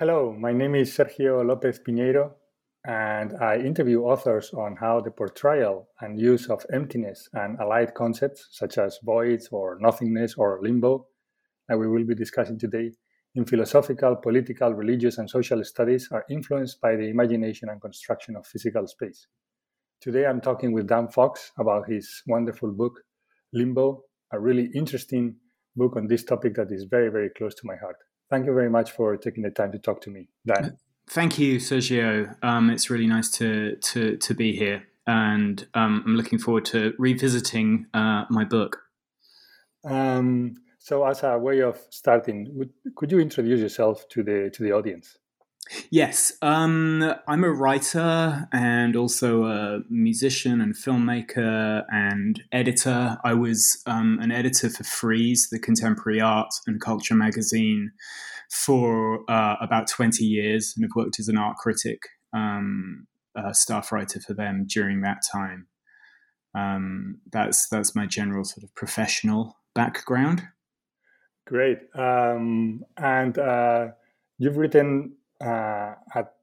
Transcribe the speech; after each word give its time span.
Hello, 0.00 0.32
my 0.32 0.50
name 0.50 0.76
is 0.76 0.96
Sergio 0.96 1.46
Lopez 1.46 1.78
Piñeiro, 1.78 2.32
and 2.86 3.36
I 3.36 3.58
interview 3.58 4.00
authors 4.00 4.50
on 4.54 4.76
how 4.76 5.02
the 5.02 5.10
portrayal 5.10 5.88
and 6.00 6.18
use 6.18 6.48
of 6.48 6.64
emptiness 6.72 7.28
and 7.34 7.58
allied 7.60 7.92
concepts 7.92 8.48
such 8.50 8.78
as 8.78 8.98
voids 9.04 9.50
or 9.52 9.76
nothingness 9.78 10.36
or 10.38 10.58
limbo, 10.62 11.06
that 11.68 11.78
we 11.78 11.86
will 11.86 12.06
be 12.06 12.14
discussing 12.14 12.58
today, 12.58 12.92
in 13.34 13.44
philosophical, 13.44 14.16
political, 14.16 14.72
religious, 14.72 15.18
and 15.18 15.28
social 15.28 15.62
studies 15.64 16.08
are 16.10 16.24
influenced 16.30 16.80
by 16.80 16.96
the 16.96 17.10
imagination 17.10 17.68
and 17.68 17.82
construction 17.82 18.36
of 18.36 18.46
physical 18.46 18.86
space. 18.86 19.26
Today 20.00 20.24
I'm 20.24 20.40
talking 20.40 20.72
with 20.72 20.88
Dan 20.88 21.08
Fox 21.08 21.52
about 21.58 21.90
his 21.90 22.22
wonderful 22.26 22.72
book, 22.72 22.94
Limbo, 23.52 24.04
a 24.32 24.40
really 24.40 24.70
interesting 24.74 25.36
book 25.76 25.94
on 25.96 26.06
this 26.06 26.24
topic 26.24 26.54
that 26.54 26.72
is 26.72 26.84
very, 26.84 27.10
very 27.10 27.28
close 27.36 27.54
to 27.56 27.66
my 27.66 27.76
heart 27.76 27.96
thank 28.30 28.46
you 28.46 28.54
very 28.54 28.70
much 28.70 28.92
for 28.92 29.16
taking 29.16 29.42
the 29.42 29.50
time 29.50 29.72
to 29.72 29.78
talk 29.78 30.00
to 30.02 30.10
me, 30.10 30.28
Dan. 30.46 30.78
Thank 31.08 31.38
you, 31.38 31.56
Sergio. 31.56 32.36
Um, 32.42 32.70
it's 32.70 32.88
really 32.88 33.06
nice 33.06 33.30
to 33.32 33.76
to 33.76 34.16
to 34.16 34.34
be 34.34 34.56
here, 34.56 34.84
and 35.06 35.66
um, 35.74 36.04
I'm 36.06 36.16
looking 36.16 36.38
forward 36.38 36.64
to 36.66 36.94
revisiting 36.98 37.86
uh, 37.92 38.24
my 38.30 38.44
book. 38.44 38.82
Um, 39.84 40.56
so, 40.78 41.04
as 41.04 41.22
a 41.22 41.36
way 41.36 41.60
of 41.60 41.78
starting, 41.90 42.48
would, 42.54 42.70
could 42.94 43.10
you 43.10 43.18
introduce 43.18 43.60
yourself 43.60 44.08
to 44.10 44.22
the 44.22 44.50
to 44.54 44.62
the 44.62 44.72
audience? 44.72 45.16
Yes, 45.90 46.32
um, 46.42 47.14
I'm 47.28 47.44
a 47.44 47.50
writer 47.50 48.48
and 48.52 48.96
also 48.96 49.44
a 49.44 49.80
musician 49.88 50.60
and 50.60 50.74
filmmaker 50.74 51.84
and 51.88 52.42
editor. 52.50 53.18
I 53.22 53.34
was 53.34 53.80
um, 53.86 54.18
an 54.20 54.32
editor 54.32 54.68
for 54.68 54.84
Frieze, 54.84 55.48
the 55.50 55.58
contemporary 55.58 56.20
art 56.20 56.52
and 56.66 56.80
culture 56.80 57.14
magazine, 57.14 57.92
for 58.50 59.20
uh, 59.30 59.56
about 59.60 59.86
20 59.86 60.24
years 60.24 60.72
and 60.76 60.84
have 60.84 60.90
worked 60.96 61.20
as 61.20 61.28
an 61.28 61.38
art 61.38 61.56
critic, 61.56 62.00
um, 62.32 63.06
staff 63.52 63.92
writer 63.92 64.20
for 64.20 64.34
them 64.34 64.66
during 64.68 65.02
that 65.02 65.18
time. 65.30 65.68
Um, 66.54 67.20
that's 67.32 67.68
that's 67.68 67.94
my 67.94 68.06
general 68.06 68.44
sort 68.44 68.64
of 68.64 68.74
professional 68.74 69.56
background. 69.74 70.42
Great, 71.46 71.78
um, 71.94 72.84
and 72.96 73.38
uh, 73.38 73.88
you've 74.38 74.56
written 74.56 75.14
uh, 75.44 75.94
at 76.14 76.34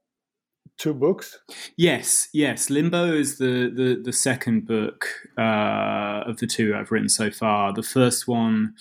two 0.77 0.93
books. 0.93 1.37
Yes, 1.75 2.29
yes. 2.33 2.69
Limbo 2.69 3.13
is 3.13 3.37
the 3.37 3.71
the, 3.73 4.01
the 4.03 4.13
second 4.13 4.65
book 4.65 5.07
uh, 5.37 6.23
of 6.25 6.37
the 6.37 6.47
two 6.47 6.75
I've 6.75 6.91
written 6.91 7.09
so 7.09 7.31
far. 7.31 7.73
The 7.73 7.83
first 7.83 8.27
one 8.27 8.73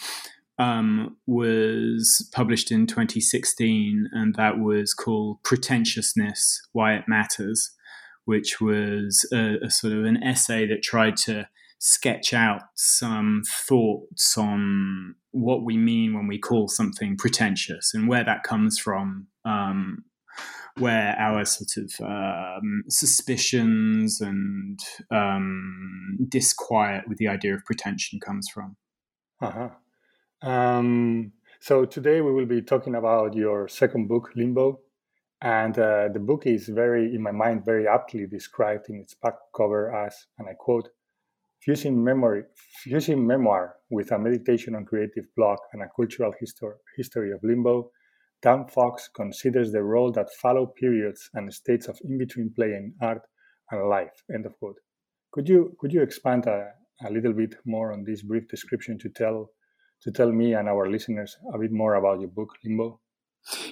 um, 0.59 1.17
was 1.27 2.29
published 2.35 2.71
in 2.71 2.87
2016, 2.87 4.09
and 4.13 4.35
that 4.37 4.59
was 4.59 4.95
called 4.95 5.43
Pretentiousness: 5.43 6.63
Why 6.73 6.95
It 6.95 7.05
Matters, 7.09 7.73
which 8.25 8.61
was 8.61 9.29
a, 9.33 9.57
a 9.63 9.71
sort 9.71 9.93
of 9.93 10.05
an 10.05 10.23
essay 10.23 10.67
that 10.67 10.83
tried 10.83 11.17
to 11.19 11.49
sketch 11.79 12.33
out 12.33 12.63
some 12.75 13.43
thoughts 13.69 14.37
on 14.39 15.15
what 15.33 15.65
we 15.65 15.77
mean 15.77 16.15
when 16.15 16.27
we 16.27 16.39
call 16.39 16.69
something 16.69 17.17
pretentious 17.17 17.93
and 17.95 18.09
where 18.09 18.25
that 18.25 18.43
comes 18.43 18.79
from, 18.79 19.27
um, 19.45 20.05
where 20.79 21.15
our 21.19 21.45
sort 21.45 21.85
of 21.85 22.07
um, 22.07 22.83
suspicions 22.89 24.21
and 24.21 24.81
um, 25.11 26.19
disquiet 26.29 27.05
with 27.09 27.19
the 27.19 27.29
idea 27.29 27.55
of 27.55 27.65
pretension 27.65 28.19
comes 28.21 28.49
from. 28.53 28.77
Uh-huh. 29.41 29.69
Um, 30.43 31.33
so 31.61 31.85
today 31.85 32.21
we 32.21 32.33
will 32.33 32.47
be 32.47 32.63
talking 32.63 32.95
about 32.95 33.35
your 33.35 33.69
second 33.69 34.09
book, 34.09 34.31
Limbo. 34.35 34.81
And 35.43 35.79
uh, 35.79 36.09
the 36.13 36.19
book 36.19 36.47
is 36.47 36.69
very, 36.69 37.15
in 37.15 37.23
my 37.23 37.31
mind, 37.31 37.65
very 37.65 37.87
aptly 37.87 38.27
described 38.27 38.89
in 38.89 38.97
its 38.97 39.15
back 39.15 39.35
cover 39.55 39.95
as, 39.95 40.27
and 40.39 40.49
I 40.49 40.55
quote, 40.55 40.89
fusing 41.63 42.03
memory, 42.03 42.45
fusing 42.83 43.27
memoir 43.27 43.75
with 43.91 44.13
a 44.13 44.19
meditation 44.19 44.75
on 44.75 44.85
creative 44.85 45.25
block 45.37 45.59
and 45.73 45.83
a 45.83 45.89
cultural 45.95 46.33
histor- 46.41 46.79
history 46.97 47.33
of 47.33 47.41
limbo, 47.43 47.91
Dan 48.43 48.67
Fox 48.67 49.09
considers 49.15 49.73
the 49.73 49.83
role 49.83 50.13
that 50.13 50.29
fallow 50.41 50.67
periods 50.67 51.31
and 51.35 51.53
states 51.53 51.89
of 51.89 51.99
in-between 52.05 52.53
play 52.55 52.69
in 52.69 52.95
art 53.01 53.23
and 53.71 53.89
life. 53.89 54.23
End 54.33 54.47
of 54.47 54.59
quote. 54.59 54.77
Could 55.33 55.49
you 55.49 55.77
could 55.79 55.93
you 55.93 56.03
expand 56.03 56.47
a, 56.47 56.71
a 57.05 57.11
little 57.11 57.33
bit 57.33 57.57
more 57.65 57.93
on 57.93 58.05
this 58.05 58.23
brief 58.23 58.49
description 58.49 58.99
to 58.99 59.09
tell 59.09 59.51
to 60.03 60.11
tell 60.11 60.31
me 60.31 60.55
and 60.55 60.69
our 60.69 60.91
listeners 60.91 61.37
a 61.53 61.59
bit 61.59 61.73
more 61.73 61.95
about 61.95 62.21
your 62.21 62.31
book 62.31 62.51
Limbo? 62.65 63.01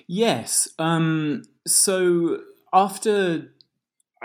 Yes. 0.06 0.68
Um, 0.78 1.42
so 1.66 2.40
after 2.72 3.52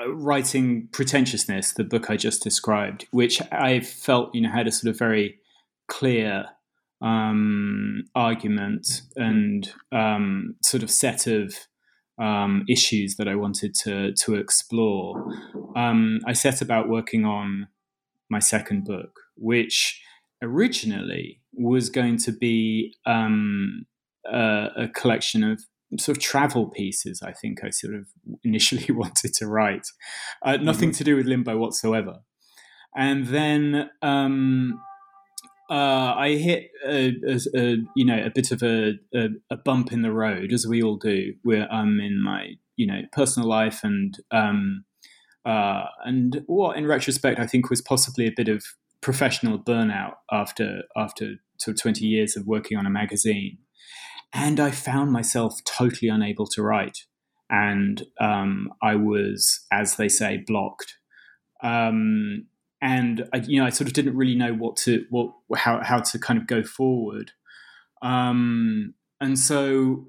writing 0.08 0.88
pretentiousness 0.92 1.74
the 1.74 1.84
book 1.84 2.10
i 2.10 2.18
just 2.18 2.44
described 2.44 3.08
which 3.12 3.42
i 3.52 3.80
felt 3.80 4.34
you 4.34 4.42
know 4.42 4.50
had 4.50 4.68
a 4.68 4.72
sort 4.72 4.90
of 4.90 4.98
very 4.98 5.40
clear 5.88 6.46
um, 7.02 8.04
argument 8.14 9.04
and 9.16 9.72
um, 9.94 10.56
sort 10.62 10.84
of 10.84 10.92
set 10.92 11.28
of 11.28 11.56
um, 12.22 12.66
issues 12.68 13.16
that 13.16 13.28
i 13.28 13.36
wanted 13.36 13.74
to 13.74 14.14
to 14.14 14.36
explore. 14.36 15.26
Um, 15.76 16.20
i 16.28 16.34
set 16.34 16.62
about 16.62 16.90
working 16.90 17.26
on 17.26 17.68
my 18.30 18.40
second 18.40 18.84
book 18.86 19.20
which 19.36 20.02
originally 20.42 21.42
was 21.54 21.90
going 21.90 22.18
to 22.18 22.32
be 22.32 22.96
um, 23.06 23.86
a, 24.26 24.68
a 24.78 24.88
collection 24.90 25.44
of 25.44 25.64
sort 25.98 26.18
of 26.18 26.24
travel 26.24 26.68
pieces. 26.68 27.22
I 27.22 27.32
think 27.32 27.64
I 27.64 27.70
sort 27.70 27.96
of 27.96 28.08
initially 28.44 28.86
wanted 28.94 29.34
to 29.36 29.48
write, 29.48 29.88
uh, 30.44 30.58
nothing 30.58 30.90
mm-hmm. 30.90 30.98
to 30.98 31.04
do 31.04 31.16
with 31.16 31.26
limbo 31.26 31.58
whatsoever. 31.58 32.20
And 32.96 33.28
then 33.28 33.90
um, 34.02 34.82
uh, 35.70 36.14
I 36.18 36.36
hit 36.36 36.72
a, 36.88 37.14
a, 37.28 37.40
a, 37.56 37.76
you 37.96 38.06
know 38.06 38.24
a 38.24 38.32
bit 38.34 38.52
of 38.52 38.64
a, 38.64 38.94
a, 39.52 39.58
bump 39.58 39.94
in 39.94 40.02
the 40.02 40.12
road, 40.12 40.52
as 40.52 40.66
we 40.68 40.82
all 40.82 40.98
do. 40.98 41.34
Where 41.44 41.72
I'm 41.72 42.00
in 42.00 42.22
my 42.24 42.54
you 42.76 42.88
know 42.88 43.02
personal 43.12 43.48
life 43.48 43.82
and 43.84 44.18
um, 44.32 44.86
uh, 45.46 45.84
and 46.04 46.44
what 46.48 46.78
in 46.78 46.88
retrospect 46.88 47.40
I 47.40 47.46
think 47.46 47.70
was 47.70 47.82
possibly 47.82 48.26
a 48.26 48.34
bit 48.36 48.48
of 48.48 48.64
professional 49.02 49.60
burnout 49.60 50.16
after 50.32 50.82
after 50.98 51.36
sort 51.58 51.76
of 51.76 51.82
20 51.82 52.06
years 52.06 52.36
of 52.36 52.48
working 52.48 52.78
on 52.78 52.86
a 52.86 52.90
magazine 52.90 53.60
and 54.34 54.60
I 54.60 54.72
found 54.72 55.12
myself 55.12 55.64
totally 55.66 56.10
unable 56.10 56.48
to 56.48 56.62
write, 56.62 57.06
and 57.50 58.04
um, 58.20 58.72
I 58.82 58.96
was, 58.96 59.66
as 59.72 59.96
they 59.96 60.10
say, 60.10 60.44
blocked. 60.46 60.98
Um, 61.62 62.48
and 62.82 63.28
I, 63.34 63.38
you 63.38 63.60
know, 63.60 63.66
I 63.66 63.70
sort 63.70 63.88
of 63.88 63.94
didn't 63.94 64.16
really 64.16 64.36
know 64.36 64.54
what 64.54 64.78
to 64.78 65.06
what 65.10 65.32
how 65.56 65.84
how 65.84 66.00
to 66.00 66.20
kind 66.20 66.40
of 66.40 66.48
go 66.48 66.64
forward. 66.64 67.32
Um, 68.02 68.94
and 69.20 69.38
so 69.38 70.08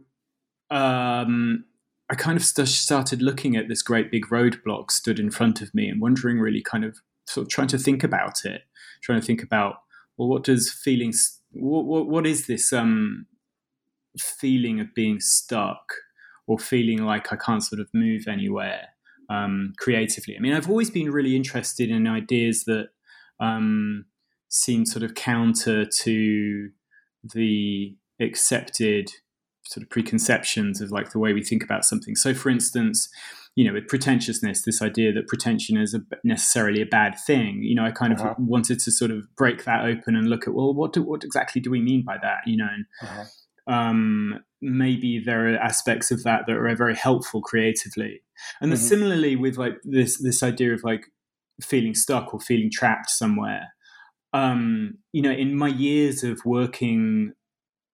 um, 0.70 1.64
I 2.08 2.14
kind 2.14 2.37
of 2.37 2.44
st- 2.44 2.69
started 2.69 3.22
looking 3.22 3.56
at 3.56 3.69
this 3.69 3.82
great 3.82 4.11
big 4.11 4.26
roadblock 4.26 4.90
stood 4.90 5.19
in 5.19 5.31
front 5.31 5.61
of 5.61 5.75
me 5.75 5.88
and 5.88 6.00
wondering, 6.00 6.38
really, 6.38 6.62
kind 6.62 6.84
of 6.84 6.99
sort 7.26 7.46
of 7.46 7.50
trying 7.50 7.69
to 7.69 7.78
think 7.78 8.05
about 8.05 8.44
it, 8.44 8.62
trying 9.02 9.20
to 9.20 9.26
think 9.26 9.43
about 9.43 9.76
well, 10.17 10.28
what 10.28 10.44
does 10.44 10.70
feelings, 10.70 11.40
what, 11.52 11.87
what, 11.87 12.06
what 12.06 12.26
is 12.26 12.46
this 12.46 12.75
um, 12.75 13.26
feeling 14.18 14.80
of 14.80 14.94
being 14.94 15.20
stuck 15.20 15.92
or 16.46 16.58
feeling 16.58 17.04
like 17.04 17.32
I 17.32 17.36
can't 17.36 17.62
sort 17.62 17.80
of 17.80 17.88
move 17.94 18.24
anywhere 18.28 18.88
um, 19.28 19.72
creatively. 19.78 20.36
I 20.36 20.40
mean, 20.40 20.52
I've 20.52 20.68
always 20.68 20.90
been 20.90 21.10
really 21.10 21.36
interested 21.36 21.90
in 21.90 22.06
ideas 22.06 22.64
that 22.64 22.88
um, 23.38 24.06
seem 24.48 24.84
sort 24.84 25.04
of 25.04 25.14
counter 25.14 25.84
to 25.84 26.70
the 27.22 27.96
accepted 28.20 29.10
sort 29.64 29.84
of 29.84 29.90
preconceptions 29.90 30.80
of 30.80 30.90
like 30.90 31.12
the 31.12 31.18
way 31.18 31.32
we 31.32 31.42
think 31.42 31.62
about 31.62 31.84
something. 31.84 32.16
So, 32.16 32.34
for 32.34 32.50
instance, 32.50 33.08
you 33.54 33.64
know, 33.64 33.72
with 33.72 33.88
pretentiousness, 33.88 34.62
this 34.64 34.82
idea 34.82 35.12
that 35.12 35.28
pretension 35.28 35.76
is 35.76 35.94
a, 35.94 36.00
necessarily 36.24 36.80
a 36.80 36.86
bad 36.86 37.14
thing. 37.26 37.62
You 37.62 37.74
know, 37.74 37.84
I 37.84 37.90
kind 37.90 38.12
uh-huh. 38.12 38.30
of 38.30 38.36
wanted 38.38 38.80
to 38.80 38.90
sort 38.90 39.10
of 39.10 39.24
break 39.36 39.64
that 39.64 39.84
open 39.84 40.16
and 40.16 40.28
look 40.28 40.46
at 40.46 40.54
well, 40.54 40.74
what 40.74 40.92
do, 40.92 41.02
what 41.02 41.24
exactly 41.24 41.60
do 41.60 41.70
we 41.70 41.80
mean 41.80 42.04
by 42.04 42.16
that? 42.22 42.38
You 42.46 42.56
know, 42.56 42.68
and 42.72 42.84
uh-huh. 43.02 43.24
Um, 43.70 44.40
maybe 44.61 45.22
there 45.25 45.49
are 45.49 45.56
aspects 45.56 46.11
of 46.11 46.25
that 46.25 46.43
that 46.46 46.56
are 46.56 46.76
very 46.76 46.96
helpful 46.96 47.40
creatively. 47.40 48.22
And 48.61 48.72
mm-hmm. 48.72 48.82
similarly 48.82 49.37
with 49.37 49.56
like 49.56 49.75
this 49.84 50.20
this 50.20 50.43
idea 50.43 50.75
of 50.75 50.82
like 50.82 51.06
feeling 51.62 51.94
stuck 51.94 52.34
or 52.34 52.40
feeling 52.40 52.70
trapped 52.72 53.11
somewhere. 53.11 53.69
Um, 54.32 54.99
you 55.12 55.22
know, 55.22 55.31
in 55.31 55.56
my 55.56 55.69
years 55.69 56.25
of 56.25 56.40
working 56.44 57.32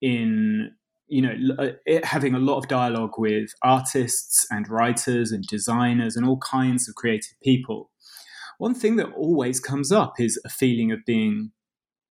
in 0.01 0.73
you 1.09 1.23
know 1.23 1.55
uh, 1.59 1.99
having 2.03 2.35
a 2.35 2.39
lot 2.39 2.59
of 2.59 2.69
dialogue 2.69 3.19
with 3.19 3.51
artists 3.63 4.47
and 4.51 4.69
writers 4.69 5.31
and 5.33 5.45
designers 5.45 6.17
and 6.17 6.27
all 6.27 6.39
kinds 6.39 6.89
of 6.89 6.95
creative 6.95 7.35
people 7.43 7.91
one 8.59 8.75
thing 8.75 8.97
that 8.97 9.13
always 9.13 9.61
comes 9.61 9.93
up 9.93 10.15
is 10.19 10.41
a 10.45 10.49
feeling 10.49 10.91
of 10.91 11.01
being 11.07 11.53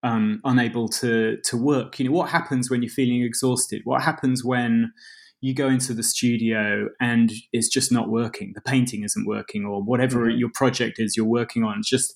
um, 0.05 0.39
unable 0.43 0.87
to 0.87 1.37
to 1.43 1.57
work. 1.57 1.99
You 1.99 2.05
know 2.05 2.15
what 2.15 2.29
happens 2.29 2.69
when 2.69 2.83
you're 2.83 2.91
feeling 2.91 3.23
exhausted? 3.23 3.81
What 3.85 4.03
happens 4.03 4.45
when 4.45 4.93
you 5.41 5.53
go 5.53 5.67
into 5.67 5.93
the 5.93 6.03
studio 6.03 6.87
and 7.01 7.31
it's 7.51 7.67
just 7.67 7.91
not 7.91 8.09
working? 8.09 8.51
The 8.53 8.61
painting 8.61 9.03
isn't 9.03 9.25
working 9.25 9.65
or 9.65 9.81
whatever 9.81 10.27
mm-hmm. 10.27 10.37
your 10.37 10.49
project 10.53 10.99
is 10.99 11.17
you're 11.17 11.25
working 11.25 11.63
on 11.63 11.79
it's 11.79 11.89
just 11.89 12.13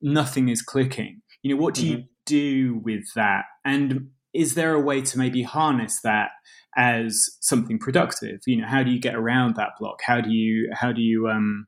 nothing 0.00 0.48
is 0.48 0.62
clicking. 0.62 1.22
You 1.42 1.54
know 1.54 1.60
what 1.60 1.74
do 1.74 1.82
mm-hmm. 1.82 1.98
you 1.98 2.04
do 2.24 2.80
with 2.84 3.12
that? 3.16 3.46
And 3.64 4.10
is 4.32 4.54
there 4.54 4.72
a 4.72 4.80
way 4.80 5.02
to 5.02 5.18
maybe 5.18 5.42
harness 5.42 6.00
that 6.02 6.30
as 6.76 7.28
something 7.40 7.80
productive? 7.80 8.42
You 8.46 8.60
know 8.60 8.68
how 8.68 8.84
do 8.84 8.92
you 8.92 9.00
get 9.00 9.16
around 9.16 9.56
that 9.56 9.70
block? 9.80 10.02
How 10.06 10.20
do 10.20 10.30
you 10.30 10.70
how 10.72 10.92
do 10.92 11.02
you 11.02 11.28
um 11.28 11.66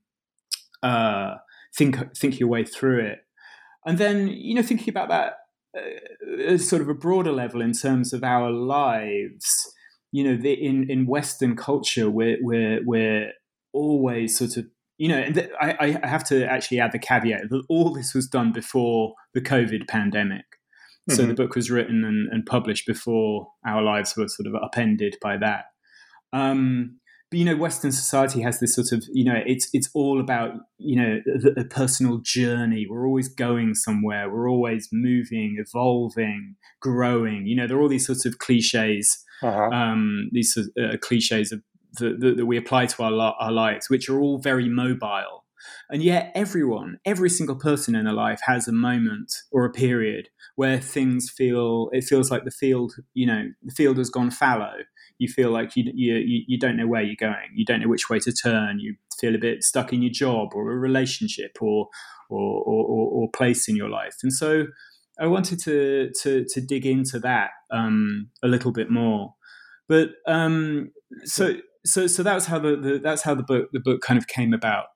uh 0.84 1.34
think 1.76 2.16
think 2.16 2.38
your 2.38 2.48
way 2.48 2.64
through 2.64 3.04
it? 3.04 3.18
And 3.84 3.98
then 3.98 4.28
you 4.28 4.54
know 4.54 4.62
thinking 4.62 4.90
about 4.90 5.08
that 5.08 5.34
uh, 5.76 6.58
sort 6.58 6.82
of 6.82 6.88
a 6.88 6.94
broader 6.94 7.32
level 7.32 7.60
in 7.60 7.72
terms 7.72 8.12
of 8.12 8.24
our 8.24 8.50
lives 8.50 9.72
you 10.12 10.24
know 10.24 10.36
the, 10.36 10.52
in 10.52 10.88
in 10.90 11.06
western 11.06 11.56
culture 11.56 12.10
we're 12.10 12.38
we're 12.40 12.80
we're 12.84 13.32
always 13.72 14.36
sort 14.36 14.56
of 14.56 14.64
you 14.98 15.08
know, 15.08 15.18
and 15.18 15.34
th- 15.34 15.50
I, 15.60 15.98
I 16.02 16.06
have 16.06 16.24
to 16.24 16.50
actually 16.50 16.80
add 16.80 16.92
the 16.92 16.98
caveat 16.98 17.50
that 17.50 17.62
all 17.68 17.92
this 17.92 18.14
was 18.14 18.26
done 18.26 18.52
before 18.52 19.14
the 19.34 19.40
COVID 19.40 19.88
pandemic. 19.88 20.44
So 21.08 21.18
mm-hmm. 21.18 21.28
the 21.28 21.34
book 21.34 21.54
was 21.54 21.70
written 21.70 22.04
and, 22.04 22.28
and, 22.32 22.44
published 22.44 22.84
before 22.84 23.46
our 23.64 23.80
lives 23.80 24.16
were 24.16 24.26
sort 24.26 24.48
of 24.48 24.54
upended 24.56 25.16
by 25.22 25.36
that. 25.36 25.66
Um, 26.32 26.98
but 27.30 27.38
you 27.38 27.44
know, 27.44 27.56
Western 27.56 27.90
society 27.90 28.40
has 28.42 28.60
this 28.60 28.74
sort 28.74 28.92
of 28.92 29.04
you 29.12 29.24
know, 29.24 29.40
it's 29.46 29.68
it's 29.72 29.90
all 29.94 30.20
about 30.20 30.54
you 30.78 30.96
know 30.96 31.20
the, 31.24 31.50
the 31.50 31.64
personal 31.64 32.18
journey. 32.18 32.86
We're 32.88 33.06
always 33.06 33.28
going 33.28 33.74
somewhere. 33.74 34.30
We're 34.30 34.48
always 34.48 34.88
moving, 34.92 35.56
evolving, 35.58 36.56
growing. 36.80 37.46
You 37.46 37.56
know, 37.56 37.66
there 37.66 37.76
are 37.76 37.82
all 37.82 37.88
these 37.88 38.06
sorts 38.06 38.26
of 38.26 38.38
cliches, 38.38 39.24
uh-huh. 39.42 39.70
um, 39.70 40.28
these 40.32 40.56
uh, 40.56 40.96
cliches 41.00 41.50
of, 41.50 41.62
that, 41.98 42.36
that, 42.36 42.46
we 42.46 42.56
apply 42.56 42.86
to 42.86 43.02
our 43.02 43.34
our 43.40 43.52
lives, 43.52 43.90
which 43.90 44.08
are 44.08 44.20
all 44.20 44.38
very 44.38 44.68
mobile. 44.68 45.44
And 45.90 46.02
yet, 46.02 46.30
everyone, 46.34 46.98
every 47.04 47.30
single 47.30 47.56
person 47.56 47.96
in 47.96 48.04
their 48.04 48.14
life 48.14 48.40
has 48.44 48.68
a 48.68 48.72
moment 48.72 49.34
or 49.50 49.64
a 49.64 49.72
period 49.72 50.28
where 50.56 50.80
things 50.80 51.30
feel 51.30 51.88
it 51.92 52.02
feels 52.02 52.30
like 52.30 52.44
the 52.44 52.50
field 52.50 52.94
you 53.14 53.26
know 53.26 53.44
the 53.62 53.72
field 53.72 53.98
has 53.98 54.10
gone 54.10 54.30
fallow 54.30 54.78
you 55.18 55.28
feel 55.28 55.50
like 55.50 55.76
you, 55.76 55.90
you 55.94 56.42
you 56.46 56.58
don't 56.58 56.76
know 56.76 56.86
where 56.86 57.02
you're 57.02 57.16
going. 57.18 57.50
You 57.54 57.64
don't 57.64 57.80
know 57.80 57.88
which 57.88 58.10
way 58.10 58.18
to 58.20 58.32
turn. 58.32 58.80
You 58.80 58.96
feel 59.18 59.34
a 59.34 59.38
bit 59.38 59.64
stuck 59.64 59.92
in 59.92 60.02
your 60.02 60.12
job 60.12 60.50
or 60.54 60.70
a 60.72 60.76
relationship 60.76 61.58
or 61.60 61.88
or 62.28 62.62
or, 62.64 63.10
or 63.10 63.30
place 63.34 63.68
in 63.68 63.76
your 63.76 63.88
life. 63.88 64.16
And 64.22 64.32
so 64.32 64.66
I 65.18 65.26
wanted 65.26 65.60
to 65.60 66.10
to 66.22 66.44
to 66.44 66.60
dig 66.60 66.86
into 66.86 67.18
that 67.20 67.50
um, 67.70 68.30
a 68.42 68.48
little 68.48 68.72
bit 68.72 68.90
more. 68.90 69.34
But 69.88 70.10
um, 70.26 70.92
so 71.24 71.56
so 71.84 72.06
so 72.06 72.22
that's 72.22 72.46
how 72.46 72.58
the, 72.58 72.76
the 72.76 73.00
that's 73.02 73.22
how 73.22 73.34
the 73.34 73.42
book 73.42 73.68
the 73.72 73.80
book 73.80 74.00
kind 74.02 74.18
of 74.18 74.26
came 74.26 74.52
about. 74.52 74.86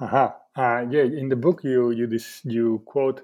Uh-huh. 0.00 0.32
Uh, 0.56 0.86
yeah, 0.90 1.02
in 1.02 1.28
the 1.28 1.36
book 1.36 1.62
you 1.62 1.90
you 1.90 2.06
this, 2.06 2.40
you 2.44 2.82
quote 2.86 3.22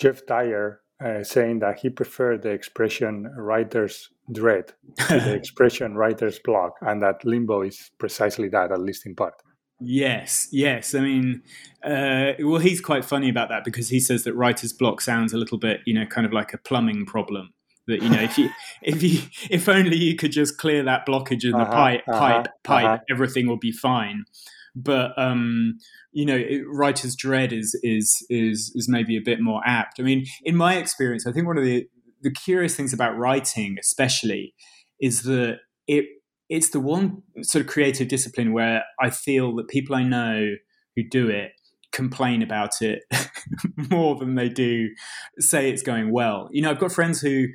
Geoff 0.00 0.26
Dyer 0.26 0.80
uh, 1.04 1.22
saying 1.22 1.60
that 1.60 1.80
he 1.80 1.90
preferred 1.90 2.42
the 2.42 2.50
expression 2.50 3.32
writer's 3.36 4.10
dread 4.30 4.72
the 5.08 5.34
expression 5.36 5.94
writer's 5.94 6.38
block, 6.38 6.74
and 6.80 7.02
that 7.02 7.24
limbo 7.24 7.62
is 7.62 7.90
precisely 7.98 8.48
that, 8.48 8.72
at 8.72 8.80
least 8.80 9.06
in 9.06 9.14
part. 9.14 9.34
Yes, 9.80 10.48
yes. 10.50 10.94
I 10.94 11.00
mean, 11.00 11.42
uh, 11.84 12.32
well, 12.40 12.58
he's 12.58 12.80
quite 12.80 13.04
funny 13.04 13.28
about 13.28 13.48
that 13.50 13.64
because 13.64 13.88
he 13.88 14.00
says 14.00 14.24
that 14.24 14.34
writer's 14.34 14.72
block 14.72 15.00
sounds 15.00 15.32
a 15.32 15.38
little 15.38 15.58
bit, 15.58 15.80
you 15.86 15.94
know, 15.94 16.04
kind 16.06 16.26
of 16.26 16.32
like 16.32 16.52
a 16.52 16.58
plumbing 16.58 17.06
problem. 17.06 17.50
That 17.86 18.02
you 18.02 18.10
know, 18.10 18.20
if 18.20 18.36
you, 18.36 18.50
if 18.82 19.02
you, 19.02 19.20
if 19.50 19.68
only 19.68 19.96
you 19.96 20.16
could 20.16 20.32
just 20.32 20.58
clear 20.58 20.82
that 20.82 21.06
blockage 21.06 21.44
in 21.44 21.52
the 21.52 21.58
uh-huh, 21.58 21.72
pipe, 21.72 22.02
uh-huh, 22.08 22.18
pipe, 22.18 22.46
pipe, 22.64 22.84
uh-huh. 22.84 22.98
everything 23.10 23.46
will 23.46 23.58
be 23.58 23.72
fine. 23.72 24.24
But 24.74 25.12
um, 25.16 25.78
you 26.12 26.26
know, 26.26 26.36
it, 26.36 26.62
writer's 26.66 27.14
dread 27.14 27.52
is 27.52 27.78
is 27.82 28.26
is 28.28 28.72
is 28.74 28.88
maybe 28.88 29.16
a 29.16 29.22
bit 29.22 29.40
more 29.40 29.62
apt. 29.64 30.00
I 30.00 30.02
mean, 30.02 30.26
in 30.42 30.56
my 30.56 30.76
experience, 30.76 31.26
I 31.26 31.32
think 31.32 31.46
one 31.46 31.56
of 31.56 31.64
the 31.64 31.88
the 32.22 32.30
curious 32.30 32.76
things 32.76 32.92
about 32.92 33.16
writing, 33.16 33.76
especially, 33.80 34.54
is 35.00 35.22
that 35.22 35.58
it 35.86 36.04
it's 36.48 36.70
the 36.70 36.80
one 36.80 37.22
sort 37.42 37.64
of 37.64 37.70
creative 37.70 38.08
discipline 38.08 38.52
where 38.52 38.82
I 39.00 39.10
feel 39.10 39.54
that 39.56 39.68
people 39.68 39.94
I 39.94 40.02
know 40.02 40.54
who 40.96 41.02
do 41.08 41.28
it 41.28 41.52
complain 41.92 42.42
about 42.42 42.82
it 42.82 43.02
more 43.90 44.16
than 44.16 44.34
they 44.34 44.48
do 44.48 44.88
say 45.38 45.70
it's 45.70 45.82
going 45.82 46.12
well. 46.12 46.48
You 46.52 46.62
know, 46.62 46.70
I've 46.70 46.78
got 46.78 46.92
friends 46.92 47.20
who 47.20 47.46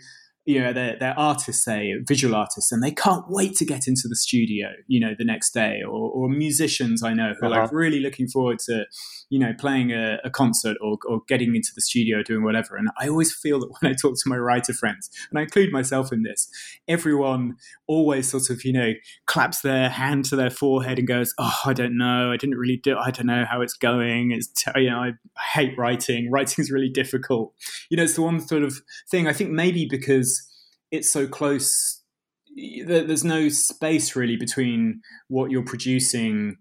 you 0.46 0.60
know 0.60 0.74
they're, 0.74 0.98
they're 1.00 1.18
artists 1.18 1.64
say 1.64 1.94
visual 2.06 2.36
artists 2.36 2.72
and 2.72 2.84
they 2.84 2.92
can't 2.92 3.26
wait 3.30 3.56
to 3.56 3.66
get 3.66 3.88
into 3.88 4.08
the 4.08 4.16
studio 4.16 4.70
you 4.88 5.00
know 5.00 5.14
the 5.18 5.24
next 5.24 5.54
day 5.54 5.82
or, 5.86 6.12
or 6.12 6.30
musicians 6.30 7.02
i 7.04 7.14
know 7.14 7.34
who 7.40 7.46
uh-huh. 7.46 7.48
are 7.48 7.50
like 7.50 7.60
uh-huh. 7.64 7.76
really 7.76 8.00
looking 8.00 8.28
forward 8.28 8.60
to 8.60 8.86
you 9.30 9.40
know 9.40 9.54
playing 9.58 9.92
a, 9.92 10.18
a 10.24 10.30
concert 10.30 10.78
or, 10.82 10.98
or, 11.08 11.22
getting 11.28 11.56
into 11.56 11.70
the 11.74 11.82
studio 11.82 12.22
doing 12.22 12.44
whatever 12.44 12.76
and 12.76 12.90
i 13.00 13.08
always 13.08 13.34
feel 13.34 13.60
that 13.60 13.70
when 13.80 13.92
i 13.92 13.96
talk 13.96 14.16
to 14.16 14.30
my 14.30 14.38
writer 14.38 14.74
friends 14.74 15.10
and 15.30 15.40
i 15.40 15.44
include 15.44 15.72
myself 15.72 16.12
in 16.12 16.24
this 16.24 16.50
everyone 16.88 17.56
always 17.88 18.30
sort 18.30 18.50
of 18.50 18.66
you 18.66 18.74
know 18.74 18.92
claps 19.26 19.62
their 19.62 19.90
hand 19.90 20.26
to 20.26 20.36
their 20.36 20.50
forehead 20.50 21.00
and 21.00 21.08
goes 21.08 21.34
oh 21.38 21.60
i 21.66 21.74
don't 21.74 21.98
know 21.98 22.32
i 22.32 22.38
didn't 22.38 22.58
really 22.58 22.78
do 22.78 22.98
i 22.98 23.12
don't 23.12 23.28
know 23.28 23.46
how 23.50 23.62
it's 23.62 23.74
going 23.74 24.32
it's 24.32 24.52
you 24.76 24.90
know 24.90 24.98
i 24.98 25.12
hate 25.54 25.78
writing 25.78 26.30
writing 26.30 26.62
is 26.62 26.72
really 26.72 26.90
difficult 26.90 27.54
you 27.90 27.96
know 27.96 28.04
it's 28.04 28.16
the 28.16 28.22
one 28.22 28.42
sort 28.42 28.64
of 28.64 28.82
thing 29.10 29.28
i 29.28 29.34
think 29.34 29.50
maybe 29.50 29.86
because 29.86 30.33
it's 30.94 31.10
so 31.10 31.28
close 31.28 32.02
there's 32.86 33.24
no 33.24 33.50
space 33.50 34.16
really 34.16 34.38
between 34.38 35.02
what 35.28 35.50
you're 35.50 35.66
producing 35.66 36.56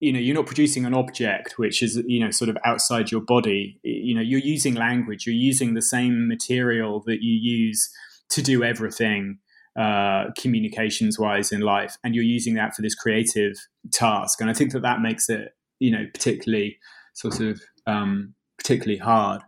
you 0.00 0.12
know 0.12 0.18
you're 0.18 0.34
not 0.34 0.46
producing 0.46 0.86
an 0.86 0.94
object 0.94 1.58
which 1.58 1.82
is 1.82 2.02
you 2.06 2.18
know 2.18 2.30
sort 2.30 2.48
of 2.48 2.56
outside 2.64 3.10
your 3.12 3.20
body. 3.20 3.78
You 3.82 4.14
know 4.14 4.22
you're 4.22 4.40
using 4.40 4.74
language 4.74 5.26
you're 5.26 5.34
using 5.34 5.74
the 5.74 5.82
same 5.82 6.26
material 6.26 7.02
that 7.06 7.18
you 7.22 7.34
use 7.34 7.90
to 8.30 8.42
do 8.42 8.64
everything 8.64 9.38
uh, 9.78 10.26
communications 10.38 11.18
wise 11.18 11.52
in 11.52 11.60
life 11.60 11.96
and 12.02 12.14
you're 12.14 12.24
using 12.24 12.54
that 12.54 12.74
for 12.74 12.80
this 12.80 12.94
creative 12.94 13.56
task. 13.92 14.40
And 14.40 14.48
i 14.48 14.54
think 14.54 14.72
that 14.72 14.82
that 14.82 15.02
makes 15.02 15.28
it 15.28 15.54
you 15.80 15.90
know 15.90 16.06
particularly 16.14 16.78
sort 17.12 17.40
of 17.40 17.60
um, 17.86 18.34
particularly 18.56 18.98
hard. 18.98 19.42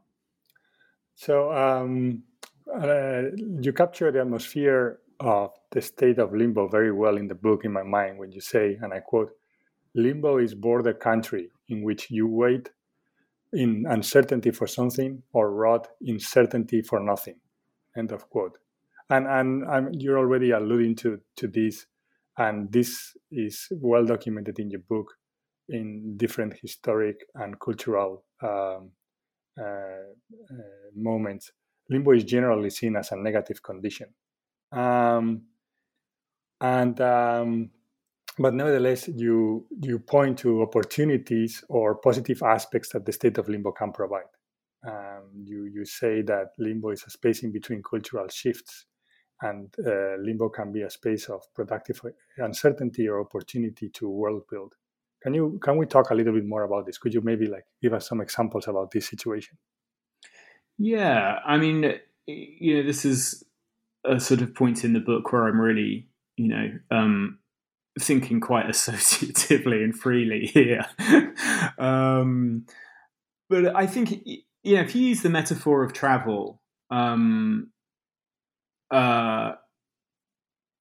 So 1.15 1.51
um, 1.53 2.25
uh, 2.77 3.23
you 3.61 3.73
capture 3.73 4.11
the 4.11 4.21
atmosphere 4.21 5.01
of 5.21 5.51
the 5.71 5.81
state 5.81 6.19
of 6.19 6.35
limbo 6.35 6.69
very 6.69 6.93
well 6.93 7.17
in 7.17 7.27
the 7.27 7.35
book, 7.35 7.65
in 7.65 7.73
my 7.73 7.83
mind, 7.83 8.19
when 8.19 8.33
you 8.33 8.41
say, 8.41 8.79
and 8.81 8.93
I 8.93 9.01
quote, 9.01 9.31
limbo 9.95 10.39
is 10.39 10.55
border 10.55 10.93
country 10.93 11.51
in 11.69 11.83
which 11.83 12.11
you 12.11 12.27
wait 12.27 12.71
in 13.53 13.87
uncertainty 13.89 14.51
for 14.51 14.67
something 14.67 15.23
or 15.33 15.53
rot 15.53 15.89
in 16.03 16.19
certainty 16.19 16.83
for 16.83 17.01
nothing. 17.01 17.37
End 17.97 18.13
of 18.13 18.29
quote. 18.29 18.59
And, 19.09 19.27
and, 19.27 20.03
you're 20.03 20.19
already 20.19 20.51
alluding 20.51 20.97
to, 20.97 21.21
to 21.37 21.47
this, 21.47 21.87
and 22.37 22.71
this 22.73 23.17
is 23.31 23.69
well 23.71 24.05
documented 24.05 24.59
in 24.59 24.71
your 24.71 24.81
book 24.81 25.15
in 25.69 26.17
different 26.17 26.55
historic 26.61 27.25
and 27.37 27.59
cultural 27.61 28.25
um, 28.43 28.91
uh, 29.59 29.63
uh, 29.63 30.57
moments 30.95 31.53
limbo 31.89 32.13
is 32.13 32.25
generally 32.25 32.71
seen 32.71 32.97
as 32.97 33.13
a 33.13 33.17
negative 33.17 33.63
condition. 33.63 34.09
Um, 34.73 35.43
and 36.61 37.01
um, 37.01 37.71
but 38.39 38.55
nevertheless, 38.55 39.09
you 39.09 39.67
you 39.83 39.99
point 39.99 40.39
to 40.41 40.63
opportunities 40.63 41.65
or 41.69 41.97
positive 41.97 42.43
aspects 42.43 42.91
that 42.91 43.07
the 43.07 43.13
state 43.13 43.39
of 43.39 43.49
limbo 43.49 43.73
can 43.73 43.93
provide. 43.93 44.31
Um, 44.87 45.31
you 45.43 45.65
you 45.65 45.85
say 45.85 46.23
that 46.23 46.49
limbo 46.59 46.91
is 46.91 47.05
a 47.07 47.11
space 47.11 47.43
in 47.43 47.53
between 47.53 47.83
cultural 47.83 48.29
shifts, 48.29 48.87
and 49.41 49.75
uh, 49.87 50.17
limbo 50.19 50.49
can 50.49 50.73
be 50.73 50.83
a 50.83 50.91
space 50.91 51.29
of 51.29 51.43
productive 51.55 52.01
uncertainty 52.39 53.09
or 53.09 53.21
opportunity 53.21 53.89
to 53.91 54.09
world 54.09 54.43
build. 54.51 54.75
Can 55.23 55.35
you 55.35 55.59
can 55.63 55.79
we 55.79 55.87
talk 55.87 56.11
a 56.11 56.15
little 56.15 56.35
bit 56.35 56.47
more 56.47 56.65
about 56.65 56.87
this? 56.87 56.99
Could 56.99 57.15
you 57.15 57.23
maybe 57.23 57.47
like 57.47 57.65
give 57.83 57.95
us 57.95 58.09
some 58.09 58.21
examples 58.21 58.69
about 58.69 58.91
this 58.91 59.09
situation? 59.09 59.57
Yeah, 60.79 61.39
I 61.45 61.57
mean, 61.57 61.95
you 62.27 62.77
know, 62.77 62.83
this 62.83 63.05
is 63.05 63.45
a 64.05 64.21
sort 64.21 64.43
of 64.43 64.55
point 64.55 64.85
in 64.85 64.93
the 64.93 65.01
book 65.01 65.33
where 65.33 65.47
I'm 65.47 65.61
really, 65.61 66.09
you 66.37 66.49
know, 66.49 66.71
um, 66.91 67.39
thinking 67.99 68.41
quite 68.41 68.67
associatively 68.69 69.83
and 69.83 69.97
freely 69.97 70.47
here. 70.47 70.87
um, 71.79 72.67
but 73.49 73.75
I 73.75 73.87
think, 73.87 74.23
you 74.25 74.77
know, 74.77 74.83
if 74.83 74.95
you 74.95 75.07
use 75.07 75.23
the 75.23 75.31
metaphor 75.31 75.85
of 75.85 75.93
travel, 75.93 76.61
um, 76.91 77.71
uh, 78.91 79.53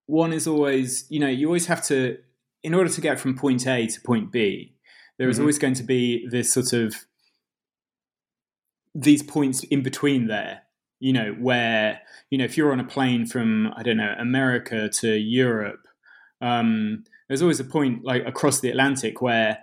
one 0.08 0.34
is 0.34 0.48
always, 0.48 1.06
you 1.10 1.20
know, 1.20 1.28
you 1.28 1.48
always 1.48 1.68
have 1.68 1.84
to, 1.86 2.18
in 2.64 2.74
order 2.74 2.90
to 2.90 3.02
get 3.02 3.20
from 3.20 3.38
point 3.38 3.66
A 3.68 3.88
to 3.88 4.02
point 4.02 4.32
B, 4.32 4.76
there 5.18 5.30
is 5.30 5.36
mm-hmm. 5.36 5.44
always 5.44 5.60
going 5.60 5.74
to 5.76 5.84
be 5.84 6.28
this 6.30 6.52
sort 6.52 6.74
of 6.74 6.96
these 8.96 9.22
points 9.22 9.64
in 9.66 9.84
between 9.84 10.28
there 10.28 10.62
you 11.00 11.14
know 11.14 11.36
where 11.40 12.00
you 12.30 12.38
know 12.38 12.46
if 12.46 12.58
you're 12.58 12.72
on 12.72 12.80
a 12.80 12.86
plane 12.86 13.26
from 13.26 13.72
i 13.76 13.84
don't 13.84 13.98
know 13.98 14.16
america 14.18 14.90
to 14.90 15.16
europe 15.16 15.88
um, 16.42 17.06
there's 17.28 17.42
always 17.42 17.60
a 17.60 17.66
point 17.66 18.04
like 18.04 18.26
across 18.26 18.60
the 18.60 18.70
atlantic 18.70 19.22
where 19.22 19.60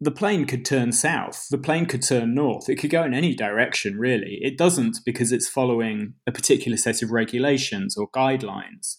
the 0.00 0.10
plane 0.10 0.44
could 0.44 0.64
turn 0.64 0.90
south 0.90 1.46
the 1.50 1.58
plane 1.58 1.86
could 1.86 2.02
turn 2.02 2.34
north 2.34 2.68
it 2.68 2.76
could 2.76 2.90
go 2.90 3.04
in 3.04 3.14
any 3.14 3.34
direction 3.34 3.98
really. 3.98 4.38
It 4.42 4.58
doesn't 4.58 4.98
because 5.06 5.30
it's 5.30 5.48
following 5.48 6.14
a 6.26 6.32
particular 6.32 6.76
set 6.76 7.02
of 7.02 7.12
regulations 7.12 7.96
or 7.96 8.10
guidelines. 8.10 8.96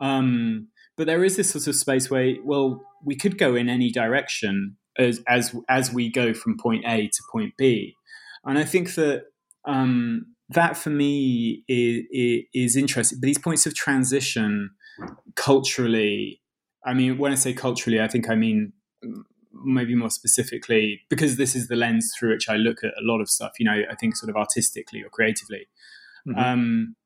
Um, 0.00 0.68
but 0.96 1.06
there 1.06 1.22
is 1.22 1.36
this 1.36 1.50
sort 1.50 1.66
of 1.66 1.76
space 1.76 2.10
where 2.10 2.34
well 2.42 2.82
we 3.04 3.16
could 3.16 3.36
go 3.36 3.54
in 3.54 3.68
any 3.68 3.90
direction 3.90 4.76
as 4.98 5.22
as 5.28 5.54
as 5.68 5.92
we 5.92 6.10
go 6.10 6.32
from 6.32 6.56
point 6.56 6.84
a 6.86 7.08
to 7.08 7.22
point 7.30 7.52
b 7.58 7.94
and 8.46 8.58
I 8.58 8.64
think 8.64 8.94
that 8.94 9.24
um, 9.66 10.34
that 10.50 10.76
for 10.76 10.90
me 10.90 11.64
is, 11.68 12.44
is 12.54 12.76
interesting. 12.76 13.18
These 13.20 13.38
points 13.38 13.66
of 13.66 13.74
transition 13.74 14.70
culturally, 15.34 16.40
I 16.84 16.94
mean, 16.94 17.18
when 17.18 17.32
I 17.32 17.34
say 17.34 17.52
culturally, 17.52 18.00
I 18.00 18.08
think 18.08 18.30
I 18.30 18.36
mean 18.36 18.72
maybe 19.52 19.94
more 19.94 20.10
specifically 20.10 21.00
because 21.08 21.36
this 21.36 21.56
is 21.56 21.68
the 21.68 21.76
lens 21.76 22.12
through 22.16 22.30
which 22.30 22.48
I 22.48 22.56
look 22.56 22.84
at 22.84 22.90
a 22.90 23.02
lot 23.02 23.20
of 23.20 23.28
stuff. 23.28 23.52
You 23.58 23.66
know, 23.66 23.82
I 23.90 23.94
think 23.96 24.16
sort 24.16 24.30
of 24.30 24.36
artistically 24.36 25.02
or 25.02 25.08
creatively. 25.08 25.66
Mm-hmm. 26.26 26.38
Um, 26.38 26.96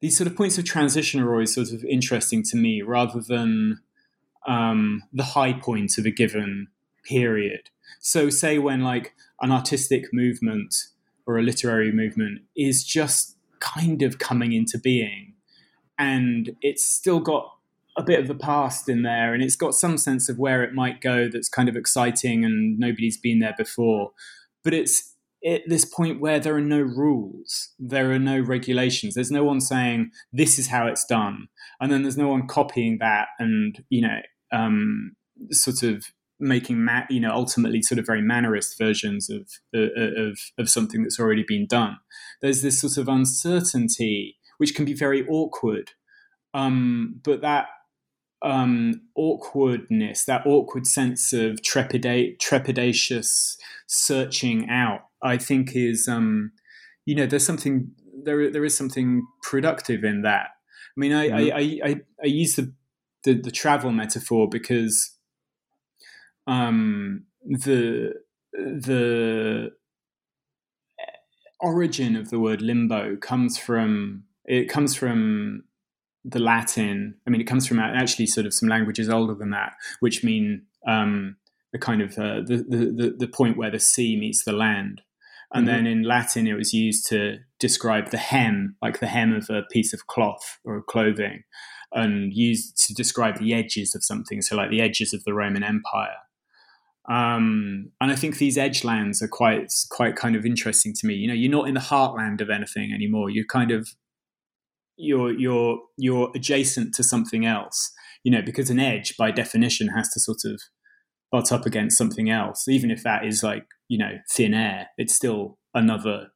these 0.00 0.16
sort 0.16 0.26
of 0.26 0.36
points 0.36 0.58
of 0.58 0.64
transition 0.64 1.20
are 1.20 1.30
always 1.30 1.54
sort 1.54 1.72
of 1.72 1.84
interesting 1.84 2.42
to 2.44 2.56
me, 2.56 2.82
rather 2.82 3.20
than 3.20 3.80
um, 4.46 5.04
the 5.12 5.22
high 5.22 5.52
point 5.52 5.98
of 5.98 6.06
a 6.06 6.10
given 6.10 6.68
period. 7.08 7.70
So, 8.00 8.30
say 8.30 8.58
when 8.58 8.80
like 8.82 9.14
an 9.40 9.50
artistic 9.50 10.12
movement 10.12 10.74
or 11.26 11.38
a 11.38 11.42
literary 11.42 11.92
movement 11.92 12.42
is 12.56 12.84
just 12.84 13.36
kind 13.60 14.02
of 14.02 14.18
coming 14.18 14.52
into 14.52 14.78
being, 14.78 15.34
and 15.98 16.56
it's 16.60 16.84
still 16.84 17.20
got 17.20 17.50
a 17.96 18.02
bit 18.02 18.20
of 18.20 18.28
the 18.28 18.34
past 18.34 18.88
in 18.88 19.02
there, 19.02 19.34
and 19.34 19.42
it's 19.42 19.56
got 19.56 19.74
some 19.74 19.98
sense 19.98 20.28
of 20.28 20.38
where 20.38 20.62
it 20.62 20.74
might 20.74 21.00
go 21.00 21.28
that's 21.28 21.48
kind 21.48 21.68
of 21.68 21.76
exciting, 21.76 22.44
and 22.44 22.78
nobody's 22.78 23.16
been 23.16 23.40
there 23.40 23.54
before. 23.56 24.12
But 24.62 24.74
it's 24.74 25.14
at 25.46 25.62
this 25.68 25.84
point 25.84 26.20
where 26.20 26.40
there 26.40 26.56
are 26.56 26.60
no 26.60 26.80
rules, 26.80 27.70
there 27.78 28.12
are 28.12 28.18
no 28.18 28.40
regulations. 28.40 29.14
There's 29.14 29.30
no 29.30 29.44
one 29.44 29.60
saying 29.60 30.10
this 30.32 30.58
is 30.58 30.68
how 30.68 30.86
it's 30.86 31.04
done, 31.04 31.48
and 31.80 31.90
then 31.90 32.02
there's 32.02 32.18
no 32.18 32.28
one 32.28 32.46
copying 32.46 32.98
that 32.98 33.28
and 33.38 33.84
you 33.88 34.02
know 34.02 34.20
um, 34.52 35.16
sort 35.50 35.82
of 35.82 36.06
making 36.40 36.84
ma- 36.84 37.06
you 37.10 37.20
know 37.20 37.32
ultimately 37.32 37.82
sort 37.82 37.98
of 37.98 38.06
very 38.06 38.22
mannerist 38.22 38.78
versions 38.78 39.28
of, 39.28 39.48
uh, 39.74 40.00
of 40.16 40.38
of 40.58 40.68
something 40.68 41.02
that's 41.02 41.18
already 41.18 41.44
been 41.46 41.66
done 41.66 41.98
there's 42.40 42.62
this 42.62 42.80
sort 42.80 42.96
of 42.96 43.08
uncertainty 43.08 44.36
which 44.58 44.74
can 44.74 44.84
be 44.84 44.94
very 44.94 45.26
awkward 45.28 45.92
um, 46.54 47.20
but 47.24 47.40
that 47.40 47.66
um, 48.42 49.02
awkwardness 49.16 50.24
that 50.24 50.46
awkward 50.46 50.86
sense 50.86 51.32
of 51.32 51.60
trepidate 51.62 52.38
trepidatious 52.38 53.56
searching 53.86 54.68
out 54.70 55.00
i 55.22 55.36
think 55.36 55.74
is 55.74 56.06
um, 56.06 56.52
you 57.04 57.14
know 57.14 57.26
there's 57.26 57.46
something 57.46 57.90
there 58.24 58.50
there 58.50 58.64
is 58.64 58.76
something 58.76 59.26
productive 59.42 60.04
in 60.04 60.22
that 60.22 60.48
i 60.96 61.00
mean 61.00 61.12
i 61.12 61.28
mm-hmm. 61.28 61.56
I, 61.56 61.88
I, 61.88 61.90
I, 61.90 62.00
I 62.22 62.26
use 62.26 62.54
the, 62.54 62.72
the 63.24 63.34
the 63.34 63.50
travel 63.50 63.90
metaphor 63.90 64.48
because 64.48 65.17
um, 66.48 67.24
the 67.44 68.14
the 68.52 69.70
origin 71.60 72.16
of 72.16 72.30
the 72.30 72.40
word 72.40 72.62
limbo 72.62 73.16
comes 73.16 73.58
from 73.58 74.24
it 74.44 74.68
comes 74.68 74.96
from 74.96 75.64
the 76.24 76.38
Latin. 76.38 77.14
I 77.26 77.30
mean, 77.30 77.40
it 77.40 77.46
comes 77.46 77.66
from 77.66 77.78
actually 77.78 78.26
sort 78.26 78.46
of 78.46 78.54
some 78.54 78.68
languages 78.68 79.08
older 79.08 79.34
than 79.34 79.50
that, 79.50 79.74
which 80.00 80.24
mean 80.24 80.62
um, 80.86 81.36
the 81.72 81.78
kind 81.78 82.02
of 82.02 82.12
uh, 82.12 82.40
the, 82.46 82.64
the 82.68 83.14
the 83.18 83.28
point 83.28 83.56
where 83.56 83.70
the 83.70 83.78
sea 83.78 84.18
meets 84.18 84.44
the 84.44 84.52
land. 84.52 85.02
And 85.52 85.66
mm-hmm. 85.66 85.76
then 85.76 85.86
in 85.86 86.02
Latin, 86.02 86.46
it 86.46 86.54
was 86.54 86.74
used 86.74 87.06
to 87.08 87.38
describe 87.58 88.10
the 88.10 88.18
hem, 88.18 88.76
like 88.82 89.00
the 89.00 89.06
hem 89.06 89.32
of 89.32 89.48
a 89.48 89.62
piece 89.70 89.92
of 89.92 90.06
cloth 90.06 90.58
or 90.64 90.82
clothing, 90.82 91.44
and 91.92 92.32
used 92.34 92.76
to 92.86 92.94
describe 92.94 93.38
the 93.38 93.54
edges 93.54 93.94
of 93.94 94.04
something. 94.04 94.42
So, 94.42 94.56
like 94.56 94.70
the 94.70 94.82
edges 94.82 95.12
of 95.12 95.24
the 95.24 95.34
Roman 95.34 95.62
Empire. 95.62 96.16
Um, 97.08 97.90
and 98.00 98.10
I 98.10 98.16
think 98.16 98.36
these 98.36 98.58
edge 98.58 98.84
lands 98.84 99.22
are 99.22 99.28
quite 99.28 99.72
quite 99.90 100.16
kind 100.16 100.36
of 100.36 100.44
interesting 100.44 100.92
to 100.94 101.06
me. 101.06 101.14
You 101.14 101.28
know, 101.28 101.34
you're 101.34 101.50
not 101.50 101.68
in 101.68 101.74
the 101.74 101.80
heartland 101.80 102.40
of 102.40 102.50
anything 102.50 102.92
anymore. 102.92 103.30
You're 103.30 103.46
kind 103.46 103.70
of 103.70 103.88
you're 104.96 105.32
you're 105.32 105.78
you're 105.96 106.30
adjacent 106.34 106.94
to 106.96 107.04
something 107.04 107.46
else. 107.46 107.92
You 108.24 108.32
know, 108.32 108.42
because 108.42 108.68
an 108.68 108.80
edge 108.80 109.16
by 109.16 109.30
definition 109.30 109.88
has 109.88 110.10
to 110.10 110.20
sort 110.20 110.40
of 110.44 110.60
butt 111.32 111.50
up 111.50 111.64
against 111.64 111.96
something 111.96 112.28
else, 112.28 112.68
even 112.68 112.90
if 112.90 113.02
that 113.04 113.24
is 113.24 113.42
like 113.42 113.64
you 113.88 113.96
know 113.96 114.18
thin 114.30 114.52
air. 114.52 114.88
It's 114.98 115.14
still 115.14 115.58
another 115.72 116.28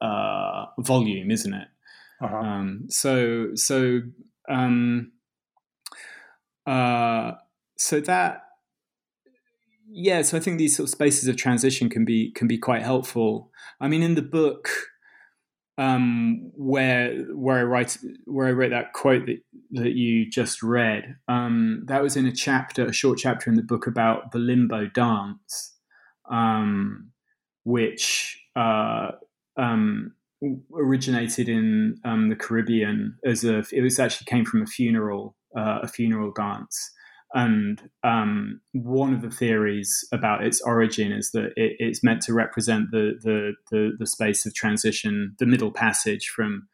uh, 0.00 0.66
volume, 0.78 1.30
isn't 1.30 1.52
it? 1.52 1.68
Uh-huh. 2.22 2.36
Um, 2.36 2.86
so 2.88 3.48
so 3.54 4.00
um, 4.48 5.12
uh, 6.66 7.32
so 7.76 8.00
that 8.00 8.43
yeah, 9.96 10.22
so 10.22 10.36
I 10.36 10.40
think 10.40 10.58
these 10.58 10.76
sort 10.76 10.88
of 10.88 10.90
spaces 10.90 11.28
of 11.28 11.36
transition 11.36 11.88
can 11.88 12.04
be 12.04 12.32
can 12.32 12.48
be 12.48 12.58
quite 12.58 12.82
helpful. 12.82 13.52
I 13.80 13.86
mean, 13.86 14.02
in 14.02 14.16
the 14.16 14.22
book, 14.22 14.68
um, 15.78 16.50
where 16.56 17.14
where 17.32 17.60
I 17.60 17.62
write 17.62 17.96
where 18.24 18.48
I 18.48 18.52
wrote 18.52 18.70
that 18.70 18.92
quote 18.92 19.26
that 19.26 19.38
that 19.70 19.92
you 19.92 20.28
just 20.28 20.64
read, 20.64 21.16
um, 21.28 21.84
that 21.86 22.02
was 22.02 22.16
in 22.16 22.26
a 22.26 22.32
chapter, 22.32 22.84
a 22.84 22.92
short 22.92 23.18
chapter 23.18 23.48
in 23.48 23.54
the 23.54 23.62
book 23.62 23.86
about 23.86 24.32
the 24.32 24.40
limbo 24.40 24.86
dance, 24.86 25.76
um, 26.28 27.12
which 27.62 28.36
uh, 28.56 29.12
um, 29.56 30.12
originated 30.74 31.48
in 31.48 32.00
um, 32.04 32.30
the 32.30 32.36
Caribbean 32.36 33.16
as 33.24 33.44
a. 33.44 33.64
It 33.70 33.82
was 33.82 34.00
actually 34.00 34.26
came 34.26 34.44
from 34.44 34.62
a 34.62 34.66
funeral, 34.66 35.36
uh, 35.56 35.78
a 35.84 35.88
funeral 35.88 36.32
dance 36.32 36.90
and 37.34 37.90
um, 38.04 38.60
one 38.72 39.12
of 39.12 39.20
the 39.20 39.30
theories 39.30 40.06
about 40.12 40.44
its 40.44 40.60
origin 40.60 41.10
is 41.10 41.32
that 41.32 41.52
it, 41.56 41.76
it's 41.80 42.04
meant 42.04 42.22
to 42.22 42.32
represent 42.32 42.92
the, 42.92 43.18
the, 43.20 43.54
the, 43.72 43.92
the, 43.98 44.06
space 44.06 44.46
of 44.46 44.54
transition, 44.54 45.34
the 45.40 45.46
middle 45.46 45.72
passage 45.72 46.28
from 46.28 46.68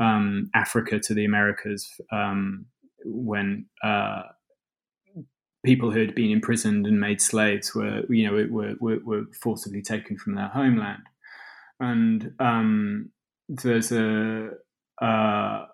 um, 0.00 0.50
Africa 0.52 0.98
to 0.98 1.14
the 1.14 1.24
Americas 1.24 1.88
um, 2.10 2.66
when 3.04 3.66
uh, 3.84 4.22
people 5.64 5.92
who 5.92 6.00
had 6.00 6.16
been 6.16 6.32
imprisoned 6.32 6.88
and 6.88 7.00
made 7.00 7.20
slaves 7.20 7.72
were, 7.72 8.02
you 8.08 8.26
know, 8.26 8.46
were, 8.50 8.74
were, 8.80 8.98
were 9.04 9.24
forcibly 9.40 9.80
taken 9.80 10.18
from 10.18 10.34
their 10.34 10.48
homeland. 10.48 11.04
And 11.78 12.32
um, 12.40 13.10
there's 13.48 13.92
a, 13.92 14.50
uh, 15.00 15.66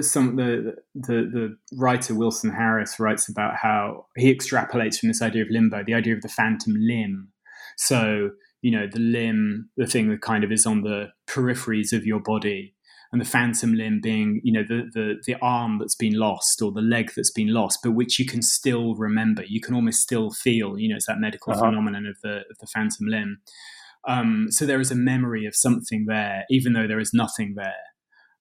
some 0.00 0.36
the, 0.36 0.76
the 0.94 1.14
the 1.32 1.56
writer 1.76 2.14
Wilson 2.14 2.52
Harris 2.52 3.00
writes 3.00 3.28
about 3.28 3.56
how 3.56 4.06
he 4.16 4.34
extrapolates 4.34 4.98
from 4.98 5.08
this 5.08 5.22
idea 5.22 5.42
of 5.42 5.48
limbo, 5.50 5.82
the 5.84 5.94
idea 5.94 6.14
of 6.14 6.22
the 6.22 6.28
phantom 6.28 6.74
limb. 6.78 7.28
So 7.76 8.30
you 8.60 8.70
know 8.70 8.86
the 8.90 9.00
limb, 9.00 9.70
the 9.76 9.86
thing 9.86 10.08
that 10.10 10.22
kind 10.22 10.44
of 10.44 10.52
is 10.52 10.66
on 10.66 10.82
the 10.82 11.08
peripheries 11.28 11.92
of 11.92 12.06
your 12.06 12.20
body, 12.20 12.74
and 13.12 13.20
the 13.20 13.26
phantom 13.26 13.74
limb 13.74 14.00
being 14.02 14.40
you 14.42 14.52
know 14.52 14.64
the, 14.66 14.88
the 14.92 15.14
the 15.26 15.36
arm 15.40 15.78
that's 15.78 15.94
been 15.94 16.18
lost 16.18 16.62
or 16.62 16.72
the 16.72 16.80
leg 16.80 17.12
that's 17.14 17.30
been 17.30 17.52
lost 17.52 17.78
but 17.82 17.92
which 17.92 18.18
you 18.18 18.26
can 18.26 18.42
still 18.42 18.94
remember 18.96 19.44
you 19.46 19.60
can 19.60 19.74
almost 19.74 20.00
still 20.00 20.30
feel 20.30 20.78
you 20.78 20.88
know 20.88 20.96
it's 20.96 21.06
that 21.06 21.20
medical 21.20 21.52
uh-huh. 21.52 21.66
phenomenon 21.66 22.06
of 22.06 22.16
the 22.22 22.38
of 22.50 22.58
the 22.60 22.66
phantom 22.66 23.06
limb 23.06 23.38
um, 24.08 24.46
so 24.50 24.66
there 24.66 24.80
is 24.80 24.90
a 24.90 24.96
memory 24.96 25.46
of 25.46 25.54
something 25.54 26.06
there 26.08 26.44
even 26.50 26.72
though 26.72 26.88
there 26.88 26.98
is 26.98 27.12
nothing 27.14 27.54
there 27.54 27.74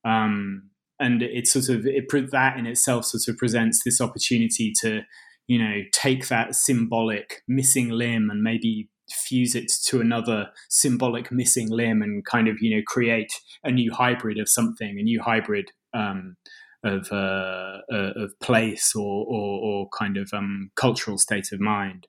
um, 0.03 0.69
and 1.01 1.22
it 1.22 1.48
sort 1.48 1.67
of 1.70 1.86
it 1.86 2.05
that 2.31 2.58
in 2.58 2.65
itself 2.65 3.05
sort 3.05 3.27
of 3.27 3.38
presents 3.38 3.84
this 3.84 4.00
opportunity 4.00 4.72
to 4.81 5.01
you 5.48 5.60
know 5.60 5.81
take 5.91 6.27
that 6.29 6.55
symbolic 6.55 7.41
missing 7.48 7.89
limb 7.89 8.29
and 8.29 8.41
maybe 8.41 8.88
fuse 9.12 9.55
it 9.55 9.72
to 9.86 10.00
another 10.00 10.50
symbolic 10.70 11.31
missing 11.31 11.70
limb 11.70 12.01
and 12.01 12.25
kind 12.25 12.48
of 12.48 12.58
you 12.62 12.75
know 12.75 12.81
create 12.86 13.34
a 13.63 13.72
new 13.72 13.91
hybrid 13.91 14.39
of 14.39 14.50
something, 14.50 14.98
a 15.00 15.03
new 15.03 15.22
hybrid 15.22 15.72
um, 15.93 16.38
of 16.84 17.12
uh, 17.12 17.79
uh, 17.91 18.13
of 18.15 18.39
place 18.39 18.93
or, 18.96 19.25
or, 19.27 19.60
or 19.62 19.89
kind 19.98 20.17
of 20.17 20.29
um, 20.34 20.72
cultural 20.75 21.17
state 21.17 21.51
of 21.51 21.60
mind. 21.60 22.08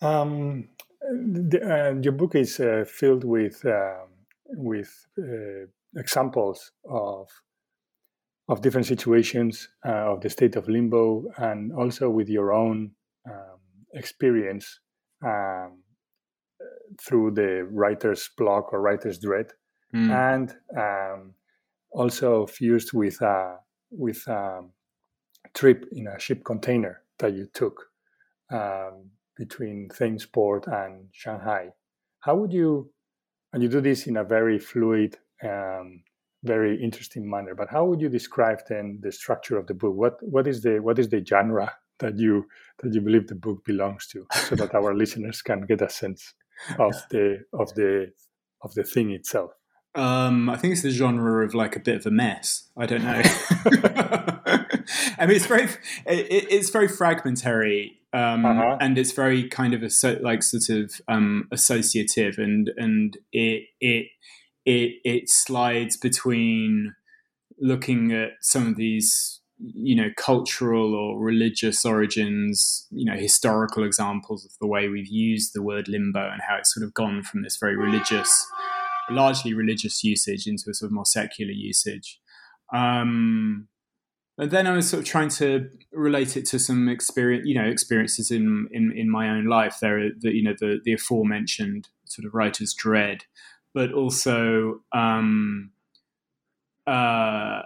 Um, 0.00 0.68
the, 1.00 1.60
uh, 1.62 2.00
your 2.00 2.12
book 2.12 2.34
is 2.34 2.58
uh, 2.60 2.84
filled 2.86 3.24
with 3.24 3.64
um, 3.66 4.08
with 4.48 5.06
uh, 5.18 5.66
examples 5.96 6.72
of 6.88 7.28
of 8.48 8.62
different 8.62 8.86
situations 8.86 9.68
uh, 9.86 10.12
of 10.12 10.20
the 10.20 10.28
state 10.28 10.56
of 10.56 10.68
limbo, 10.68 11.24
and 11.36 11.72
also 11.72 12.10
with 12.10 12.28
your 12.28 12.52
own 12.52 12.90
um, 13.30 13.60
experience 13.94 14.80
um, 15.24 15.82
through 17.00 17.30
the 17.30 17.64
writer's 17.70 18.28
block 18.36 18.72
or 18.72 18.80
writer's 18.80 19.18
dread, 19.18 19.52
mm. 19.94 20.10
and 20.10 20.56
um, 20.76 21.34
also 21.92 22.46
fused 22.46 22.92
with 22.92 23.20
a 23.22 23.56
with 23.90 24.26
a 24.26 24.62
trip 25.54 25.86
in 25.92 26.06
a 26.06 26.18
ship 26.18 26.44
container 26.44 27.02
that 27.18 27.32
you 27.34 27.46
took 27.52 27.86
um, 28.52 29.10
between 29.36 29.88
Thamesport 29.88 30.66
and 30.66 31.08
Shanghai. 31.12 31.70
How 32.20 32.36
would 32.36 32.52
you, 32.52 32.90
and 33.52 33.62
you 33.62 33.68
do 33.68 33.80
this 33.80 34.06
in 34.06 34.16
a 34.16 34.24
very 34.24 34.58
fluid, 34.58 35.18
um, 35.44 36.02
very 36.42 36.82
interesting 36.82 37.28
manner. 37.28 37.54
But 37.54 37.68
how 37.70 37.84
would 37.84 38.00
you 38.00 38.08
describe 38.08 38.60
then 38.68 38.98
the 39.02 39.12
structure 39.12 39.56
of 39.56 39.66
the 39.66 39.74
book? 39.74 39.94
What 39.94 40.16
what 40.20 40.46
is 40.46 40.62
the 40.62 40.80
what 40.80 40.98
is 40.98 41.08
the 41.08 41.24
genre 41.24 41.72
that 41.98 42.18
you 42.18 42.46
that 42.82 42.94
you 42.94 43.00
believe 43.00 43.28
the 43.28 43.34
book 43.34 43.64
belongs 43.64 44.06
to, 44.08 44.26
so 44.32 44.56
that 44.56 44.74
our 44.74 44.94
listeners 45.02 45.42
can 45.42 45.62
get 45.62 45.82
a 45.82 45.90
sense 45.90 46.34
of 46.78 46.94
the 47.10 47.44
of 47.52 47.74
the 47.74 48.12
of 48.62 48.74
the 48.74 48.84
thing 48.84 49.10
itself. 49.10 49.52
Um, 49.94 50.48
I 50.48 50.56
think 50.56 50.72
it's 50.72 50.82
the 50.82 50.90
genre 50.90 51.44
of 51.44 51.54
like 51.54 51.74
a 51.74 51.80
bit 51.80 51.96
of 51.96 52.06
a 52.06 52.10
mess. 52.10 52.68
I 52.76 52.86
don't 52.86 53.02
know. 53.02 53.22
I 55.18 55.26
mean, 55.26 55.36
it's 55.36 55.46
very 55.46 55.64
it, 56.06 56.46
it's 56.50 56.70
very 56.70 56.88
fragmentary, 56.88 57.98
um, 58.12 58.46
uh-huh. 58.46 58.78
and 58.80 58.96
it's 58.98 59.12
very 59.12 59.48
kind 59.48 59.74
of 59.74 59.82
a 59.82 59.90
so, 59.90 60.18
like 60.22 60.42
sort 60.42 60.68
of 60.68 61.00
um, 61.08 61.48
associative, 61.50 62.38
and 62.38 62.70
and 62.76 63.18
it 63.32 63.64
it 63.80 64.06
it 64.64 64.94
it 65.04 65.28
slides 65.28 65.96
between 65.96 66.94
looking 67.58 68.12
at 68.12 68.30
some 68.40 68.66
of 68.66 68.76
these 68.76 69.40
you 69.58 69.94
know 69.94 70.08
cultural 70.16 70.94
or 70.94 71.18
religious 71.18 71.84
origins 71.84 72.86
you 72.90 73.04
know 73.04 73.16
historical 73.16 73.84
examples 73.84 74.44
of 74.44 74.52
the 74.60 74.66
way 74.66 74.88
we've 74.88 75.08
used 75.08 75.52
the 75.52 75.62
word 75.62 75.86
limbo 75.86 76.30
and 76.30 76.40
how 76.48 76.56
it's 76.56 76.72
sort 76.72 76.84
of 76.84 76.94
gone 76.94 77.22
from 77.22 77.42
this 77.42 77.58
very 77.58 77.76
religious 77.76 78.46
largely 79.10 79.52
religious 79.52 80.02
usage 80.02 80.46
into 80.46 80.70
a 80.70 80.74
sort 80.74 80.88
of 80.88 80.94
more 80.94 81.04
secular 81.04 81.52
usage 81.52 82.20
um, 82.72 83.68
and 84.40 84.50
then 84.50 84.66
I 84.66 84.74
was 84.74 84.88
sort 84.88 85.02
of 85.02 85.06
trying 85.06 85.28
to 85.30 85.68
relate 85.92 86.34
it 86.36 86.46
to 86.46 86.58
some 86.58 86.88
experience, 86.88 87.46
you 87.46 87.54
know, 87.54 87.68
experiences 87.68 88.30
in 88.30 88.68
in, 88.72 88.90
in 88.96 89.10
my 89.10 89.28
own 89.28 89.44
life. 89.44 89.78
There, 89.80 89.98
are 89.98 90.08
the 90.18 90.34
you 90.34 90.42
know 90.42 90.54
the 90.58 90.80
the 90.82 90.94
aforementioned 90.94 91.88
sort 92.06 92.24
of 92.24 92.34
writer's 92.34 92.72
dread, 92.72 93.24
but 93.74 93.92
also 93.92 94.80
um, 94.92 95.70
uh, 96.86 97.62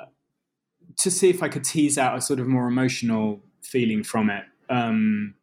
to 0.98 1.10
see 1.10 1.30
if 1.30 1.42
I 1.42 1.48
could 1.48 1.64
tease 1.64 1.98
out 1.98 2.16
a 2.16 2.20
sort 2.20 2.40
of 2.40 2.46
more 2.46 2.66
emotional 2.66 3.40
feeling 3.62 4.04
from 4.04 4.30
it 4.30 4.44
um, 4.68 5.34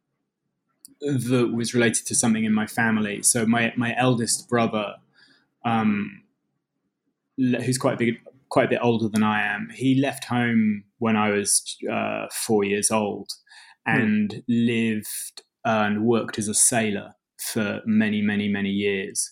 that 1.00 1.52
was 1.54 1.74
related 1.74 2.06
to 2.06 2.14
something 2.14 2.44
in 2.44 2.52
my 2.52 2.66
family. 2.66 3.22
So 3.22 3.44
my 3.46 3.72
my 3.76 3.94
eldest 3.96 4.48
brother, 4.48 4.94
um, 5.64 6.22
who's 7.36 7.78
quite 7.78 7.94
a 7.94 7.98
big, 7.98 8.14
quite 8.48 8.66
a 8.66 8.70
bit 8.70 8.80
older 8.82 9.08
than 9.08 9.22
I 9.22 9.42
am, 9.42 9.68
he 9.74 10.00
left 10.00 10.24
home 10.24 10.84
when 10.98 11.16
I 11.16 11.30
was 11.30 11.76
uh, 11.90 12.26
four 12.32 12.64
years 12.64 12.90
old 12.90 13.30
hmm. 13.86 14.00
and 14.00 14.30
mm. 14.30 14.42
lived 14.48 15.42
and 15.64 16.04
worked 16.04 16.38
as 16.38 16.48
a 16.48 16.54
sailor 16.54 17.14
for 17.38 17.80
many, 17.84 18.22
many, 18.22 18.48
many 18.48 18.70
years 18.70 19.31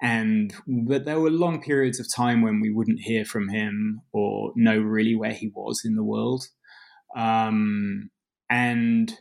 and 0.00 0.54
but 0.66 1.04
there 1.04 1.20
were 1.20 1.30
long 1.30 1.60
periods 1.60 1.98
of 1.98 2.12
time 2.12 2.42
when 2.42 2.60
we 2.60 2.70
wouldn't 2.70 3.00
hear 3.00 3.24
from 3.24 3.48
him 3.48 4.02
or 4.12 4.52
know 4.54 4.78
really 4.78 5.14
where 5.14 5.32
he 5.32 5.50
was 5.54 5.82
in 5.84 5.94
the 5.94 6.04
world. 6.04 6.48
Um, 7.16 8.10
and 8.50 9.12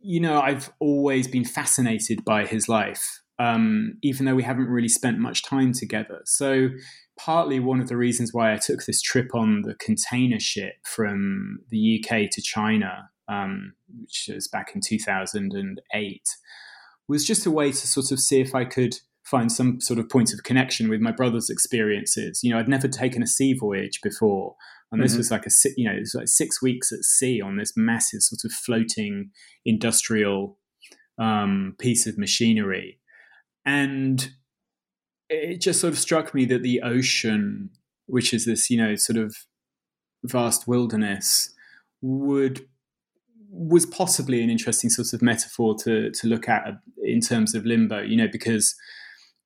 you 0.00 0.20
know 0.20 0.40
i've 0.40 0.70
always 0.78 1.26
been 1.26 1.44
fascinated 1.44 2.24
by 2.24 2.46
his 2.46 2.68
life 2.68 3.22
um, 3.40 3.94
even 4.02 4.26
though 4.26 4.34
we 4.34 4.42
haven't 4.42 4.68
really 4.68 4.88
spent 4.88 5.20
much 5.20 5.44
time 5.44 5.72
together. 5.72 6.22
So 6.24 6.70
partly 7.18 7.60
one 7.60 7.80
of 7.80 7.88
the 7.88 7.96
reasons 7.96 8.32
why 8.32 8.52
i 8.54 8.56
took 8.56 8.84
this 8.84 9.02
trip 9.02 9.34
on 9.34 9.62
the 9.62 9.74
container 9.74 10.38
ship 10.38 10.74
from 10.84 11.58
the 11.70 12.00
uk 12.00 12.30
to 12.30 12.40
china 12.40 13.10
um, 13.28 13.74
which 14.00 14.30
was 14.32 14.48
back 14.48 14.70
in 14.74 14.80
2008 14.80 16.22
was 17.08 17.26
just 17.26 17.44
a 17.44 17.50
way 17.50 17.70
to 17.70 17.86
sort 17.88 18.12
of 18.12 18.20
see 18.20 18.40
if 18.40 18.54
i 18.54 18.64
could 18.64 18.96
find 19.28 19.52
some 19.52 19.80
sort 19.80 19.98
of 19.98 20.08
point 20.08 20.32
of 20.32 20.42
connection 20.42 20.88
with 20.88 21.00
my 21.00 21.12
brother's 21.12 21.50
experiences. 21.50 22.40
You 22.42 22.50
know, 22.50 22.58
I'd 22.58 22.68
never 22.68 22.88
taken 22.88 23.22
a 23.22 23.26
sea 23.26 23.52
voyage 23.52 24.00
before, 24.02 24.56
and 24.90 25.02
this 25.02 25.12
mm-hmm. 25.12 25.18
was 25.18 25.30
like 25.30 25.46
a 25.46 25.50
you 25.76 25.88
know 25.88 25.96
it 25.96 26.00
was 26.00 26.14
like 26.14 26.28
six 26.28 26.62
weeks 26.62 26.92
at 26.92 27.04
sea 27.04 27.40
on 27.40 27.56
this 27.56 27.72
massive 27.76 28.22
sort 28.22 28.44
of 28.44 28.52
floating 28.52 29.30
industrial 29.64 30.58
um, 31.18 31.74
piece 31.78 32.06
of 32.06 32.16
machinery, 32.16 32.98
and 33.66 34.30
it 35.28 35.60
just 35.60 35.80
sort 35.80 35.92
of 35.92 35.98
struck 35.98 36.34
me 36.34 36.46
that 36.46 36.62
the 36.62 36.80
ocean, 36.80 37.70
which 38.06 38.32
is 38.32 38.46
this 38.46 38.70
you 38.70 38.78
know 38.78 38.94
sort 38.94 39.18
of 39.18 39.36
vast 40.24 40.66
wilderness, 40.66 41.54
would 42.00 42.66
was 43.50 43.86
possibly 43.86 44.42
an 44.42 44.50
interesting 44.50 44.90
sort 44.90 45.12
of 45.12 45.20
metaphor 45.20 45.74
to 45.84 46.10
to 46.12 46.26
look 46.26 46.48
at 46.48 46.64
in 47.02 47.20
terms 47.20 47.54
of 47.54 47.66
limbo. 47.66 48.00
You 48.00 48.16
know, 48.16 48.28
because 48.30 48.74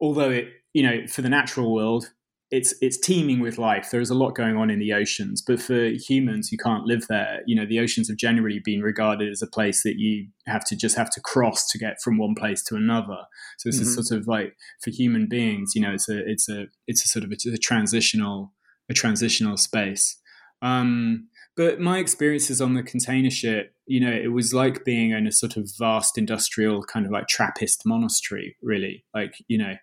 although 0.02 0.30
it 0.30 0.48
you 0.74 0.82
know 0.82 1.06
for 1.06 1.22
the 1.22 1.30
natural 1.30 1.72
world 1.72 2.10
it's 2.50 2.74
it's 2.82 2.98
teeming 2.98 3.40
with 3.40 3.56
life. 3.56 3.88
There's 3.90 4.10
a 4.10 4.14
lot 4.14 4.34
going 4.34 4.58
on 4.58 4.68
in 4.68 4.78
the 4.78 4.92
oceans 4.92 5.40
but 5.40 5.58
for 5.58 5.86
humans 5.86 6.50
who 6.50 6.58
can't 6.58 6.84
live 6.84 7.06
there 7.08 7.40
you 7.46 7.56
know 7.56 7.64
the 7.64 7.80
oceans 7.80 8.08
have 8.08 8.18
generally 8.18 8.60
been 8.62 8.82
regarded 8.82 9.30
as 9.30 9.40
a 9.40 9.46
place 9.46 9.82
that 9.84 9.94
you 9.96 10.26
have 10.46 10.62
to 10.66 10.76
just 10.76 10.94
have 10.94 11.08
to 11.10 11.20
cross 11.20 11.66
to 11.70 11.78
get 11.78 12.02
from 12.02 12.18
one 12.18 12.34
place 12.34 12.62
to 12.64 12.76
another. 12.76 13.22
So 13.56 13.68
it's 13.68 13.80
mm-hmm. 13.80 14.00
a 14.00 14.02
sort 14.02 14.20
of 14.20 14.28
like 14.28 14.54
for 14.84 14.90
human 14.90 15.28
beings 15.28 15.72
you 15.74 15.80
know 15.80 15.94
it's 15.94 16.10
a 16.10 16.18
it's 16.30 16.48
a 16.50 16.66
it's 16.86 17.04
a 17.06 17.08
sort 17.08 17.24
of 17.24 17.32
a, 17.32 17.36
a 17.50 17.56
transitional 17.56 18.52
a 18.90 18.94
transitional 18.94 19.56
space. 19.56 20.18
Um, 20.60 21.28
but 21.56 21.80
my 21.80 21.98
experiences 21.98 22.60
on 22.60 22.74
the 22.74 22.82
container 22.82 23.30
ship, 23.30 23.74
you 23.86 24.00
know, 24.00 24.12
it 24.12 24.32
was 24.32 24.54
like 24.54 24.84
being 24.84 25.10
in 25.10 25.26
a 25.26 25.32
sort 25.32 25.56
of 25.56 25.70
vast 25.78 26.16
industrial 26.16 26.82
kind 26.82 27.04
of 27.04 27.12
like 27.12 27.28
Trappist 27.28 27.82
monastery, 27.84 28.56
really. 28.62 29.04
Like, 29.14 29.34
you 29.48 29.58
know, 29.58 29.74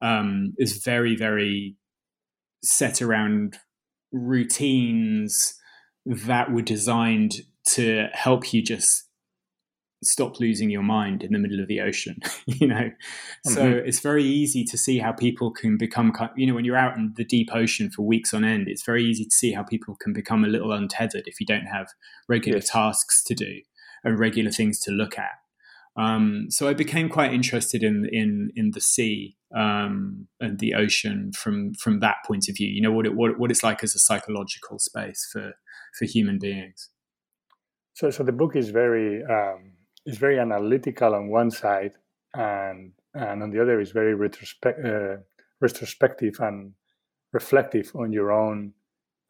um, 0.00 0.54
is 0.58 0.82
very, 0.84 1.16
very 1.16 1.76
set 2.62 3.02
around 3.02 3.56
routines 4.12 5.54
that 6.06 6.52
were 6.52 6.62
designed 6.62 7.36
to 7.70 8.06
help 8.12 8.52
you 8.52 8.62
just 8.62 9.07
stop 10.02 10.38
losing 10.38 10.70
your 10.70 10.82
mind 10.82 11.22
in 11.22 11.32
the 11.32 11.38
middle 11.38 11.60
of 11.60 11.68
the 11.68 11.80
ocean 11.80 12.16
you 12.46 12.66
know 12.66 12.74
mm-hmm. 12.76 13.50
so 13.50 13.66
it's 13.68 14.00
very 14.00 14.24
easy 14.24 14.64
to 14.64 14.78
see 14.78 14.98
how 14.98 15.12
people 15.12 15.50
can 15.50 15.76
become 15.76 16.12
you 16.36 16.46
know 16.46 16.54
when 16.54 16.64
you're 16.64 16.76
out 16.76 16.96
in 16.96 17.12
the 17.16 17.24
deep 17.24 17.48
ocean 17.52 17.90
for 17.90 18.02
weeks 18.02 18.32
on 18.32 18.44
end 18.44 18.68
it's 18.68 18.84
very 18.84 19.04
easy 19.04 19.24
to 19.24 19.34
see 19.34 19.52
how 19.52 19.62
people 19.62 19.96
can 19.96 20.12
become 20.12 20.44
a 20.44 20.48
little 20.48 20.72
untethered 20.72 21.24
if 21.26 21.40
you 21.40 21.46
don't 21.46 21.66
have 21.66 21.88
regular 22.28 22.58
yes. 22.58 22.70
tasks 22.70 23.22
to 23.24 23.34
do 23.34 23.60
and 24.04 24.18
regular 24.18 24.50
things 24.50 24.78
to 24.78 24.90
look 24.90 25.18
at 25.18 25.38
um, 25.98 26.46
so 26.48 26.68
I 26.68 26.74
became 26.74 27.08
quite 27.08 27.34
interested 27.34 27.82
in 27.82 28.08
in 28.12 28.52
in 28.54 28.70
the 28.70 28.80
sea 28.80 29.36
um, 29.52 30.28
and 30.40 30.60
the 30.60 30.74
ocean 30.74 31.32
from 31.32 31.74
from 31.74 31.98
that 31.98 32.18
point 32.24 32.48
of 32.48 32.56
view. 32.56 32.68
You 32.68 32.80
know 32.80 32.92
what 32.92 33.04
it 33.04 33.16
what, 33.16 33.36
what 33.38 33.50
it's 33.50 33.64
like 33.64 33.82
as 33.82 33.96
a 33.96 33.98
psychological 33.98 34.78
space 34.78 35.28
for 35.32 35.54
for 35.98 36.04
human 36.04 36.38
beings. 36.38 36.90
So 37.94 38.10
so 38.10 38.22
the 38.22 38.32
book 38.32 38.54
is 38.54 38.70
very 38.70 39.24
um, 39.24 39.72
is 40.08 40.16
very 40.16 40.38
analytical 40.38 41.14
on 41.14 41.28
one 41.28 41.50
side, 41.50 41.92
and 42.34 42.92
and 43.14 43.42
on 43.42 43.50
the 43.50 43.60
other 43.60 43.80
is 43.80 43.92
very 43.92 44.14
retrospect, 44.14 44.84
uh, 44.84 45.16
retrospective 45.60 46.36
and 46.40 46.72
reflective 47.32 47.92
on 47.94 48.12
your 48.12 48.32
own 48.32 48.72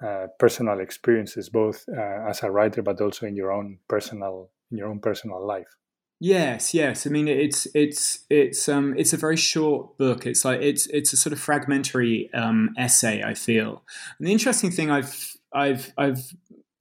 uh, 0.04 0.28
personal 0.38 0.78
experiences, 0.78 1.48
both 1.48 1.84
uh, 1.88 2.28
as 2.28 2.42
a 2.42 2.50
writer, 2.50 2.82
but 2.82 3.00
also 3.00 3.26
in 3.26 3.34
your 3.34 3.50
own 3.52 3.78
personal 3.88 4.50
in 4.70 4.78
your 4.78 4.88
own 4.88 5.00
personal 5.00 5.44
life. 5.44 5.76
Yes, 6.20 6.74
yes. 6.74 7.06
I 7.06 7.10
mean, 7.10 7.28
it's 7.28 7.66
it's 7.74 8.24
it's 8.30 8.68
um 8.68 8.94
it's 8.96 9.12
a 9.12 9.16
very 9.16 9.36
short 9.36 9.98
book. 9.98 10.26
It's 10.26 10.44
like 10.44 10.60
it's 10.60 10.86
it's 10.88 11.12
a 11.12 11.16
sort 11.16 11.32
of 11.32 11.40
fragmentary 11.40 12.30
um, 12.34 12.70
essay. 12.78 13.22
I 13.22 13.34
feel, 13.34 13.82
and 14.18 14.28
the 14.28 14.32
interesting 14.32 14.70
thing 14.70 14.90
I've 14.90 15.36
I've 15.52 15.92
I've 15.96 16.22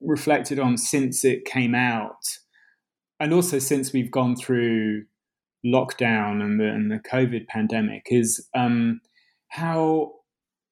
reflected 0.00 0.58
on 0.60 0.76
since 0.76 1.24
it 1.24 1.44
came 1.44 1.74
out, 1.74 2.38
and 3.20 3.32
also 3.32 3.58
since 3.58 3.92
we've 3.92 4.10
gone 4.10 4.36
through 4.36 5.04
lockdown 5.64 6.42
and 6.42 6.60
the 6.60 6.68
and 6.68 6.90
the 6.90 7.00
COVID 7.10 7.46
pandemic, 7.48 8.06
is 8.06 8.48
um, 8.54 9.00
how 9.48 10.12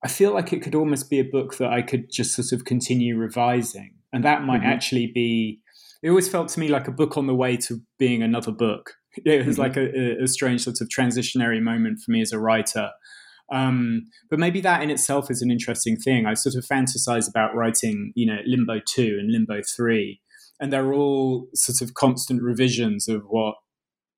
I 0.05 0.09
feel 0.09 0.33
like 0.33 0.53
it 0.53 0.63
could 0.63 0.75
almost 0.75 1.11
be 1.11 1.19
a 1.19 1.25
book 1.25 1.59
that 1.59 1.73
I 1.73 1.83
could 1.83 2.11
just 2.11 2.35
sort 2.35 2.53
of 2.53 2.65
continue 2.65 3.17
revising, 3.17 3.95
and 4.13 4.25
that 4.25 4.45
might 4.45 4.61
mm-hmm. 4.61 4.71
actually 4.71 5.11
be 5.13 5.61
it 6.03 6.11
always 6.11 6.29
felt 6.29 6.49
to 6.51 6.61
me 6.61 6.69
like 6.69 6.89
a 6.89 6.93
book 6.93 7.17
on 7.17 7.27
the 7.27 7.35
way 7.35 7.57
to 7.57 7.81
being 7.99 8.23
another 8.23 8.53
book. 8.53 8.95
It 9.25 9.47
was 9.47 9.57
mm-hmm. 9.57 9.63
like 9.63 9.77
a, 9.79 10.23
a, 10.23 10.29
strange 10.29 10.63
sort 10.63 10.83
of 10.83 10.89
transitionary 10.89 11.63
moment 11.63 12.01
for 12.05 12.11
me 12.11 12.21
as 12.21 12.33
a 12.33 12.39
writer. 12.39 12.91
Um, 13.51 14.09
but 14.29 14.39
maybe 14.39 14.61
that 14.61 14.83
in 14.83 14.91
itself 14.91 15.31
is 15.31 15.41
an 15.41 15.51
interesting 15.51 15.97
thing. 15.97 16.27
I 16.27 16.35
sort 16.35 16.55
of 16.55 16.67
fantasize 16.67 17.27
about 17.27 17.55
writing, 17.55 18.13
you 18.15 18.27
know, 18.27 18.41
Limbo 18.45 18.83
2 18.87 19.17
and 19.19 19.33
Limbo 19.33 19.63
3, 19.75 20.21
and 20.61 20.73
they're 20.73 20.93
all 20.93 21.49
sort 21.55 21.81
of 21.83 21.95
constant 21.95 22.43
revisions 22.43 23.09
of 23.09 23.23
what 23.29 23.57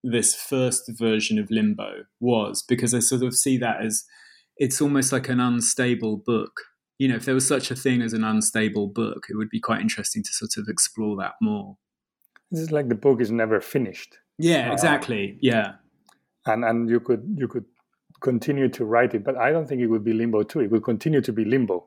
this 0.05 0.35
first 0.35 0.91
version 0.97 1.39
of 1.39 1.51
Limbo 1.51 2.05
was, 2.21 2.63
because 2.63 2.95
I 2.95 3.01
sort 3.01 3.23
of 3.23 3.35
see 3.35 3.57
that 3.59 3.85
as 3.85 4.05
it's 4.57 4.81
almost 4.81 5.13
like 5.13 5.29
an 5.29 5.41
unstable 5.41 6.17
book 6.17 6.53
you 6.99 7.07
know, 7.07 7.15
if 7.15 7.25
there 7.25 7.35
was 7.35 7.47
such 7.47 7.71
a 7.71 7.77
thing 7.77 8.03
as 8.03 8.13
an 8.13 8.25
unstable 8.25 8.89
book, 8.89 9.27
it 9.31 9.37
would 9.37 9.49
be 9.49 9.61
quite 9.61 9.81
interesting 9.81 10.23
to 10.25 10.33
sort 10.33 10.57
of 10.57 10.69
explore 10.69 11.17
that 11.19 11.35
more. 11.41 11.77
This 12.51 12.61
is 12.61 12.73
like 12.73 12.89
the 12.89 12.97
book 12.97 13.21
is 13.21 13.31
never 13.31 13.61
finished. 13.61 14.19
Yeah, 14.39 14.71
uh, 14.71 14.73
exactly. 14.73 15.35
Uh, 15.35 15.39
yeah, 15.41 15.73
and 16.47 16.65
and 16.65 16.91
you 16.91 16.99
could 16.99 17.23
you 17.37 17.47
could 17.47 17.67
continue 18.21 18.69
to 18.71 18.85
write 18.85 19.15
it, 19.15 19.23
but 19.23 19.37
I 19.37 19.53
don't 19.53 19.69
think 19.69 19.81
it 19.81 19.87
would 19.87 20.05
be 20.05 20.13
Limbo 20.13 20.43
too. 20.43 20.61
It 20.61 20.71
would 20.73 20.83
continue 20.83 21.21
to 21.21 21.33
be 21.33 21.45
Limbo. 21.45 21.87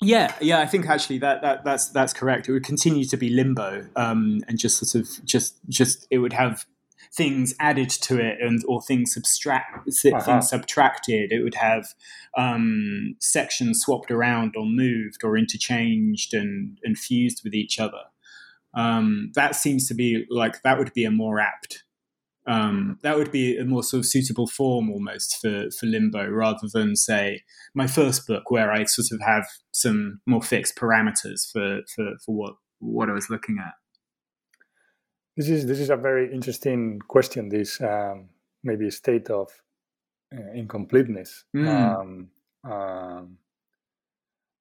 Yeah, 0.00 0.34
yeah, 0.40 0.60
I 0.60 0.66
think 0.66 0.88
actually 0.88 1.18
that, 1.18 1.42
that 1.42 1.64
that's 1.64 1.88
that's 1.88 2.12
correct. 2.12 2.48
It 2.48 2.52
would 2.52 2.64
continue 2.64 3.04
to 3.06 3.16
be 3.16 3.30
limbo, 3.30 3.86
um, 3.96 4.40
and 4.48 4.58
just 4.58 4.84
sort 4.84 5.02
of 5.02 5.24
just 5.24 5.58
just 5.68 6.06
it 6.10 6.18
would 6.18 6.32
have 6.32 6.66
things 7.12 7.54
added 7.60 7.88
to 7.90 8.18
it 8.18 8.38
and 8.40 8.62
or 8.66 8.82
things 8.82 9.14
subtract 9.14 9.88
uh-huh. 9.88 10.20
things 10.20 10.48
subtracted. 10.48 11.32
It 11.32 11.42
would 11.42 11.54
have 11.54 11.94
um, 12.36 13.14
sections 13.20 13.82
swapped 13.82 14.10
around 14.10 14.54
or 14.56 14.66
moved 14.66 15.22
or 15.22 15.38
interchanged 15.38 16.34
and, 16.34 16.78
and 16.82 16.98
fused 16.98 17.42
with 17.44 17.54
each 17.54 17.78
other. 17.78 18.02
Um, 18.74 19.30
that 19.34 19.54
seems 19.54 19.86
to 19.88 19.94
be 19.94 20.26
like 20.28 20.62
that 20.62 20.78
would 20.78 20.92
be 20.92 21.04
a 21.04 21.10
more 21.10 21.38
apt 21.38 21.84
um, 22.46 22.98
that 23.02 23.16
would 23.16 23.32
be 23.32 23.56
a 23.56 23.64
more 23.64 23.82
sort 23.82 24.00
of 24.00 24.06
suitable 24.06 24.46
form 24.46 24.90
almost 24.90 25.38
for, 25.40 25.70
for 25.70 25.86
limbo 25.86 26.28
rather 26.28 26.68
than 26.72 26.94
say 26.94 27.42
my 27.74 27.86
first 27.86 28.26
book 28.26 28.50
where 28.50 28.70
I 28.70 28.84
sort 28.84 29.08
of 29.12 29.20
have 29.26 29.46
some 29.72 30.20
more 30.26 30.42
fixed 30.42 30.76
parameters 30.76 31.50
for, 31.50 31.80
for, 31.94 32.12
for 32.24 32.34
what 32.34 32.54
what 32.80 33.08
I 33.08 33.12
was 33.12 33.30
looking 33.30 33.56
at. 33.58 33.72
This 35.36 35.48
is 35.48 35.66
this 35.66 35.80
is 35.80 35.90
a 35.90 35.96
very 35.96 36.32
interesting 36.32 37.00
question. 37.08 37.48
This 37.48 37.80
um, 37.80 38.28
maybe 38.62 38.90
state 38.90 39.30
of 39.30 39.48
uh, 40.32 40.52
incompleteness, 40.52 41.44
mm. 41.56 41.66
um, 41.66 42.28
um, 42.70 43.38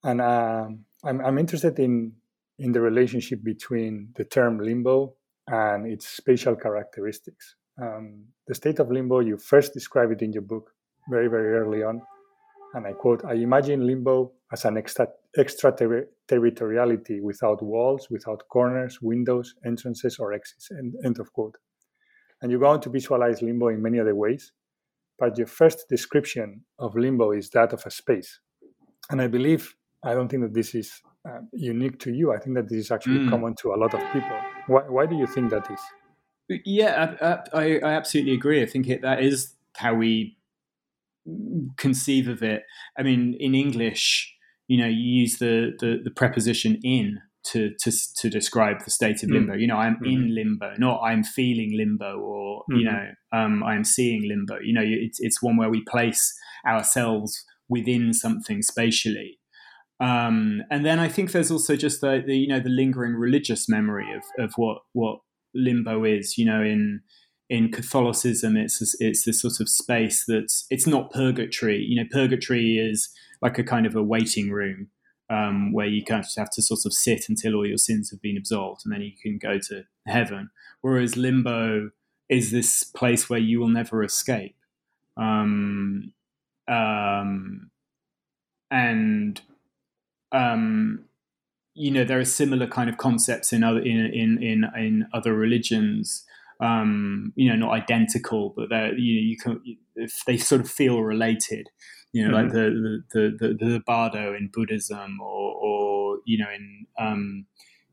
and 0.04 0.22
uh, 0.22 0.68
I'm 1.04 1.22
I'm 1.22 1.38
interested 1.38 1.78
in 1.80 2.14
in 2.58 2.72
the 2.72 2.82
relationship 2.82 3.44
between 3.44 4.14
the 4.16 4.24
term 4.24 4.60
limbo 4.60 5.16
and 5.48 5.86
its 5.86 6.08
spatial 6.08 6.56
characteristics. 6.56 7.56
Um, 7.82 8.26
the 8.48 8.56
state 8.56 8.80
of 8.80 8.92
limbo, 8.92 9.20
you 9.20 9.38
first 9.38 9.74
describe 9.74 10.12
it 10.12 10.22
in 10.22 10.34
your 10.34 10.44
book 10.44 10.72
very 11.10 11.28
very 11.28 11.54
early 11.54 11.84
on, 11.84 12.02
and 12.74 12.86
I 12.86 12.94
quote: 12.94 13.26
"I 13.26 13.34
imagine 13.34 13.86
limbo 13.86 14.34
as 14.54 14.66
an 14.66 14.78
extra, 14.78 15.08
extraterritoriality 15.38 17.20
without 17.22 17.62
walls, 17.64 18.08
without 18.10 18.44
corners, 18.50 19.00
windows, 19.02 19.56
entrances, 19.66 20.20
or 20.20 20.32
exits. 20.32 20.70
End, 20.72 20.94
end 21.04 21.20
of 21.20 21.34
quote. 21.34 21.58
And 22.42 22.52
you 22.52 22.60
go 22.60 22.68
on 22.68 22.82
to 22.82 22.90
visualize 22.90 23.42
limbo 23.42 23.70
in 23.70 23.82
many 23.82 24.00
other 24.00 24.16
ways, 24.16 24.52
but 25.18 25.38
your 25.38 25.48
first 25.48 25.86
description 25.90 26.62
of 26.78 26.96
limbo 26.96 27.32
is 27.32 27.50
that 27.52 27.74
of 27.74 27.84
a 27.86 27.90
space. 27.90 28.40
And 29.10 29.22
I 29.22 29.28
believe, 29.28 29.76
I 30.04 30.14
don't 30.14 30.30
think 30.30 30.44
that 30.44 30.54
this 30.54 30.76
is 30.76 31.02
uh, 31.28 31.40
unique 31.54 32.00
to 32.00 32.12
you. 32.12 32.32
I 32.34 32.38
think 32.38 32.56
that 32.56 32.70
this 32.70 32.80
is 32.80 32.92
actually 32.92 33.20
mm. 33.20 33.30
common 33.30 33.56
to 33.56 33.74
a 33.74 33.78
lot 33.78 33.94
of 33.94 34.02
people. 34.12 34.40
Why, 34.68 34.82
why 34.82 35.06
do 35.06 35.16
you 35.16 35.26
think 35.26 35.50
that 35.50 35.70
is? 35.72 35.80
Yeah, 36.50 37.16
I, 37.22 37.58
I, 37.58 37.80
I 37.80 37.94
absolutely 37.94 38.34
agree. 38.34 38.62
I 38.62 38.66
think 38.66 38.88
it, 38.88 39.02
that 39.02 39.24
is 39.24 39.54
how 39.78 39.94
we 39.96 40.38
conceive 41.78 42.28
of 42.28 42.44
it. 42.44 42.64
I 42.98 43.04
mean, 43.04 43.36
in 43.40 43.56
English, 43.56 44.36
you 44.68 44.78
know, 44.78 44.88
you 44.88 45.22
use 45.22 45.40
the, 45.40 45.72
the, 45.80 46.00
the 46.04 46.12
preposition 46.12 46.80
in 46.84 47.20
to, 47.46 47.74
to 47.82 47.92
to 48.18 48.30
describe 48.30 48.84
the 48.84 48.92
state 48.92 49.22
of 49.24 49.30
limbo. 49.30 49.54
Mm. 49.54 49.62
You 49.62 49.68
know, 49.68 49.78
I'm 49.78 49.96
mm-hmm. 49.96 50.06
in 50.06 50.36
limbo, 50.36 50.74
not 50.78 51.02
I'm 51.04 51.24
feeling 51.24 51.76
limbo, 51.76 52.18
or 52.18 52.62
mm-hmm. 52.62 52.76
you 52.78 52.86
know, 52.86 53.08
um, 53.32 53.64
I'm 53.64 53.84
seeing 53.84 54.28
limbo. 54.28 54.60
You 54.64 54.74
know, 54.74 54.84
it's 54.84 55.20
it's 55.20 55.42
one 55.42 55.58
where 55.58 55.70
we 55.70 55.84
place 55.84 56.34
ourselves 56.66 57.44
within 57.68 58.14
something 58.14 58.62
spatially. 58.62 59.40
Um, 60.00 60.64
and 60.70 60.86
then 60.86 61.00
I 61.00 61.08
think 61.08 61.32
there's 61.32 61.52
also 61.52 61.76
just 61.76 62.02
the, 62.02 62.24
the, 62.26 62.36
you 62.36 62.48
know 62.48 62.60
the 62.60 62.70
lingering 62.70 63.14
religious 63.14 63.70
memory 63.70 64.08
of 64.16 64.24
of 64.44 64.54
what 64.56 64.80
what 64.94 65.20
limbo 65.54 66.04
is. 66.04 66.38
You 66.38 66.46
know, 66.46 66.62
in 66.62 67.02
in 67.50 67.72
Catholicism, 67.72 68.58
it's 68.58 68.96
it's 69.00 69.26
this 69.26 69.42
sort 69.42 69.60
of 69.60 69.70
space 69.70 70.26
that's 70.28 70.66
it's 70.70 70.88
not 70.88 71.12
purgatory. 71.12 71.78
You 71.78 72.02
know, 72.02 72.10
purgatory 72.12 72.78
is 72.78 73.10
like 73.42 73.58
a 73.58 73.64
kind 73.64 73.86
of 73.86 73.96
a 73.96 74.04
waiting 74.04 74.52
room 74.52 74.88
um, 75.30 75.74
where 75.74 75.88
you 75.88 76.04
kind 76.04 76.24
of 76.24 76.30
have 76.38 76.50
to 76.52 76.62
sort 76.62 76.86
of 76.86 76.94
sit 76.94 77.30
until 77.30 77.56
all 77.56 77.68
your 77.68 77.78
sins 77.78 78.10
have 78.12 78.22
been 78.22 78.38
absolved, 78.38 78.82
and 78.86 78.94
then 78.94 79.02
you 79.02 79.12
can 79.22 79.38
go 79.38 79.60
to 79.60 79.84
heaven. 80.08 80.50
Whereas 80.82 81.18
limbo 81.18 81.92
is 82.30 82.52
this 82.52 82.84
place 82.84 83.30
where 83.30 83.40
you 83.40 83.60
will 83.60 83.68
never 83.68 84.04
escape, 84.04 84.56
um, 85.18 86.14
um, 86.68 87.70
and 88.72 89.42
um, 90.32 91.06
you 91.74 91.92
know 91.92 92.04
there 92.04 92.20
are 92.20 92.26
similar 92.26 92.68
kind 92.68 92.90
of 92.90 92.98
concepts 92.98 93.54
in 93.54 93.64
other 93.64 93.80
in 93.80 94.06
in 94.06 94.44
in, 94.44 94.66
in 94.76 95.08
other 95.14 95.34
religions. 95.34 96.26
Um, 96.60 97.34
you 97.36 97.50
know, 97.50 97.56
not 97.56 97.74
identical, 97.74 98.54
but 98.56 98.70
they 98.70 98.94
you 98.96 99.16
know 99.16 99.28
you 99.28 99.38
can 99.38 99.62
if 99.96 100.24
they 100.26 100.38
sort 100.38 100.62
of 100.62 100.70
feel 100.70 101.02
related 101.02 101.70
you 102.14 102.28
know, 102.28 102.38
mm-hmm. 102.38 102.46
like 102.46 102.54
the, 102.54 103.04
the, 103.12 103.38
the, 103.40 103.66
the, 103.66 103.80
Bardo 103.80 104.36
in 104.36 104.50
Buddhism 104.54 105.20
or, 105.20 105.56
or 105.56 106.18
you 106.26 106.38
know, 106.38 106.50
in, 106.56 106.86
um, 107.00 107.46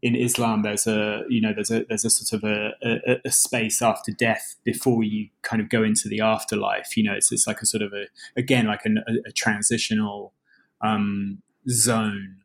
in 0.02 0.14
Islam, 0.14 0.62
there's 0.62 0.86
a, 0.86 1.22
you 1.30 1.40
know, 1.40 1.54
there's 1.54 1.70
a, 1.70 1.86
there's 1.88 2.04
a 2.04 2.10
sort 2.10 2.42
of 2.42 2.48
a, 2.48 2.72
a, 2.82 3.16
a, 3.24 3.30
space 3.30 3.80
after 3.80 4.12
death 4.12 4.56
before 4.62 5.02
you 5.02 5.28
kind 5.40 5.62
of 5.62 5.70
go 5.70 5.82
into 5.82 6.06
the 6.06 6.20
afterlife. 6.20 6.98
You 6.98 7.04
know, 7.04 7.14
it's, 7.14 7.32
it's 7.32 7.46
like 7.46 7.62
a 7.62 7.66
sort 7.66 7.82
of 7.82 7.94
a, 7.94 8.04
again, 8.36 8.66
like 8.66 8.82
a, 8.84 8.90
a 9.26 9.32
transitional, 9.32 10.34
um, 10.82 11.42
zone. 11.68 12.36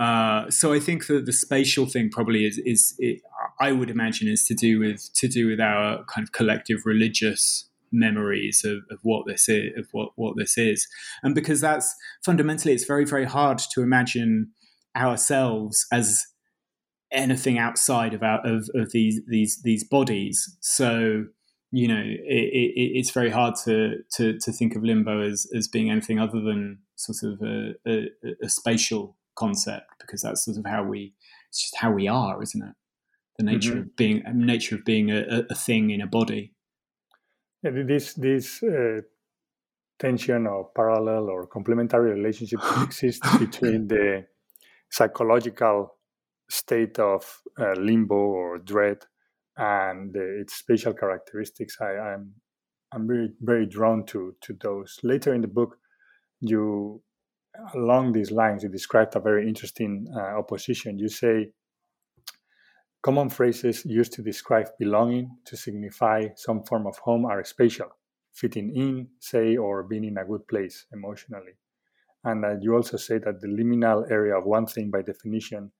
Uh, 0.00 0.50
so 0.50 0.72
I 0.72 0.80
think 0.80 1.06
that 1.08 1.26
the 1.26 1.32
spatial 1.32 1.86
thing 1.86 2.08
probably 2.10 2.46
is, 2.46 2.58
is 2.64 2.94
it, 2.98 3.20
I 3.60 3.70
would 3.72 3.90
imagine 3.90 4.28
is 4.28 4.44
to 4.46 4.54
do 4.54 4.80
with, 4.80 5.12
to 5.14 5.28
do 5.28 5.46
with 5.46 5.60
our 5.60 6.04
kind 6.06 6.26
of 6.26 6.32
collective 6.32 6.78
religious, 6.86 7.70
memories 7.92 8.64
of, 8.64 8.78
of 8.90 8.98
what 9.02 9.26
this 9.26 9.48
is 9.48 9.72
of 9.76 9.86
what, 9.92 10.10
what 10.16 10.34
this 10.36 10.56
is. 10.56 10.86
And 11.22 11.34
because 11.34 11.60
that's 11.60 11.94
fundamentally 12.24 12.74
it's 12.74 12.84
very 12.84 13.04
very 13.04 13.24
hard 13.24 13.58
to 13.72 13.82
imagine 13.82 14.50
ourselves 14.96 15.86
as 15.92 16.24
anything 17.12 17.58
outside 17.58 18.14
of 18.14 18.22
our 18.22 18.40
of, 18.46 18.68
of 18.74 18.92
these 18.92 19.20
these 19.26 19.60
these 19.62 19.84
bodies. 19.84 20.56
So 20.60 21.24
you 21.72 21.88
know 21.88 22.02
it, 22.02 22.50
it, 22.52 22.90
it's 22.94 23.10
very 23.10 23.30
hard 23.30 23.54
to, 23.64 23.96
to 24.16 24.38
to 24.38 24.52
think 24.52 24.76
of 24.76 24.82
limbo 24.82 25.20
as 25.20 25.46
as 25.56 25.68
being 25.68 25.90
anything 25.90 26.18
other 26.18 26.40
than 26.40 26.78
sort 26.96 27.32
of 27.32 27.42
a, 27.42 27.74
a, 27.86 28.08
a 28.44 28.48
spatial 28.48 29.16
concept 29.36 29.86
because 30.00 30.22
that's 30.22 30.44
sort 30.44 30.56
of 30.56 30.66
how 30.66 30.82
we 30.82 31.14
it's 31.48 31.62
just 31.62 31.76
how 31.76 31.90
we 31.90 32.08
are 32.08 32.42
isn't 32.42 32.62
it 32.62 32.74
the 33.38 33.44
nature 33.44 33.72
mm-hmm. 33.72 33.80
of 33.80 33.96
being 33.96 34.22
nature 34.34 34.74
of 34.74 34.84
being 34.84 35.10
a, 35.10 35.44
a 35.50 35.54
thing 35.54 35.90
in 35.90 36.00
a 36.00 36.06
body 36.06 36.52
this 37.62 38.14
this 38.14 38.62
uh, 38.62 39.00
tension 39.98 40.46
or 40.46 40.70
parallel 40.74 41.28
or 41.28 41.46
complementary 41.46 42.12
relationship 42.12 42.60
exists 42.82 43.38
between 43.38 43.86
the 43.86 44.24
psychological 44.90 45.96
state 46.48 46.98
of 46.98 47.42
uh, 47.60 47.72
limbo 47.78 48.16
or 48.16 48.58
dread 48.58 48.98
and 49.56 50.16
uh, 50.16 50.40
its 50.40 50.54
spatial 50.54 50.94
characteristics. 50.94 51.76
I, 51.80 51.92
am 51.92 52.32
I'm, 52.92 53.02
I'm 53.02 53.06
very 53.06 53.28
very 53.40 53.66
drawn 53.66 54.04
to 54.06 54.34
to 54.40 54.54
those. 54.60 54.98
Later 55.02 55.34
in 55.34 55.42
the 55.42 55.48
book, 55.48 55.76
you 56.40 57.02
along 57.74 58.12
these 58.12 58.30
lines, 58.30 58.62
you 58.62 58.68
described 58.68 59.16
a 59.16 59.20
very 59.20 59.46
interesting 59.46 60.06
uh, 60.14 60.38
opposition. 60.38 60.98
You 60.98 61.08
say 61.08 61.52
common 63.02 63.30
phrases 63.30 63.84
used 63.84 64.12
to 64.14 64.22
describe 64.22 64.68
belonging 64.78 65.36
to 65.46 65.56
signify 65.56 66.28
some 66.36 66.64
form 66.64 66.86
of 66.86 66.96
home 66.98 67.24
are 67.24 67.44
spatial, 67.44 67.88
fitting 68.32 68.74
in, 68.74 69.08
say, 69.18 69.56
or 69.56 69.82
being 69.82 70.04
in 70.04 70.18
a 70.18 70.24
good 70.24 70.46
place 70.48 70.86
emotionally. 70.92 71.52
And 72.24 72.44
uh, 72.44 72.56
you 72.60 72.74
also 72.74 72.96
say 72.96 73.18
that 73.18 73.40
the 73.40 73.48
liminal 73.48 74.10
area 74.10 74.36
of 74.36 74.44
one 74.44 74.66
thing, 74.66 74.90
by 74.90 75.02
definition, 75.02 75.72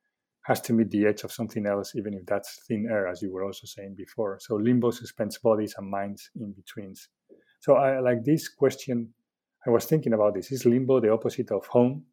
has 0.43 0.61
to 0.63 0.73
meet 0.73 0.91
the 0.91 1.07
edge 1.07 1.23
of 1.23 1.33
something 1.33 1.67
else, 1.67 1.95
even 1.95 2.15
if 2.15 2.25
that's 2.25 2.63
thin 2.67 2.89
air, 2.91 3.07
as 3.07 3.21
you 3.21 3.31
were 3.31 3.45
also 3.45 3.67
saying 3.67 3.95
before. 3.95 4.39
So 4.41 4.57
limbo 4.57 4.91
suspends 4.91 5.37
bodies 5.39 5.75
and 5.77 5.91
minds 5.91 6.31
in 6.41 6.53
betweens. 6.53 7.09
So 7.61 7.75
I 7.75 8.01
like 8.01 8.25
this 8.25 8.49
question. 8.49 9.13
I 9.67 9.71
was 9.71 9.85
thinking 9.85 10.13
about 10.13 10.35
this. 10.35 10.51
Is 10.53 10.65
limbo 10.65 11.01
the 11.01 11.13
opposite 11.13 11.51
of 11.51 11.67
home? 11.67 12.05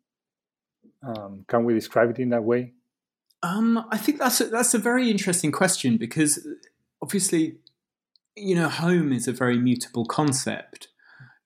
Um, 1.02 1.46
can 1.48 1.64
we 1.64 1.74
describe 1.74 2.10
it 2.10 2.20
in 2.20 2.30
that 2.30 2.44
way? 2.44 2.74
Um, 3.44 3.86
I 3.92 3.98
think 3.98 4.20
that's 4.20 4.42
a, 4.42 4.46
that's 4.46 4.74
a 4.74 4.80
very 4.80 5.10
interesting 5.12 5.52
question 5.52 5.98
because 5.98 6.46
obviously, 7.02 7.58
you 8.36 8.56
know, 8.56 8.68
home 8.68 9.14
is 9.14 9.28
a 9.28 9.32
very 9.32 9.60
mutable 9.60 10.06
concept. 10.06 10.90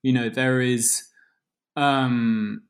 You 0.02 0.12
know, 0.12 0.28
there 0.28 0.60
is 0.60 1.08
um, 1.76 2.62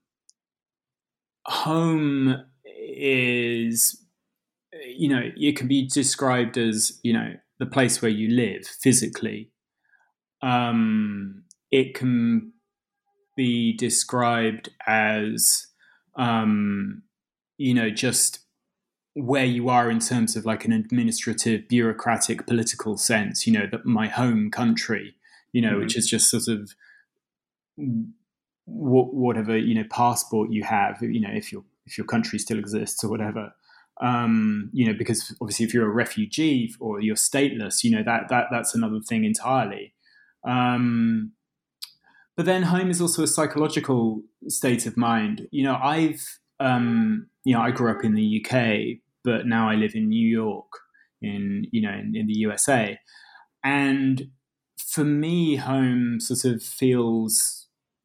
home 1.47 2.45
is 2.64 3.99
you 4.87 5.09
know 5.09 5.23
it 5.37 5.57
can 5.57 5.68
be 5.68 5.87
described 5.87 6.57
as 6.57 6.99
you 7.03 7.12
know 7.12 7.35
the 7.59 7.66
place 7.66 8.03
where 8.03 8.11
you 8.11 8.29
live 8.29 8.66
physically 8.66 9.51
um, 10.42 11.45
it 11.71 11.95
can 11.95 12.53
be 13.37 13.77
described 13.77 14.71
as 14.87 15.66
um, 16.16 17.03
you 17.59 17.75
know 17.75 17.90
just 17.90 18.40
where 19.14 19.45
you 19.45 19.68
are 19.68 19.90
in 19.90 19.99
terms 19.99 20.37
of 20.37 20.47
like 20.47 20.64
an 20.64 20.73
administrative 20.73 21.68
bureaucratic 21.68 22.47
political 22.47 22.97
sense 22.97 23.47
you 23.47 23.53
know 23.53 23.66
that 23.71 23.85
my 23.85 24.09
home 24.09 24.51
country 24.51 25.14
you 25.53 25.61
know 25.61 25.73
mm-hmm. 25.73 25.81
which 25.81 25.97
is 25.97 26.09
just 26.09 26.31
sort 26.31 26.49
of 26.49 26.75
whatever 28.66 29.57
you 29.57 29.75
know 29.75 29.85
passport 29.90 30.51
you 30.51 30.62
have 30.62 31.03
you 31.03 31.21
know 31.21 31.31
if 31.33 31.53
your 31.53 31.64
if 31.87 31.99
your 31.99 32.07
country 32.07 32.38
still 32.38 32.59
exists 32.59 33.03
or 33.03 33.11
whatever 33.11 33.53
um, 34.01 34.71
you 34.73 34.87
know 34.87 34.95
because 34.97 35.35
obviously 35.40 35.64
if 35.64 35.75
you're 35.75 35.87
a 35.87 35.92
refugee 35.92 36.75
or 36.81 37.01
you're 37.01 37.14
stateless 37.14 37.85
you 37.85 37.90
know 37.90 38.03
that 38.03 38.29
that 38.29 38.47
that's 38.51 38.75
another 38.75 39.01
thing 39.01 39.25
entirely 39.25 39.95
um, 40.45 41.33
but 42.37 42.47
then 42.47 42.62
home 42.62 42.90
is 42.90 43.01
also 43.01 43.23
a 43.23 43.27
psychological 43.27 44.23
state 44.49 44.87
of 44.87 44.97
mind 44.97 45.47
you 45.51 45.62
know 45.64 45.79
i've 45.83 46.38
um, 46.61 47.27
you 47.45 47.55
know 47.55 47.61
i 47.61 47.71
grew 47.71 47.90
up 47.90 48.05
in 48.05 48.14
the 48.14 48.45
uk 48.45 48.79
but 49.25 49.47
now 49.47 49.68
i 49.68 49.75
live 49.75 49.95
in 49.95 50.09
new 50.09 50.29
york 50.29 50.66
in 51.21 51.66
you 51.73 51.83
know 51.83 51.92
in, 51.92 52.14
in 52.14 52.27
the 52.27 52.37
usa 52.37 52.99
and 53.64 54.29
for 54.77 55.05
me 55.05 55.57
home 55.57 56.21
sort 56.21 56.45
of 56.45 56.62
feels 56.62 57.62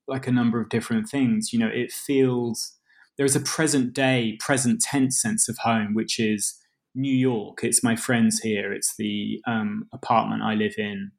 like 0.07 0.27
a 0.27 0.31
number 0.31 0.59
of 0.59 0.69
different 0.69 1.09
things. 1.09 1.51
You 1.51 1.59
know, 1.59 1.69
it 1.71 1.91
feels 1.91 2.73
there 3.17 3.25
is 3.25 3.35
a 3.35 3.41
present 3.41 3.93
day, 3.93 4.37
present 4.39 4.81
tense 4.81 5.21
sense 5.21 5.49
of 5.49 5.57
home, 5.59 5.93
which 5.93 6.19
is 6.19 6.57
New 6.95 7.13
York. 7.13 7.59
It's 7.63 7.83
my 7.83 7.95
friends 7.95 8.39
here. 8.39 8.73
It's 8.73 8.95
the 8.95 9.41
um, 9.45 9.87
apartment 9.93 10.43
I 10.43 10.53
live 10.53 10.75
in. 10.77 11.11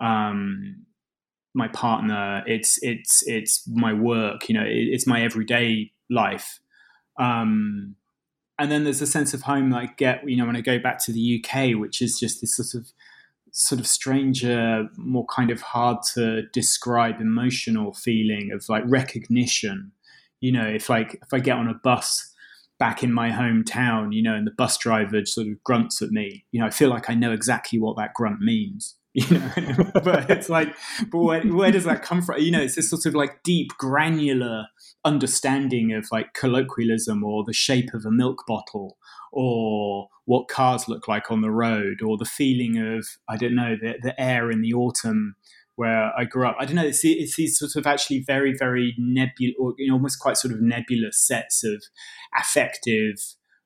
Um, 0.00 0.86
my 1.56 1.68
partner. 1.68 2.44
It's 2.46 2.78
it's 2.82 3.26
it's 3.26 3.66
my 3.66 3.92
work. 3.92 4.48
You 4.48 4.54
know, 4.56 4.64
it, 4.64 4.88
it's 4.92 5.06
my 5.06 5.22
everyday 5.22 5.92
life. 6.10 6.60
Um, 7.18 7.96
and 8.58 8.70
then 8.70 8.84
there's 8.84 9.02
a 9.02 9.06
sense 9.06 9.34
of 9.34 9.42
home 9.42 9.70
that 9.70 9.76
I 9.76 9.86
get. 9.96 10.28
You 10.28 10.36
know, 10.36 10.46
when 10.46 10.56
I 10.56 10.60
go 10.60 10.78
back 10.78 10.98
to 11.04 11.12
the 11.12 11.44
UK, 11.44 11.78
which 11.78 12.00
is 12.00 12.20
just 12.20 12.40
this 12.40 12.56
sort 12.56 12.82
of 12.82 12.92
sort 13.52 13.80
of 13.80 13.86
stranger, 13.86 14.86
more 14.98 15.26
kind 15.26 15.50
of 15.50 15.62
hard 15.62 15.98
to 16.14 16.42
describe 16.52 17.20
emotional 17.20 17.94
feeling 17.94 18.52
of 18.52 18.68
like 18.68 18.84
recognition. 18.86 19.92
You 20.40 20.52
know, 20.52 20.66
if 20.66 20.90
like 20.90 21.14
if 21.14 21.32
I 21.32 21.40
get 21.40 21.56
on 21.56 21.68
a 21.68 21.74
bus 21.74 22.32
back 22.78 23.02
in 23.02 23.12
my 23.12 23.30
hometown, 23.30 24.12
you 24.12 24.22
know, 24.22 24.34
and 24.34 24.46
the 24.46 24.54
bus 24.56 24.76
driver 24.76 25.24
sort 25.24 25.46
of 25.46 25.64
grunts 25.64 26.02
at 26.02 26.10
me, 26.10 26.44
you 26.52 26.60
know, 26.60 26.66
I 26.66 26.70
feel 26.70 26.90
like 26.90 27.08
I 27.08 27.14
know 27.14 27.32
exactly 27.32 27.78
what 27.78 27.96
that 27.96 28.12
grunt 28.14 28.40
means. 28.40 28.96
You 29.30 29.38
know, 29.38 29.90
but 30.04 30.28
it's 30.28 30.50
like, 30.50 30.76
but 31.10 31.18
where, 31.18 31.40
where 31.40 31.72
does 31.72 31.84
that 31.84 32.02
come 32.02 32.20
from? 32.20 32.38
You 32.38 32.50
know, 32.50 32.60
it's 32.60 32.74
this 32.74 32.90
sort 32.90 33.06
of 33.06 33.14
like 33.14 33.42
deep, 33.42 33.70
granular 33.78 34.66
understanding 35.06 35.94
of 35.94 36.06
like 36.12 36.34
colloquialism 36.34 37.24
or 37.24 37.42
the 37.42 37.54
shape 37.54 37.94
of 37.94 38.04
a 38.04 38.10
milk 38.10 38.44
bottle 38.46 38.98
or 39.32 40.08
what 40.26 40.48
cars 40.48 40.86
look 40.86 41.08
like 41.08 41.30
on 41.30 41.40
the 41.40 41.50
road, 41.50 42.02
or 42.02 42.18
the 42.18 42.26
feeling 42.26 42.76
of 42.76 43.06
I 43.26 43.38
don't 43.38 43.54
know 43.54 43.74
the 43.80 43.94
the 44.02 44.20
air 44.20 44.50
in 44.50 44.60
the 44.60 44.74
autumn 44.74 45.36
where 45.76 46.12
I 46.18 46.24
grew 46.24 46.46
up. 46.46 46.56
I 46.58 46.66
don't 46.66 46.76
know. 46.76 46.84
It's, 46.84 47.02
it's 47.02 47.36
these 47.36 47.58
sort 47.58 47.74
of 47.74 47.86
actually 47.86 48.22
very 48.26 48.54
very 48.58 48.94
nebulous, 48.98 49.56
or 49.58 49.72
you 49.78 49.88
know, 49.88 49.94
almost 49.94 50.20
quite 50.20 50.36
sort 50.36 50.52
of 50.52 50.60
nebulous 50.60 51.18
sets 51.26 51.64
of 51.64 51.82
affective 52.38 53.16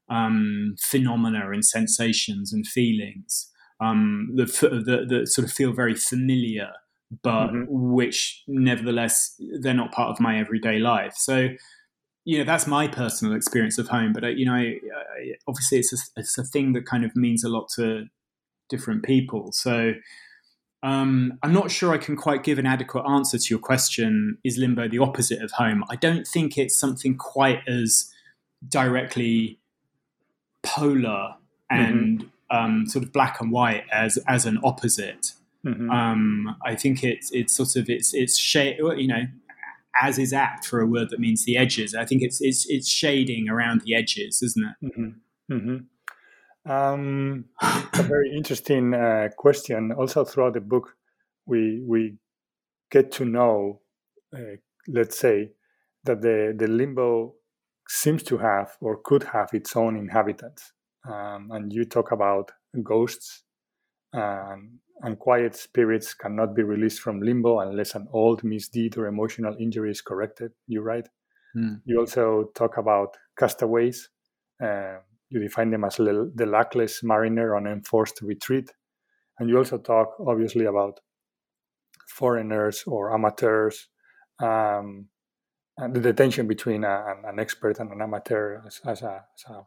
um, 0.08 0.76
phenomena 0.80 1.50
and 1.50 1.64
sensations 1.64 2.52
and 2.52 2.64
feelings 2.66 3.49
um, 3.80 4.30
that, 4.34 4.48
that, 4.60 5.06
that 5.08 5.28
sort 5.28 5.46
of 5.46 5.52
feel 5.52 5.72
very 5.72 5.94
familiar, 5.94 6.72
but 7.22 7.48
mm-hmm. 7.48 7.64
which 7.68 8.42
nevertheless 8.46 9.40
they're 9.60 9.74
not 9.74 9.92
part 9.92 10.10
of 10.10 10.20
my 10.20 10.38
everyday 10.38 10.78
life. 10.78 11.14
So 11.16 11.50
you 12.24 12.38
know 12.38 12.44
that's 12.44 12.66
my 12.66 12.86
personal 12.86 13.34
experience 13.34 13.78
of 13.78 13.88
home 13.88 14.12
but 14.12 14.36
you 14.36 14.46
know 14.46 14.54
I, 14.54 14.78
I, 15.16 15.34
obviously 15.48 15.78
it's 15.78 15.92
a, 15.92 16.20
it's 16.20 16.38
a 16.38 16.44
thing 16.44 16.72
that 16.74 16.86
kind 16.86 17.04
of 17.04 17.16
means 17.16 17.44
a 17.44 17.48
lot 17.48 17.68
to 17.76 18.06
different 18.68 19.04
people 19.04 19.52
so 19.52 19.94
um, 20.82 21.38
i'm 21.42 21.52
not 21.52 21.70
sure 21.70 21.92
i 21.92 21.98
can 21.98 22.16
quite 22.16 22.42
give 22.42 22.58
an 22.58 22.66
adequate 22.66 23.04
answer 23.08 23.38
to 23.38 23.46
your 23.50 23.58
question 23.58 24.38
is 24.44 24.58
limbo 24.58 24.88
the 24.88 24.98
opposite 24.98 25.42
of 25.42 25.50
home 25.52 25.84
i 25.90 25.96
don't 25.96 26.26
think 26.26 26.56
it's 26.56 26.78
something 26.78 27.16
quite 27.16 27.66
as 27.66 28.12
directly 28.68 29.58
polar 30.62 31.34
and 31.70 32.20
mm-hmm. 32.20 32.28
Um, 32.50 32.86
sort 32.86 33.04
of 33.04 33.12
black 33.12 33.40
and 33.40 33.52
white 33.52 33.84
as 33.92 34.18
as 34.28 34.46
an 34.46 34.58
opposite 34.64 35.32
Mm-hmm. 35.66 35.90
Um, 35.90 36.56
I 36.64 36.74
think 36.74 37.04
it's 37.04 37.30
it's 37.32 37.54
sort 37.54 37.76
of 37.76 37.90
it's 37.90 38.14
it's 38.14 38.38
shade 38.38 38.78
you 38.78 39.08
know 39.08 39.26
as 40.00 40.18
is 40.18 40.32
apt 40.32 40.64
for 40.64 40.80
a 40.80 40.86
word 40.86 41.10
that 41.10 41.20
means 41.20 41.44
the 41.44 41.56
edges. 41.56 41.94
I 41.94 42.04
think 42.04 42.22
it's 42.22 42.40
it's 42.40 42.66
it's 42.68 42.88
shading 42.88 43.48
around 43.48 43.82
the 43.82 43.94
edges, 43.94 44.42
isn't 44.42 44.64
it? 44.64 44.86
Mm-hmm. 44.86 45.54
Mm-hmm. 45.54 46.70
Um, 46.70 47.44
a 47.60 48.02
very 48.02 48.34
interesting 48.34 48.94
uh, 48.94 49.28
question. 49.36 49.92
Also, 49.92 50.24
throughout 50.24 50.54
the 50.54 50.60
book, 50.60 50.94
we 51.46 51.82
we 51.86 52.16
get 52.90 53.12
to 53.12 53.24
know, 53.26 53.80
uh, 54.34 54.56
let's 54.88 55.18
say, 55.18 55.52
that 56.04 56.22
the 56.22 56.54
the 56.56 56.68
limbo 56.68 57.34
seems 57.86 58.22
to 58.22 58.38
have 58.38 58.76
or 58.80 58.98
could 59.02 59.24
have 59.24 59.50
its 59.52 59.76
own 59.76 59.96
inhabitants. 59.96 60.72
Um, 61.08 61.50
and 61.50 61.72
you 61.72 61.84
talk 61.84 62.12
about 62.12 62.52
ghosts. 62.82 63.44
and 65.02 65.18
quiet 65.18 65.54
spirits 65.56 66.12
cannot 66.14 66.54
be 66.54 66.62
released 66.62 67.00
from 67.00 67.22
limbo 67.22 67.60
unless 67.60 67.94
an 67.94 68.06
old 68.12 68.44
misdeed 68.44 68.98
or 68.98 69.06
emotional 69.06 69.56
injury 69.58 69.90
is 69.90 70.02
corrected. 70.02 70.52
You 70.66 70.82
write. 70.82 71.08
Mm. 71.56 71.80
You 71.84 72.00
also 72.00 72.50
talk 72.54 72.76
about 72.76 73.16
castaways. 73.38 74.10
Uh, 74.62 74.98
you 75.30 75.40
define 75.40 75.70
them 75.70 75.84
as 75.84 75.96
the 75.96 76.46
luckless 76.46 77.02
mariner 77.02 77.56
on 77.56 77.66
enforced 77.66 78.20
retreat. 78.20 78.70
And 79.38 79.48
you 79.48 79.56
also 79.56 79.78
talk, 79.78 80.16
obviously, 80.20 80.66
about 80.66 81.00
foreigners 82.08 82.84
or 82.86 83.14
amateurs, 83.14 83.88
um, 84.40 85.06
and 85.78 85.94
the 85.94 86.12
tension 86.12 86.46
between 86.46 86.84
a, 86.84 87.14
an 87.24 87.38
expert 87.38 87.78
and 87.78 87.90
an 87.90 88.02
amateur 88.02 88.60
as, 88.66 88.80
as, 88.84 89.02
a, 89.02 89.24
as, 89.34 89.50
a, 89.50 89.66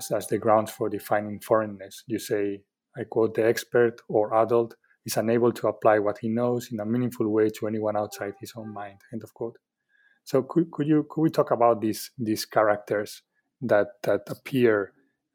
as, 0.00 0.10
as 0.10 0.26
the 0.28 0.38
grounds 0.38 0.70
for 0.70 0.88
defining 0.88 1.40
foreignness. 1.40 2.02
You 2.06 2.18
say 2.18 2.62
I 2.96 3.04
quote, 3.04 3.34
the 3.34 3.46
expert 3.46 4.00
or 4.08 4.34
adult 4.34 4.74
is 5.06 5.16
unable 5.16 5.52
to 5.52 5.68
apply 5.68 5.98
what 6.00 6.18
he 6.18 6.28
knows 6.28 6.70
in 6.72 6.80
a 6.80 6.84
meaningful 6.84 7.28
way 7.28 7.48
to 7.50 7.66
anyone 7.66 7.96
outside 7.96 8.34
his 8.40 8.52
own 8.56 8.72
mind, 8.72 8.98
end 9.12 9.22
of 9.22 9.32
quote. 9.32 9.56
So 10.24 10.42
could, 10.42 10.70
could 10.70 10.86
you 10.86 11.06
could 11.08 11.22
we 11.22 11.30
talk 11.30 11.50
about 11.50 11.80
these 11.80 12.10
these 12.18 12.44
characters 12.44 13.22
that 13.62 13.88
that 14.02 14.22
appear 14.28 14.92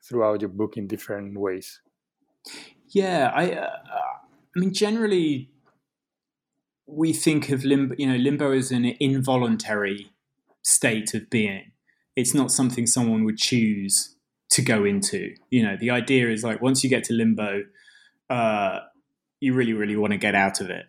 throughout 0.08 0.42
your 0.42 0.50
book 0.50 0.78
in 0.78 0.88
different 0.88 1.40
ways? 1.40 1.82
Yeah, 2.90 3.32
I 3.34 3.52
uh, 3.54 3.80
I 4.56 4.60
mean 4.60 4.74
generally 4.74 5.50
we 6.86 7.14
think 7.14 7.50
of 7.50 7.66
limbo 7.66 7.96
you 7.98 8.08
know 8.08 8.16
limbo 8.16 8.52
as 8.52 8.72
an 8.72 8.86
involuntary 9.00 10.12
state 10.62 11.14
of 11.14 11.30
being. 11.30 11.72
It's 12.16 12.34
not 12.34 12.52
something 12.52 12.86
someone 12.88 13.26
would 13.26 13.38
choose 13.38 14.15
to 14.56 14.62
go 14.62 14.86
into. 14.86 15.36
You 15.50 15.64
know, 15.64 15.78
the 15.78 15.92
idea 15.92 16.30
is 16.30 16.44
like 16.44 16.62
once 16.62 16.84
you 16.84 16.90
get 16.90 17.04
to 17.06 17.14
limbo, 17.14 17.64
uh, 18.30 18.80
you 19.42 19.54
really, 19.54 19.74
really 19.74 19.98
want 19.98 20.12
to 20.14 20.18
get 20.18 20.34
out 20.34 20.62
of 20.62 20.70
it. 20.70 20.86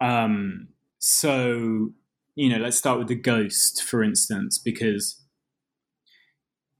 Um, 0.00 0.68
so 0.98 1.90
you 2.34 2.48
know, 2.48 2.56
let's 2.56 2.76
start 2.76 2.98
with 2.98 3.08
the 3.08 3.14
ghost, 3.14 3.82
for 3.82 4.02
instance, 4.02 4.58
because 4.58 5.20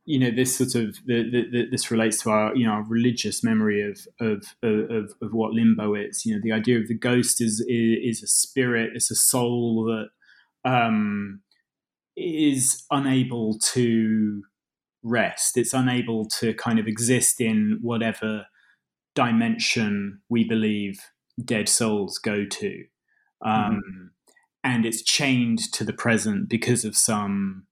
you 0.07 0.19
know 0.19 0.31
this 0.31 0.57
sort 0.57 0.75
of 0.75 0.97
the, 1.07 1.23
the, 1.31 1.45
the, 1.51 1.67
this 1.71 1.91
relates 1.91 2.23
to 2.23 2.31
our 2.31 2.55
you 2.57 2.67
know 2.67 2.73
our 2.73 2.83
religious 2.83 3.45
memory 3.45 3.83
of, 3.83 4.07
of 4.21 4.45
of 4.63 5.13
of 5.23 5.33
what 5.33 5.53
limbo 5.53 5.95
is. 5.95 6.25
You 6.25 6.35
know, 6.35 6.41
the 6.43 6.53
idea 6.53 6.79
of 6.79 6.89
the 6.89 6.99
ghost 6.99 7.41
is 7.41 7.61
is, 7.69 8.19
is 8.19 8.23
a 8.23 8.27
spirit, 8.27 8.93
it's 8.95 9.11
a 9.11 9.15
soul 9.15 9.85
that 9.85 10.71
um, 10.71 11.43
is 12.17 12.85
unable 12.91 13.59
to 13.75 14.43
rest. 15.05 15.57
It's 15.57 15.73
unable 15.73 16.27
to 16.41 16.55
kind 16.55 16.79
of 16.79 16.89
exist 16.89 17.41
in 17.41 17.79
whatever 17.83 18.47
dimension 19.15 20.21
we 20.29 20.43
believe 20.43 20.99
dead 21.45 21.69
souls 21.69 22.19
go 22.19 22.45
to. 22.45 22.85
Um, 23.45 23.53
mm-hmm. 23.55 24.07
And 24.65 24.87
it's 24.87 25.03
chained 25.03 25.73
to 25.75 25.85
the 25.85 25.93
present 25.93 26.49
because 26.49 26.85
of 26.85 26.97
some 26.97 27.67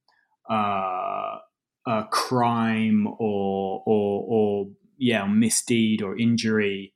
uh, 0.49 1.39
uh, 1.87 2.03
crime 2.11 3.07
or, 3.19 3.83
or, 3.87 4.25
or, 4.29 4.67
yeah, 4.99 5.27
misdeed 5.27 6.03
or 6.03 6.17
injury. 6.19 6.93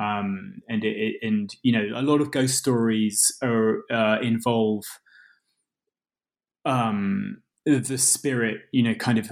Um, 0.00 0.62
and 0.68 0.84
it, 0.84 0.96
it, 0.96 1.16
and 1.20 1.54
you 1.62 1.72
know 1.72 1.98
a 1.98 2.00
lot 2.00 2.22
of 2.22 2.30
ghost 2.30 2.56
stories 2.56 3.36
are 3.42 3.82
uh, 3.92 4.18
involve 4.22 4.84
um, 6.64 7.42
the 7.64 7.98
spirit, 7.98 8.62
you 8.72 8.82
know, 8.82 8.94
kind 8.94 9.18
of 9.18 9.30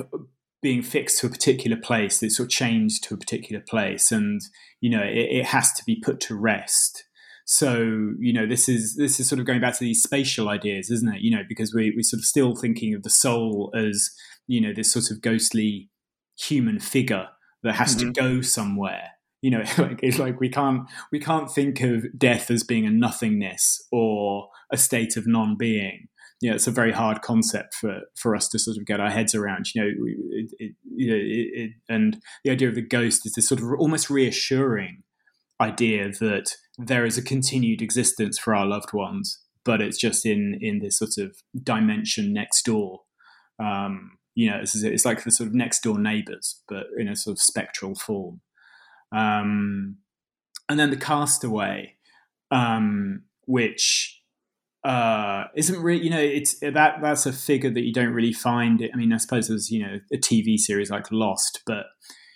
being 0.61 0.83
fixed 0.83 1.21
to 1.21 1.27
a 1.27 1.31
particular 1.31 1.77
place 1.77 2.23
it's 2.23 2.37
sort 2.37 2.47
of 2.47 2.51
changed 2.51 3.05
to 3.05 3.15
a 3.15 3.17
particular 3.17 3.63
place 3.69 4.11
and 4.11 4.41
you 4.81 4.91
know 4.91 5.03
it, 5.03 5.29
it, 5.31 5.45
has 5.47 5.73
to 5.73 5.85
be 5.85 6.01
put 6.01 6.21
to 6.21 6.35
rest. 6.35 7.05
So 7.45 8.13
you 8.19 8.33
know 8.33 8.47
this 8.47 8.69
is 8.69 8.97
this 8.97 9.19
is 9.19 9.29
sort 9.29 9.41
of 9.41 9.47
going 9.47 9.61
back 9.61 9.75
to 9.75 9.85
these 9.85 10.03
spatial 10.03 10.49
ideas 10.49 10.91
isn't 10.91 11.15
it? 11.15 11.21
You 11.21 11.37
know 11.37 11.43
because 11.49 11.75
we, 11.75 11.93
we're 11.95 12.03
sort 12.03 12.21
of 12.21 12.25
still 12.25 12.55
thinking 12.55 12.95
of 12.95 13.03
the 13.03 13.11
soul 13.11 13.73
as 13.77 14.11
you 14.47 14.61
know 14.61 14.73
this 14.75 14.93
sort 14.93 15.11
of 15.11 15.23
ghostly 15.23 15.91
human 16.39 16.79
figure 16.79 17.29
that 17.63 17.77
has 17.77 17.97
mm-hmm. 17.97 18.13
to 18.13 18.21
go 18.21 18.41
somewhere. 18.41 19.11
You 19.43 19.51
know 19.53 19.65
like 19.79 20.01
it's 20.03 20.19
like 20.19 20.41
we 20.41 20.49
can't 20.49 20.89
we 21.11 21.21
can't 21.21 21.51
think 21.51 21.81
of 21.81 22.07
death 22.17 22.51
as 22.51 22.65
being 22.65 22.87
a 22.87 22.91
nothingness 22.91 23.83
or 23.91 24.49
a 24.73 24.77
state 24.77 25.17
of 25.17 25.27
non-being 25.27 26.09
you 26.41 26.49
know, 26.49 26.55
it's 26.55 26.67
a 26.67 26.73
very 26.73 26.93
hard 26.93 27.23
concept 27.23 27.75
for, 27.75 28.01
for 28.15 28.37
us 28.37 28.49
to 28.49 28.59
sort 28.59 28.77
of 28.77 28.87
get 28.87 29.01
our 29.01 29.11
heads 29.11 29.35
around. 29.35 29.75
You 29.75 29.83
know, 29.83 29.91
it, 30.33 30.53
it, 30.59 30.73
it, 30.97 31.71
and 31.89 32.19
the 32.45 32.51
idea 32.51 32.69
of 32.69 32.75
the 32.75 32.83
ghost 32.83 33.27
is 33.27 33.33
this 33.33 33.49
sort 33.49 33.61
of 33.61 33.67
almost 33.79 34.09
reassuring 34.09 35.03
idea 35.61 36.11
that 36.21 36.55
there 36.77 37.05
is 37.05 37.19
a 37.19 37.23
continued 37.23 37.83
existence 37.83 38.39
for 38.39 38.55
our 38.55 38.67
loved 38.67 38.93
ones, 38.93 39.43
but 39.65 39.81
it's 39.81 39.99
just 39.99 40.25
in 40.25 40.59
in 40.61 40.79
this 40.79 40.99
sort 40.99 41.19
of 41.19 41.37
dimension 41.61 42.33
next 42.33 42.65
door. 42.65 43.01
Um, 43.59 44.19
you 44.37 44.49
know, 44.49 44.59
it's, 44.59 44.81
it's 44.85 45.05
like 45.05 45.25
the 45.25 45.33
sort 45.33 45.49
of 45.49 45.55
next 45.55 45.83
door 45.83 45.99
neighbors, 45.99 46.63
but 46.69 46.87
in 46.97 47.09
a 47.09 47.17
sort 47.17 47.33
of 47.33 47.41
spectral 47.41 47.97
form. 47.97 48.41
Um, 49.11 49.97
and 50.69 50.79
then 50.79 50.91
the 50.91 50.97
castaway, 50.97 51.97
um, 52.53 53.25
which 53.47 54.18
uh, 54.85 55.45
isn't 55.55 55.83
really 55.83 56.05
you 56.05 56.11
know 56.11 56.21
it's 56.21 56.59
that 56.61 56.99
that's 57.03 57.27
a 57.27 57.33
figure 57.33 57.71
that 57.71 57.83
you 57.83 57.93
don't 57.93 58.13
really 58.13 58.33
find 58.33 58.81
it 58.81 58.91
i 58.95 58.97
mean 58.97 59.13
i 59.13 59.17
suppose 59.17 59.49
there's 59.49 59.71
you 59.71 59.85
know 59.85 59.99
a 60.13 60.17
tv 60.17 60.57
series 60.57 60.91
like 60.91 61.11
lost 61.11 61.63
but 61.67 61.87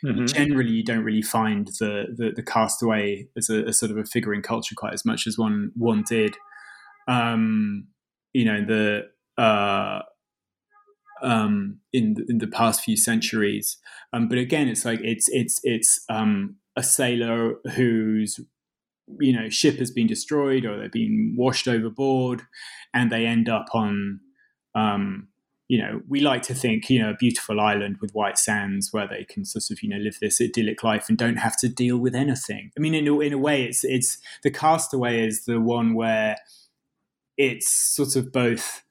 mm-hmm. 0.05 0.25
generally 0.27 0.71
you 0.71 0.85
don't 0.85 1.05
really 1.05 1.23
find 1.23 1.69
the 1.79 2.07
the, 2.17 2.33
the 2.35 2.43
castaway 2.43 3.27
as 3.37 3.49
a, 3.49 3.65
a, 3.67 3.73
sort 3.73 3.93
of 3.93 3.97
a 3.97 4.05
figure 4.05 4.35
in 4.35 4.43
culture 4.43 4.75
quite 4.77 4.93
as 4.93 5.05
much 5.05 5.27
as 5.27 5.39
one 5.39 5.71
one 5.77 6.03
did 6.09 6.37
um 7.07 7.87
you 8.33 8.45
know 8.45 8.65
the 8.65 9.03
uh 9.41 10.01
um 11.23 11.79
in 11.93 12.17
in 12.29 12.39
the 12.39 12.49
past 12.49 12.83
few 12.83 12.97
centuries 12.97 13.79
um 14.13 14.29
but 14.29 14.39
again 14.39 14.67
it's 14.67 14.85
like 14.85 15.01
it's 15.03 15.29
it's 15.29 15.61
it's 15.63 16.05
um 16.09 16.57
a 16.77 16.83
sailor 16.83 17.55
who's 17.77 18.41
you 19.21 19.33
know 19.33 19.49
ship 19.49 19.79
has 19.79 19.91
been 19.91 20.07
destroyed 20.07 20.65
or 20.65 20.79
they've 20.79 20.93
been 20.93 21.35
washed 21.37 21.69
overboard 21.69 22.43
and 22.95 23.11
they 23.11 23.27
end 23.27 23.49
up 23.49 23.67
on 23.75 24.21
um, 24.75 25.29
you 25.69 25.79
know 25.79 26.01
we 26.09 26.21
like 26.21 26.43
to 26.43 26.55
think 26.55 26.89
you 26.89 27.01
know 27.01 27.11
a 27.11 27.17
beautiful 27.17 27.61
island 27.61 27.97
with 28.01 28.13
white 28.13 28.39
sands 28.39 28.93
where 28.93 29.09
they 29.09 29.25
can 29.25 29.45
sort 29.45 29.71
of 29.71 29.83
you 29.83 29.89
know 29.89 29.97
live 29.97 30.19
this 30.21 30.41
idyllic 30.41 30.83
life 30.83 31.09
and 31.09 31.19
don't 31.19 31.37
have 31.37 31.57
to 31.59 31.69
deal 31.69 31.99
with 31.99 32.15
anything. 32.15 32.71
I 32.77 32.81
mean 32.81 32.95
in 32.95 33.09
a, 33.09 33.21
in 33.21 33.33
a 33.33 33.39
way 33.39 33.65
it's 33.65 33.85
it's 33.85 34.19
the 34.43 34.51
castaway 34.51 35.27
is 35.27 35.45
the 35.45 35.61
one 35.61 35.95
where 35.95 36.37
it's 37.37 37.69
sort 37.69 38.17
of 38.17 38.33
both 38.33 38.83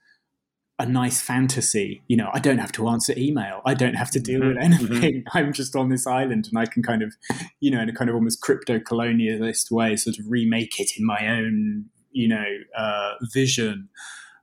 a 0.82 0.86
nice 0.86 1.22
fantasy. 1.22 2.02
You 2.08 2.18
know, 2.18 2.30
I 2.34 2.40
don't 2.40 2.58
have 2.58 2.72
to 2.74 2.88
answer 2.88 3.14
email. 3.18 3.62
I 3.66 3.74
don't 3.74 3.96
have 3.96 4.12
to 4.12 4.20
deal 4.20 4.40
with 4.40 4.58
mm-hmm. 4.58 4.74
Mm-hmm. 4.74 4.94
anything. 4.94 5.14
Mm-hmm. 5.24 5.38
I'm 5.38 5.54
just 5.54 5.76
on 5.76 5.90
this 5.90 6.08
island 6.08 6.48
and 6.50 6.58
I 6.58 6.66
can 6.66 6.84
kind 6.84 7.02
of, 7.02 7.14
you 7.60 7.72
know, 7.72 7.82
in 7.82 7.90
a 7.90 7.94
kind 7.94 8.10
of 8.10 8.16
almost 8.16 8.42
crypto 8.42 8.80
colonialist 8.80 9.72
way, 9.72 9.96
sort 9.96 10.18
of 10.20 10.26
remake 10.28 10.80
it 10.80 10.92
in 10.98 11.06
my 11.06 11.28
own, 11.28 11.86
you 12.12 12.28
know, 12.28 12.46
uh, 12.78 13.14
vision. 13.32 13.90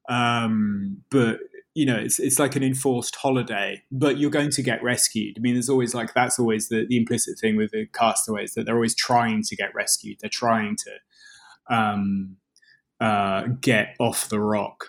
Um, 0.08 1.02
but 1.10 1.40
you 1.74 1.86
know, 1.86 1.96
it's 1.96 2.18
it's 2.18 2.40
like 2.40 2.56
an 2.56 2.64
enforced 2.64 3.14
holiday, 3.14 3.84
but 3.92 4.18
you're 4.18 4.30
going 4.30 4.50
to 4.50 4.62
get 4.62 4.82
rescued. 4.82 5.36
I 5.38 5.40
mean, 5.40 5.54
there's 5.54 5.68
always 5.68 5.94
like 5.94 6.12
that's 6.12 6.38
always 6.38 6.68
the, 6.68 6.86
the 6.88 6.96
implicit 6.96 7.38
thing 7.38 7.56
with 7.56 7.70
the 7.70 7.86
castaways 7.86 8.54
that 8.54 8.66
they're 8.66 8.74
always 8.74 8.96
trying 8.96 9.42
to 9.44 9.54
get 9.54 9.72
rescued. 9.74 10.18
They're 10.20 10.30
trying 10.30 10.76
to 10.76 11.74
um, 11.76 12.36
uh, 13.00 13.44
get 13.60 13.94
off 14.00 14.28
the 14.28 14.40
rock. 14.40 14.86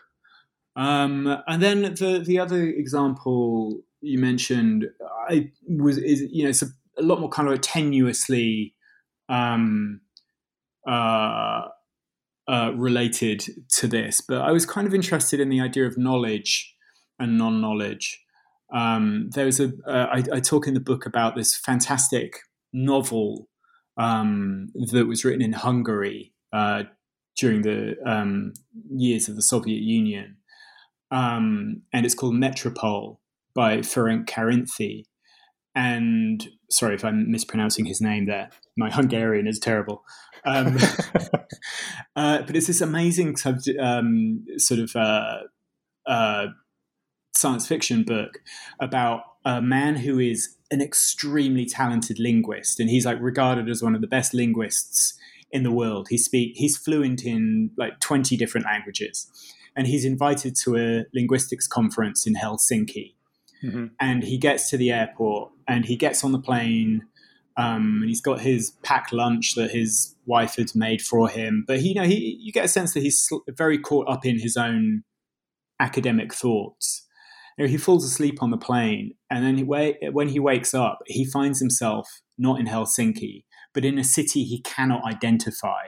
Um, 0.80 1.38
and 1.46 1.62
then 1.62 1.82
the 1.82 2.24
the 2.26 2.40
other 2.40 2.64
example 2.64 3.82
you 4.00 4.18
mentioned, 4.18 4.86
I 5.30 5.52
was 5.68 5.98
is 5.98 6.22
you 6.32 6.44
know 6.44 6.50
it's 6.50 6.62
a, 6.62 6.68
a 6.98 7.02
lot 7.02 7.20
more 7.20 7.28
kind 7.28 7.50
of 7.50 7.60
tenuously 7.60 8.76
um, 9.28 10.00
uh, 10.88 11.64
uh, 12.48 12.72
related 12.76 13.44
to 13.74 13.88
this, 13.90 14.22
but 14.22 14.42
I 14.42 14.54
was 14.54 14.66
kind 14.66 14.88
of 14.88 14.94
interested 14.94 15.42
in 15.42 15.50
the 15.50 15.60
idea 15.60 15.86
of 15.86 15.98
knowledge 15.98 16.74
and 17.20 17.38
non-knowledge. 17.38 18.24
Um, 18.74 19.32
there's 19.34 19.60
a 19.60 19.74
uh, 19.86 20.08
I, 20.14 20.24
I 20.32 20.40
talk 20.40 20.66
in 20.66 20.76
the 20.76 20.80
book 20.80 21.06
about 21.06 21.36
this 21.36 21.58
fantastic 21.58 22.40
novel 22.72 23.50
um, 23.98 24.70
that 24.92 25.08
was 25.08 25.26
written 25.26 25.42
in 25.42 25.52
Hungary 25.52 26.34
uh, 26.54 26.84
during 27.38 27.64
the 27.64 27.98
um, 28.06 28.54
years 28.90 29.28
of 29.28 29.36
the 29.36 29.42
Soviet 29.42 29.82
Union, 29.82 30.38
um, 31.12 31.82
and 31.94 32.06
it's 32.06 32.16
called 32.16 32.36
Metropole 32.36 33.20
by 33.54 33.78
Ferenc 33.78 34.26
Karinthy. 34.26 35.06
And 35.76 36.48
sorry 36.70 36.96
if 36.96 37.06
I'm 37.06 37.32
mispronouncing 37.32 37.86
his 37.86 38.02
name 38.02 38.26
there. 38.26 38.50
My 38.78 38.90
Hungarian 38.90 39.48
is 39.48 39.60
terrible. 39.60 40.04
Um, 40.46 40.78
uh, 42.16 42.42
but 42.42 42.56
it's 42.56 42.68
this 42.68 42.82
amazing 42.82 43.36
sub- 43.36 43.60
um, 43.80 44.46
sort 44.58 44.80
of 44.80 44.96
uh, 44.96 45.40
uh, 46.06 46.48
science 47.36 47.68
fiction 47.68 48.04
book 48.04 48.40
about 48.80 49.22
a 49.46 49.62
man 49.62 49.96
who 49.96 50.20
is 50.20 50.56
an 50.72 50.82
extremely 50.82 51.66
talented 51.66 52.20
linguist, 52.20 52.80
and 52.80 52.90
he's 52.90 53.06
like 53.06 53.20
regarded 53.20 53.70
as 53.70 53.82
one 53.82 53.96
of 53.96 54.02
the 54.02 54.08
best 54.08 54.34
linguists 54.34 55.18
in 55.52 55.64
the 55.64 55.72
world. 55.72 56.08
He 56.10 56.18
speak 56.18 56.54
he's 56.56 56.78
fluent 56.78 57.24
in 57.24 57.72
like 57.78 58.00
twenty 58.00 58.38
different 58.38 58.66
languages, 58.66 59.30
and 59.76 59.88
he's 59.88 60.06
invited 60.06 60.56
to 60.64 60.78
a 60.78 61.06
linguistics 61.14 61.68
conference 61.68 62.26
in 62.28 62.36
Helsinki. 62.36 63.16
Mm-hmm. 63.64 63.88
And 64.00 64.24
he 64.24 64.38
gets 64.38 64.70
to 64.70 64.78
the 64.78 64.92
airport 64.92 65.52
and 65.68 65.86
he 65.86 65.96
gets 65.96 66.24
on 66.24 66.32
the 66.32 66.40
plane. 66.40 67.06
Um, 67.58 68.00
and 68.02 68.10
he's 68.10 68.22
got 68.22 68.40
his 68.40 68.72
packed 68.84 69.12
lunch 69.12 69.56
that 69.56 69.72
his 69.72 70.16
wife 70.26 70.56
had 70.56 70.74
made 70.76 71.02
for 71.02 71.28
him. 71.28 71.66
But 71.68 71.80
he, 71.80 71.90
you 71.90 71.96
know, 71.96 72.04
he, 72.04 72.38
you 72.40 72.54
get 72.54 72.64
a 72.64 72.70
sense 72.70 72.94
that 72.94 73.04
he's 73.04 73.30
very 73.50 73.78
caught 73.78 74.08
up 74.08 74.26
in 74.26 74.40
his 74.40 74.56
own 74.56 75.04
academic 75.80 76.34
thoughts. 76.34 77.06
You 77.58 77.66
know, 77.66 77.70
he 77.70 77.78
falls 77.78 78.06
asleep 78.06 78.42
on 78.42 78.52
the 78.52 78.58
plane, 78.58 79.16
and 79.30 79.44
then 79.44 79.58
he, 79.58 79.64
when 79.64 80.30
he 80.30 80.40
wakes 80.40 80.74
up, 80.74 81.00
he 81.08 81.26
finds 81.26 81.60
himself 81.60 82.22
not 82.38 82.60
in 82.60 82.68
Helsinki, 82.68 83.44
but 83.74 83.84
in 83.84 83.98
a 84.00 84.04
city 84.06 84.46
he 84.46 84.62
cannot 84.62 85.04
identify. 85.04 85.88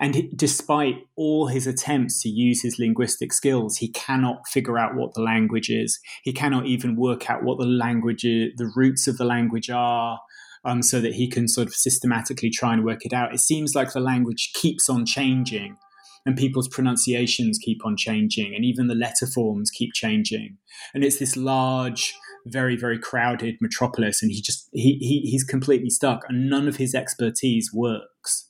And 0.00 0.30
despite 0.34 0.94
all 1.14 1.48
his 1.48 1.66
attempts 1.66 2.22
to 2.22 2.30
use 2.30 2.62
his 2.62 2.78
linguistic 2.78 3.34
skills, 3.34 3.76
he 3.76 3.88
cannot 3.88 4.48
figure 4.48 4.78
out 4.78 4.94
what 4.94 5.12
the 5.12 5.20
language 5.20 5.68
is. 5.68 6.00
He 6.24 6.32
cannot 6.32 6.64
even 6.64 6.96
work 6.96 7.28
out 7.28 7.44
what 7.44 7.58
the 7.58 7.66
language, 7.66 8.24
is, 8.24 8.52
the 8.56 8.72
roots 8.74 9.06
of 9.06 9.18
the 9.18 9.26
language 9.26 9.68
are, 9.68 10.18
um, 10.64 10.82
so 10.82 11.00
that 11.00 11.14
he 11.14 11.28
can 11.28 11.48
sort 11.48 11.66
of 11.66 11.74
systematically 11.74 12.50
try 12.50 12.72
and 12.72 12.84
work 12.84 13.04
it 13.04 13.12
out. 13.12 13.34
It 13.34 13.40
seems 13.40 13.74
like 13.74 13.92
the 13.92 14.00
language 14.00 14.52
keeps 14.54 14.88
on 14.88 15.04
changing, 15.04 15.76
and 16.24 16.36
people's 16.36 16.68
pronunciations 16.68 17.58
keep 17.58 17.84
on 17.84 17.96
changing, 17.96 18.54
and 18.54 18.64
even 18.64 18.86
the 18.86 18.94
letter 18.94 19.26
forms 19.26 19.70
keep 19.70 19.92
changing. 19.92 20.58
And 20.94 21.04
it's 21.04 21.18
this 21.18 21.36
large, 21.36 22.14
very 22.46 22.76
very 22.76 22.98
crowded 22.98 23.56
metropolis, 23.60 24.22
and 24.22 24.30
he 24.30 24.40
just 24.40 24.68
he, 24.72 24.98
he 25.00 25.30
he's 25.30 25.44
completely 25.44 25.90
stuck, 25.90 26.24
and 26.28 26.48
none 26.48 26.68
of 26.68 26.76
his 26.76 26.94
expertise 26.94 27.70
works. 27.72 28.49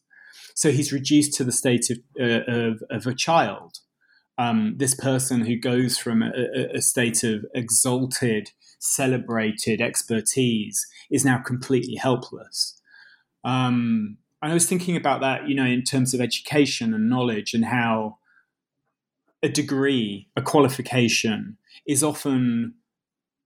So 0.61 0.71
he's 0.71 0.93
reduced 0.93 1.33
to 1.39 1.45
the 1.45 1.53
state 1.53 1.89
of, 1.89 1.99
uh, 2.21 2.43
of, 2.47 2.83
of, 2.91 3.07
a 3.07 3.15
child. 3.15 3.79
um, 4.37 4.75
this 4.77 4.95
person 4.95 5.47
who 5.47 5.57
goes 5.57 5.97
from 5.97 6.23
a, 6.23 6.67
a, 6.75 6.83
state 6.83 7.25
of 7.25 7.47
exalted, 7.55 8.51
celebrated 8.79 9.81
expertise 9.81 10.87
is 11.11 11.25
now 11.25 11.39
completely 11.39 11.95
helpless. 11.95 12.79
Um, 13.43 14.19
and 14.43 14.51
I 14.51 14.55
was 14.55 14.67
thinking 14.67 14.97
about 14.97 15.23
that, 15.23 15.49
you 15.49 15.55
know, 15.55 15.65
in 15.65 15.83
terms 15.83 16.13
of 16.13 16.21
education 16.21 16.93
and 16.93 17.09
knowledge 17.09 17.55
and 17.55 17.65
how 17.65 18.19
a 19.43 19.49
degree, 19.49 20.29
a 20.37 20.43
qualification, 20.43 21.57
is 21.87 22.05
often, 22.05 22.75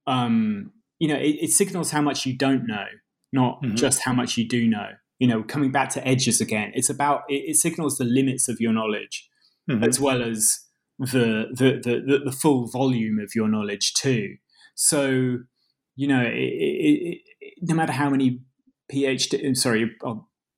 um, 0.09 0.73
you 0.99 1.07
know, 1.07 1.21
it, 1.21 1.37
it, 1.43 1.51
signals 1.51 1.93
how 1.93 2.01
much 2.01 2.27
you 2.27 2.37
don't 2.37 2.67
know, 2.67 2.87
not 3.33 3.63
mm-hmm. 3.63 3.77
just 3.77 4.03
how 4.03 4.13
much 4.13 4.37
you 4.37 4.49
do 4.49 4.67
know. 4.67 4.89
You 5.19 5.29
know, 5.29 5.43
coming 5.43 5.71
back 5.71 5.91
to 5.91 6.07
edges 6.07 6.41
again, 6.41 6.73
it's 6.75 6.91
about 6.91 7.23
it, 7.29 7.51
it 7.51 7.57
signals 7.57 7.99
the 7.99 8.05
limits 8.05 8.49
of 8.49 8.61
your 8.61 8.73
knowledge 8.73 9.29
mm-hmm. 9.71 9.85
as 9.85 10.01
well 10.01 10.23
as 10.23 10.61
the, 10.99 11.47
the 11.53 11.81
the, 11.83 12.21
the 12.25 12.33
full 12.33 12.67
volume 12.67 13.19
of 13.19 13.33
your 13.35 13.49
knowledge 13.49 13.95
too. 13.95 14.37
So, 14.75 15.39
you 15.97 16.09
know, 16.09 16.23
it, 16.23 16.33
it, 16.35 17.19
no 17.63 17.75
matter 17.75 17.93
how 17.93 18.11
many 18.11 18.41
PhD, 18.93 19.57
sorry, 19.57 19.91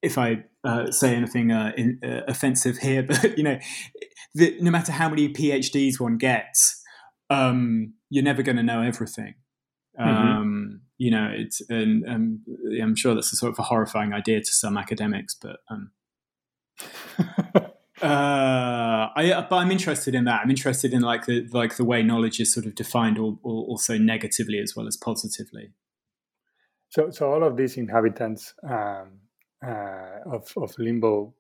if 0.03 0.19
I 0.19 0.45
uh, 0.65 0.91
say 0.91 1.15
anything 1.15 1.53
uh, 1.53 1.73
in, 1.77 2.01
uh, 2.03 2.23
offensive 2.29 2.79
here, 2.79 3.03
but 3.09 3.37
you 3.37 3.45
know, 3.45 3.59
the, 4.35 4.57
no 4.61 4.71
matter 4.71 4.93
how 4.93 5.09
many 5.09 5.33
PhDs 5.33 6.01
one 6.01 6.19
gets, 6.19 6.83
um, 7.31 7.95
you're 8.11 8.25
never 8.25 8.43
going 8.43 8.57
to 8.57 8.63
know 8.63 8.83
everything. 8.83 9.35
Mm-hmm. 9.99 10.09
Um, 10.09 10.81
you 10.99 11.11
know, 11.11 11.31
it's 11.33 11.61
and, 11.69 12.05
and, 12.05 12.41
I'm 12.83 12.97
sure 12.97 13.15
that's 13.15 13.33
a 13.33 13.37
sort 13.37 13.53
of 13.53 13.59
a 13.59 13.63
horrifying 13.63 14.13
idea 14.13 14.41
to 14.41 14.47
some 14.47 14.77
academics, 14.77 15.35
but 15.35 15.57
um, 15.71 15.91
uh, 17.59 17.67
I 18.03 19.47
but 19.49 19.57
I'm 19.57 19.71
interested 19.71 20.15
in 20.15 20.25
that. 20.25 20.41
I'm 20.43 20.51
interested 20.51 20.93
in 20.93 21.03
like 21.03 21.27
the 21.27 21.47
like 21.53 21.77
the 21.77 21.85
way 21.85 22.03
knowledge 22.03 22.41
is 22.41 22.53
sort 22.53 22.67
of 22.67 22.75
defined, 22.75 23.19
or, 23.19 23.39
or 23.43 23.65
also 23.65 23.99
negatively 23.99 24.59
as 24.59 24.75
well 24.75 24.87
as 24.87 24.97
positively. 24.97 25.73
So, 26.89 27.11
so 27.11 27.31
all 27.31 27.43
of 27.43 27.57
these 27.57 27.77
inhabitants 27.77 28.55
um, 28.63 29.21
uh, 29.65 30.21
of, 30.27 30.53
of 30.57 30.79
limbo 30.79 31.35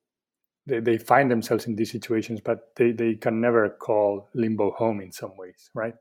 they, 0.66 0.80
they 0.80 0.98
find 0.98 1.30
themselves 1.30 1.66
in 1.66 1.76
these 1.76 1.92
situations 1.92 2.40
but 2.44 2.72
they, 2.76 2.92
they 2.92 3.14
can 3.14 3.40
never 3.40 3.68
call 3.68 4.28
limbo 4.34 4.72
home 4.72 5.00
in 5.00 5.12
some 5.12 5.36
ways 5.36 5.70
right 5.74 5.94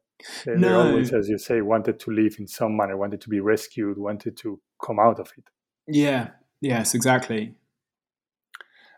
they, 0.45 0.55
no. 0.55 0.84
they 0.84 0.89
always 0.89 1.13
as 1.13 1.30
you 1.30 1.38
say 1.38 1.61
wanted 1.61 1.99
to 1.99 2.11
live 2.11 2.36
in 2.39 2.47
some 2.47 2.76
manner 2.76 2.97
wanted 2.97 3.22
to 3.22 3.30
be 3.30 3.39
rescued 3.39 3.97
wanted 3.97 4.38
to 4.38 4.59
come 4.84 4.99
out 4.99 5.20
of 5.20 5.32
it. 5.38 5.45
Yeah. 5.88 6.30
Yes 6.61 6.95
exactly. 6.95 7.55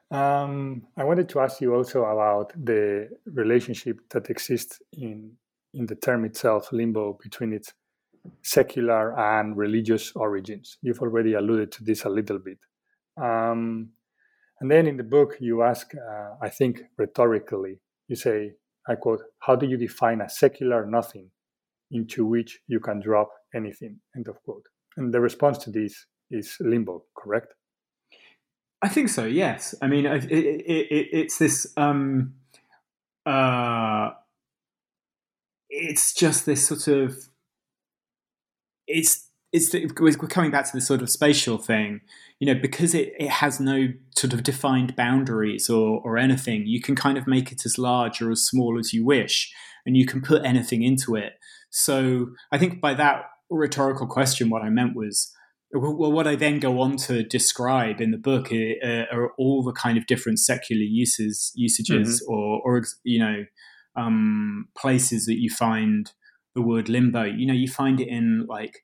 Um, 0.09 0.83
i 0.95 1.03
wanted 1.03 1.27
to 1.29 1.41
ask 1.41 1.59
you 1.59 1.75
also 1.75 2.05
about 2.05 2.53
the 2.55 3.09
relationship 3.25 3.99
that 4.11 4.29
exists 4.29 4.81
in 4.93 5.33
in 5.73 5.85
the 5.85 5.95
term 5.95 6.23
itself 6.23 6.71
limbo 6.71 7.17
between 7.21 7.51
its 7.51 7.73
secular 8.41 9.17
and 9.17 9.57
religious 9.57 10.11
origins. 10.15 10.77
You've 10.81 11.01
already 11.01 11.33
alluded 11.33 11.71
to 11.73 11.83
this 11.83 12.05
a 12.05 12.09
little 12.09 12.39
bit. 12.39 12.59
Um, 13.15 13.89
and 14.59 14.71
then 14.71 14.87
in 14.87 14.97
the 14.97 15.03
book, 15.03 15.37
you 15.39 15.63
ask, 15.63 15.93
uh, 15.95 16.35
I 16.41 16.49
think 16.49 16.81
rhetorically, 16.97 17.79
you 18.07 18.15
say, 18.15 18.53
I 18.87 18.95
quote, 18.95 19.21
How 19.39 19.55
do 19.55 19.65
you 19.65 19.77
define 19.77 20.21
a 20.21 20.29
secular 20.29 20.85
nothing 20.85 21.29
into 21.91 22.25
which 22.25 22.59
you 22.67 22.79
can 22.79 22.99
drop 22.99 23.29
anything? 23.53 23.99
End 24.15 24.27
of 24.27 24.41
quote. 24.43 24.65
And 24.95 25.13
the 25.13 25.21
response 25.21 25.57
to 25.59 25.71
this 25.71 26.05
is 26.31 26.57
limbo, 26.59 27.03
correct? 27.15 27.53
I 28.81 28.89
think 28.89 29.09
so, 29.09 29.25
yes. 29.25 29.73
I 29.81 29.87
mean, 29.87 30.05
it, 30.05 30.25
it, 30.31 30.65
it, 30.65 31.07
it's 31.11 31.37
this. 31.37 31.73
Um, 31.77 32.35
uh, 33.25 34.11
it's 35.69 36.13
just 36.13 36.45
this 36.45 36.67
sort 36.67 36.87
of. 36.87 37.17
It's 38.87 39.26
it's 39.51 39.73
we're 39.99 40.27
coming 40.27 40.51
back 40.51 40.65
to 40.65 40.77
the 40.77 40.81
sort 40.81 41.01
of 41.01 41.09
spatial 41.09 41.57
thing. 41.57 42.01
You 42.39 42.53
know 42.53 42.59
because 42.59 42.93
it, 42.93 43.13
it 43.17 43.29
has 43.29 43.59
no 43.59 43.87
sort 44.15 44.33
of 44.33 44.43
defined 44.43 44.95
boundaries 44.95 45.69
or 45.69 46.01
or 46.03 46.17
anything 46.17 46.67
you 46.67 46.81
can 46.81 46.95
kind 46.95 47.17
of 47.17 47.25
make 47.25 47.51
it 47.51 47.65
as 47.65 47.77
large 47.77 48.21
or 48.21 48.31
as 48.31 48.45
small 48.45 48.77
as 48.79 48.93
you 48.93 49.03
wish 49.03 49.51
and 49.85 49.97
you 49.97 50.05
can 50.05 50.21
put 50.21 50.45
anything 50.45 50.83
into 50.83 51.15
it. 51.15 51.33
So 51.69 52.27
i 52.51 52.57
think 52.57 52.79
by 52.79 52.93
that 52.93 53.23
rhetorical 53.49 54.07
question 54.07 54.49
what 54.49 54.61
i 54.61 54.69
meant 54.69 54.95
was 54.95 55.33
well 55.73 56.11
what 56.11 56.27
i 56.27 56.35
then 56.35 56.59
go 56.59 56.81
on 56.81 56.97
to 56.97 57.23
describe 57.23 58.01
in 58.01 58.11
the 58.11 58.17
book 58.17 58.51
are, 58.51 59.07
are 59.11 59.31
all 59.37 59.63
the 59.63 59.71
kind 59.71 59.97
of 59.97 60.05
different 60.05 60.37
secular 60.39 60.81
uses 60.81 61.53
usages 61.55 62.21
mm-hmm. 62.21 62.33
or 62.33 62.61
or 62.63 62.83
you 63.03 63.19
know 63.19 63.45
um, 63.97 64.67
places 64.77 65.25
that 65.25 65.39
you 65.39 65.49
find 65.49 66.11
the 66.55 66.61
word 66.61 66.87
limbo. 66.87 67.23
You 67.23 67.47
know 67.47 67.53
you 67.53 67.67
find 67.67 67.99
it 67.99 68.07
in 68.07 68.45
like 68.47 68.83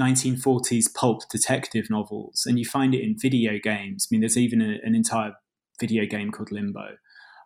1940s 0.00 0.92
pulp 0.94 1.22
detective 1.30 1.88
novels, 1.90 2.44
and 2.46 2.58
you 2.58 2.64
find 2.64 2.94
it 2.94 3.02
in 3.02 3.16
video 3.18 3.58
games. 3.62 4.06
I 4.06 4.14
mean, 4.14 4.20
there's 4.20 4.38
even 4.38 4.60
a, 4.60 4.78
an 4.84 4.94
entire 4.94 5.32
video 5.80 6.06
game 6.06 6.30
called 6.30 6.50
Limbo. 6.50 6.96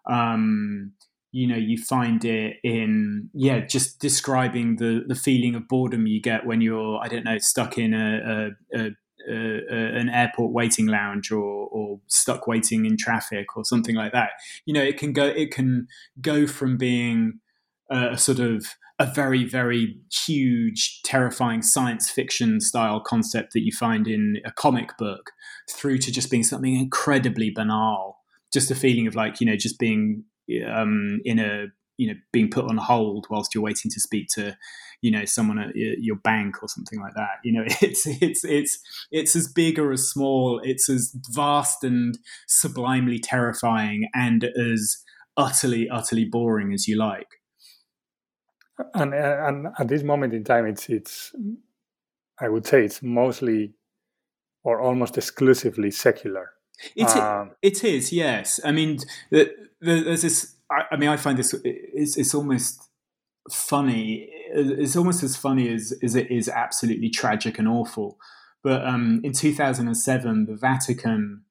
Um, 0.09 0.93
you 1.31 1.47
know, 1.47 1.57
you 1.57 1.77
find 1.77 2.25
it 2.25 2.57
in 2.63 3.29
yeah, 3.35 3.61
just 3.61 4.01
describing 4.01 4.77
the 4.77 5.05
the 5.07 5.15
feeling 5.15 5.55
of 5.55 5.69
boredom 5.69 6.07
you 6.07 6.21
get 6.23 6.47
when 6.47 6.61
you're 6.61 6.99
I 7.03 7.09
don't 7.09 7.25
know 7.25 7.39
stuck 7.39 7.77
in 7.77 7.93
a, 7.93 8.51
a, 8.75 8.79
a 8.81 8.91
an 9.31 10.09
airport 10.09 10.53
waiting 10.53 10.87
lounge 10.87 11.31
or, 11.31 11.69
or 11.69 12.01
stuck 12.07 12.47
waiting 12.47 12.87
in 12.87 12.97
traffic 12.97 13.57
or 13.57 13.65
something 13.65 13.95
like 13.95 14.13
that. 14.13 14.31
You 14.65 14.73
know, 14.73 14.83
it 14.83 14.97
can 14.99 15.13
go 15.13 15.27
it 15.27 15.51
can 15.51 15.89
go 16.21 16.47
from 16.47 16.79
being 16.79 17.41
a 17.91 18.17
sort 18.17 18.39
of 18.39 18.67
a 18.99 19.07
very, 19.07 19.45
very 19.45 19.97
huge, 20.27 21.03
terrifying 21.03 21.63
science 21.63 22.11
fiction 22.11 22.61
style 22.61 23.01
concept 23.01 23.53
that 23.53 23.65
you 23.65 23.71
find 23.71 24.09
in 24.09 24.39
a 24.45 24.51
comic 24.51 24.97
book 24.99 25.31
through 25.71 25.99
to 25.99 26.11
just 26.11 26.31
being 26.31 26.43
something 26.43 26.75
incredibly 26.75 27.51
banal. 27.51 28.19
Just 28.53 28.71
a 28.71 28.75
feeling 28.75 29.07
of 29.07 29.15
like, 29.15 29.41
you 29.41 29.47
know, 29.47 29.57
just 29.57 29.79
being 29.79 30.25
um, 30.69 31.21
in 31.25 31.39
a, 31.39 31.67
you 31.97 32.09
know, 32.09 32.15
being 32.33 32.51
put 32.51 32.65
on 32.65 32.77
hold 32.77 33.27
whilst 33.31 33.55
you're 33.55 33.63
waiting 33.63 33.91
to 33.91 34.01
speak 34.01 34.27
to, 34.35 34.57
you 35.01 35.13
know, 35.13 35.25
someone 35.25 35.59
at 35.59 35.77
your 35.77 36.17
bank 36.17 36.61
or 36.63 36.69
something 36.69 37.01
like 37.01 37.15
that. 37.15 37.39
You 37.45 37.53
know, 37.53 37.65
it's, 37.81 38.05
it's, 38.07 38.45
it's, 38.45 38.79
it's 39.13 39.37
as 39.37 39.47
big 39.47 39.79
or 39.79 39.93
as 39.93 40.09
small, 40.09 40.61
it's 40.65 40.89
as 40.89 41.15
vast 41.31 41.85
and 41.85 42.19
sublimely 42.49 43.21
terrifying 43.21 44.09
and 44.13 44.45
as 44.45 45.05
utterly, 45.37 45.89
utterly 45.89 46.25
boring 46.25 46.73
as 46.73 46.89
you 46.89 46.97
like 46.97 47.38
and 48.95 49.15
and 49.15 49.69
at 49.79 49.89
this 49.89 50.03
moment 50.03 50.33
in 50.33 50.45
time 50.45 50.67
it's 50.67 50.89
it's 50.89 51.35
i 52.41 52.49
would 52.49 52.67
say 52.67 52.85
it's 52.85 53.03
mostly 53.03 53.75
or 54.69 54.81
almost 54.81 55.17
exclusively 55.17 55.91
secular. 55.91 56.51
It, 56.95 57.09
um, 57.09 57.53
it 57.63 57.83
is 57.85 58.13
yes. 58.13 58.61
I 58.65 58.73
mean 58.73 58.99
there's 59.31 60.23
this 60.23 60.57
I, 60.71 60.83
I 60.93 60.97
mean 60.97 61.09
i 61.09 61.17
find 61.17 61.39
this 61.39 61.55
it's, 61.65 62.17
it's 62.17 62.35
almost 62.35 62.89
funny 63.51 64.29
it's 64.51 64.97
almost 64.97 65.23
as 65.23 65.37
funny 65.37 65.73
as, 65.73 65.95
as 66.03 66.15
it 66.15 66.31
is 66.31 66.49
absolutely 66.49 67.11
tragic 67.11 67.59
and 67.59 67.67
awful. 67.67 68.19
But 68.63 68.87
um, 68.87 69.21
in 69.25 69.33
2007 69.33 70.47
the 70.47 70.55
vatican 70.55 71.45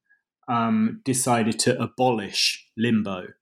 um, 0.46 1.00
decided 1.04 1.58
to 1.60 1.80
abolish 1.80 2.68
limbo. 2.76 3.26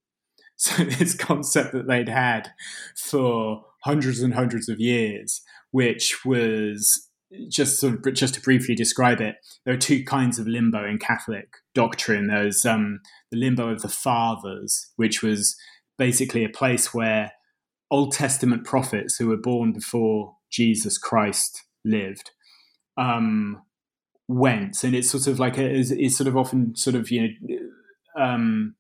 So 0.59 0.84
this 0.84 1.14
concept 1.14 1.72
that 1.74 1.87
they'd 1.87 2.09
had 2.09 2.51
for 2.97 3.66
hundreds 3.87 4.20
and 4.20 4.34
hundreds 4.34 4.68
of 4.68 4.80
years, 4.80 5.41
which 5.70 6.24
was 6.24 7.09
just 7.49 7.80
sort 7.80 7.95
of 7.95 8.14
just 8.14 8.34
to 8.34 8.41
briefly 8.41 8.74
describe 8.74 9.20
it, 9.20 9.37
there 9.64 9.74
are 9.74 9.78
two 9.78 10.05
kinds 10.05 10.39
of 10.39 10.47
limbo 10.47 10.84
in 10.84 10.99
Catholic 10.99 11.49
doctrine. 11.74 12.28
There's 12.28 12.64
um, 12.64 13.01
the 13.30 13.39
limbo 13.39 13.68
of 13.68 13.82
the 13.82 13.89
fathers, 13.89 14.93
which 14.97 15.22
was 15.22 15.57
basically 15.99 16.45
a 16.45 16.49
place 16.49 16.93
where 16.93 17.32
Old 17.91 18.12
Testament 18.12 18.64
prophets 18.64 19.16
who 19.16 19.28
were 19.28 19.37
born 19.37 19.72
before 19.72 20.37
Jesus 20.51 20.99
Christ 20.99 21.64
lived 21.84 22.30
um, 22.97 23.62
went, 24.28 24.82
and 24.82 24.95
it's 24.95 25.11
sort 25.11 25.26
of 25.26 25.39
like 25.39 25.59
a, 25.59 25.64
it's, 25.64 25.91
it's, 25.91 26.16
sort 26.16 26.28
of 26.28 26.37
often 26.37 26.74
sort 26.76 26.97
of 26.97 27.11
you 27.11 27.22
know. 27.22 27.59
Um, 28.18 28.76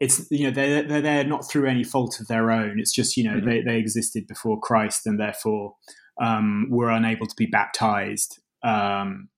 it's 0.00 0.26
you 0.30 0.44
know 0.44 0.50
they're 0.50 0.82
they're 0.82 1.00
there 1.00 1.24
not 1.24 1.48
through 1.48 1.66
any 1.66 1.84
fault 1.84 2.20
of 2.20 2.28
their 2.28 2.50
own. 2.50 2.78
It's 2.78 2.94
just 2.94 3.16
you 3.16 3.24
know 3.24 3.36
mm-hmm. 3.36 3.48
they 3.48 3.62
they 3.62 3.78
existed 3.78 4.26
before 4.26 4.60
Christ 4.60 5.06
and 5.06 5.18
therefore 5.18 5.74
um, 6.20 6.66
were 6.70 6.90
unable 6.90 7.26
to 7.26 7.34
be 7.36 7.46
baptized. 7.46 8.40
Um, 8.62 9.28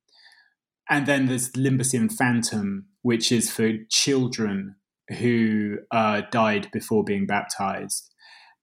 and 0.88 1.06
then 1.06 1.26
there's 1.26 1.52
Limbus 1.52 1.94
Infantum, 1.94 2.84
which 3.02 3.30
is 3.30 3.50
for 3.50 3.72
children 3.88 4.76
who 5.18 5.78
uh, 5.90 6.22
died 6.30 6.68
before 6.72 7.04
being 7.04 7.26
baptized. 7.26 8.10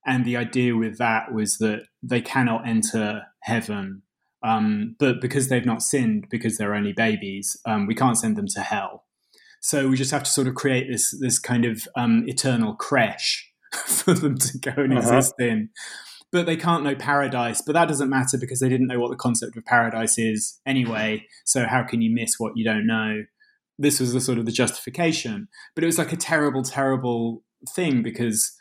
And 0.06 0.24
the 0.24 0.36
idea 0.36 0.76
with 0.76 0.98
that 0.98 1.32
was 1.32 1.58
that 1.58 1.82
they 2.02 2.20
cannot 2.20 2.66
enter 2.66 3.22
heaven, 3.42 4.02
um, 4.42 4.96
but 4.98 5.20
because 5.20 5.48
they've 5.48 5.66
not 5.66 5.82
sinned, 5.82 6.26
because 6.30 6.56
they're 6.56 6.74
only 6.74 6.92
babies, 6.92 7.56
um, 7.66 7.86
we 7.86 7.94
can't 7.94 8.16
send 8.16 8.36
them 8.36 8.46
to 8.54 8.60
hell. 8.60 9.04
So 9.60 9.88
we 9.88 9.96
just 9.96 10.10
have 10.10 10.22
to 10.22 10.30
sort 10.30 10.48
of 10.48 10.54
create 10.54 10.88
this 10.90 11.16
this 11.20 11.38
kind 11.38 11.64
of 11.64 11.86
um, 11.96 12.24
eternal 12.26 12.74
crash 12.74 13.50
for 13.86 14.14
them 14.14 14.36
to 14.38 14.58
go 14.58 14.72
and 14.76 14.92
uh-huh. 14.92 15.16
exist 15.16 15.34
in. 15.38 15.70
But 16.30 16.44
they 16.46 16.56
can't 16.56 16.84
know 16.84 16.94
paradise. 16.94 17.62
But 17.64 17.72
that 17.72 17.88
doesn't 17.88 18.10
matter 18.10 18.36
because 18.38 18.60
they 18.60 18.68
didn't 18.68 18.86
know 18.86 18.98
what 18.98 19.10
the 19.10 19.16
concept 19.16 19.56
of 19.56 19.64
paradise 19.64 20.18
is 20.18 20.60
anyway. 20.66 21.26
So 21.46 21.66
how 21.66 21.84
can 21.84 22.02
you 22.02 22.14
miss 22.14 22.34
what 22.38 22.52
you 22.54 22.64
don't 22.64 22.86
know? 22.86 23.24
This 23.78 23.98
was 23.98 24.12
the 24.12 24.20
sort 24.20 24.38
of 24.38 24.44
the 24.44 24.52
justification. 24.52 25.48
But 25.74 25.84
it 25.84 25.86
was 25.86 25.96
like 25.96 26.12
a 26.12 26.16
terrible, 26.16 26.62
terrible 26.62 27.44
thing 27.74 28.02
because 28.02 28.52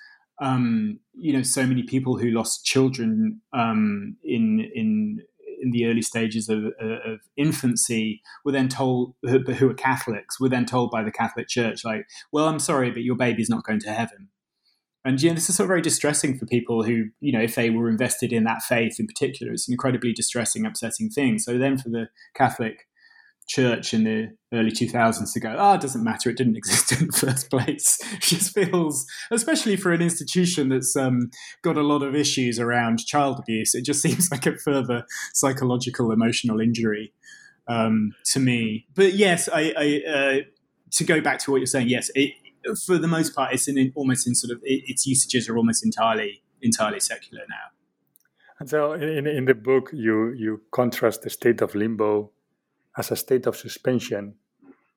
um, 0.42 1.00
you 1.14 1.34
know 1.34 1.42
so 1.42 1.66
many 1.66 1.84
people 1.84 2.18
who 2.18 2.30
lost 2.30 2.66
children 2.66 3.42
um, 3.54 4.18
in 4.24 4.66
in 4.74 5.20
in 5.68 5.72
the 5.72 5.86
early 5.86 6.02
stages 6.02 6.50
of, 6.50 6.66
uh, 6.82 7.12
of 7.12 7.20
infancy 7.36 8.22
were 8.44 8.52
then 8.52 8.70
told 8.70 9.14
who, 9.24 9.44
were 9.62 9.74
Catholics 9.74 10.40
were 10.40 10.50
then 10.50 10.66
told 10.66 10.92
by 10.92 11.04
the 11.04 11.12
Catholic 11.12 11.48
Church 11.48 11.84
like, 11.84 12.06
well, 12.32 12.48
I'm 12.48 12.60
sorry, 12.60 12.90
but 12.92 13.04
your 13.04 13.16
baby's 13.16 13.50
not 13.50 13.64
going 13.64 13.80
to 13.82 13.92
heaven. 13.92 14.30
And 15.06 15.22
you 15.22 15.30
know, 15.30 15.36
this 15.36 15.50
is 15.50 15.56
sort 15.56 15.66
of 15.66 15.70
very 15.70 15.82
distressing 15.82 16.38
for 16.38 16.46
people 16.46 16.84
who, 16.84 17.06
you 17.22 17.32
know, 17.32 17.42
if 17.42 17.56
they 17.56 17.70
were 17.70 17.90
invested 17.90 18.34
in 18.34 18.44
that 18.44 18.62
faith 18.62 19.00
in 19.00 19.08
particular, 19.08 19.54
it's 19.54 19.68
an 19.68 19.74
incredibly 19.74 20.12
distressing, 20.12 20.66
upsetting 20.66 21.10
thing. 21.10 21.40
So 21.40 21.58
then 21.58 21.78
for 21.78 21.90
the 21.90 22.08
Catholic 22.36 22.87
church 23.48 23.94
in 23.94 24.04
the 24.04 24.30
early 24.54 24.72
2000s 24.72 25.34
to 25.34 25.40
go, 25.40 25.56
oh, 25.58 25.74
it 25.74 25.82
doesn't 25.82 26.04
matter, 26.04 26.30
it 26.30 26.38
didn't 26.38 26.58
exist 26.58 26.92
in 26.92 27.08
the 27.08 27.14
first 27.14 27.50
place. 27.50 28.00
It 28.14 28.22
just 28.22 28.54
feels, 28.54 29.06
especially 29.32 29.76
for 29.76 29.92
an 29.92 30.02
institution 30.02 30.70
that's 30.70 30.96
um, 30.96 31.32
got 31.62 31.78
a 31.78 31.84
lot 31.84 32.04
of 32.04 32.16
issues 32.16 32.60
around 32.60 33.06
child 33.06 33.40
abuse, 33.40 33.74
it 33.74 33.86
just 33.86 34.02
seems 34.06 34.30
like 34.32 34.46
a 34.46 34.58
further 34.58 35.06
psychological, 35.34 36.12
emotional 36.12 36.60
injury 36.60 37.14
um, 37.68 38.14
to 38.26 38.40
me. 38.40 38.86
But 38.96 39.14
yes, 39.14 39.50
I, 39.52 39.74
I 39.78 40.10
uh, 40.10 40.38
to 40.94 41.04
go 41.04 41.22
back 41.22 41.40
to 41.40 41.52
what 41.52 41.58
you're 41.58 41.66
saying, 41.66 41.90
yes, 41.90 42.10
it, 42.16 42.32
for 42.86 42.98
the 42.98 43.08
most 43.08 43.36
part, 43.36 43.54
it's 43.54 43.68
in, 43.68 43.92
almost 43.96 44.28
in 44.28 44.36
sort 44.36 44.52
of 44.52 44.62
it, 44.64 44.84
its 44.88 45.06
usages 45.06 45.48
are 45.50 45.58
almost 45.58 45.86
entirely 45.86 46.44
entirely 46.62 47.00
secular 47.00 47.44
now. 47.50 47.72
And 48.60 48.68
so, 48.68 48.94
in, 48.94 49.28
in 49.28 49.46
the 49.46 49.54
book, 49.54 49.92
you 49.94 50.32
you 50.32 50.62
contrast 50.72 51.22
the 51.22 51.30
state 51.30 51.62
of 51.62 51.76
limbo 51.76 52.32
as 52.98 53.12
a 53.12 53.16
state 53.16 53.46
of 53.46 53.56
suspension, 53.56 54.36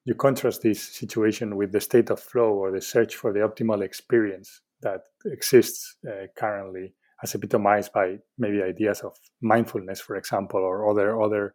you 0.05 0.14
contrast 0.14 0.62
this 0.62 0.82
situation 0.82 1.57
with 1.57 1.72
the 1.72 1.80
state 1.80 2.11
of 2.11 2.18
flow 2.18 2.53
or 2.55 2.72
the 2.72 2.80
search 2.80 3.14
for 3.16 3.32
the 3.32 3.40
optimal 3.40 3.82
experience 3.82 4.62
that 4.80 5.03
exists 5.26 5.96
uh, 6.09 6.26
currently, 6.36 6.94
as 7.22 7.34
epitomized 7.34 7.92
by 7.92 8.16
maybe 8.38 8.62
ideas 8.62 9.01
of 9.01 9.14
mindfulness, 9.42 10.01
for 10.01 10.16
example, 10.16 10.61
or 10.61 10.90
other 10.90 11.20
other 11.20 11.55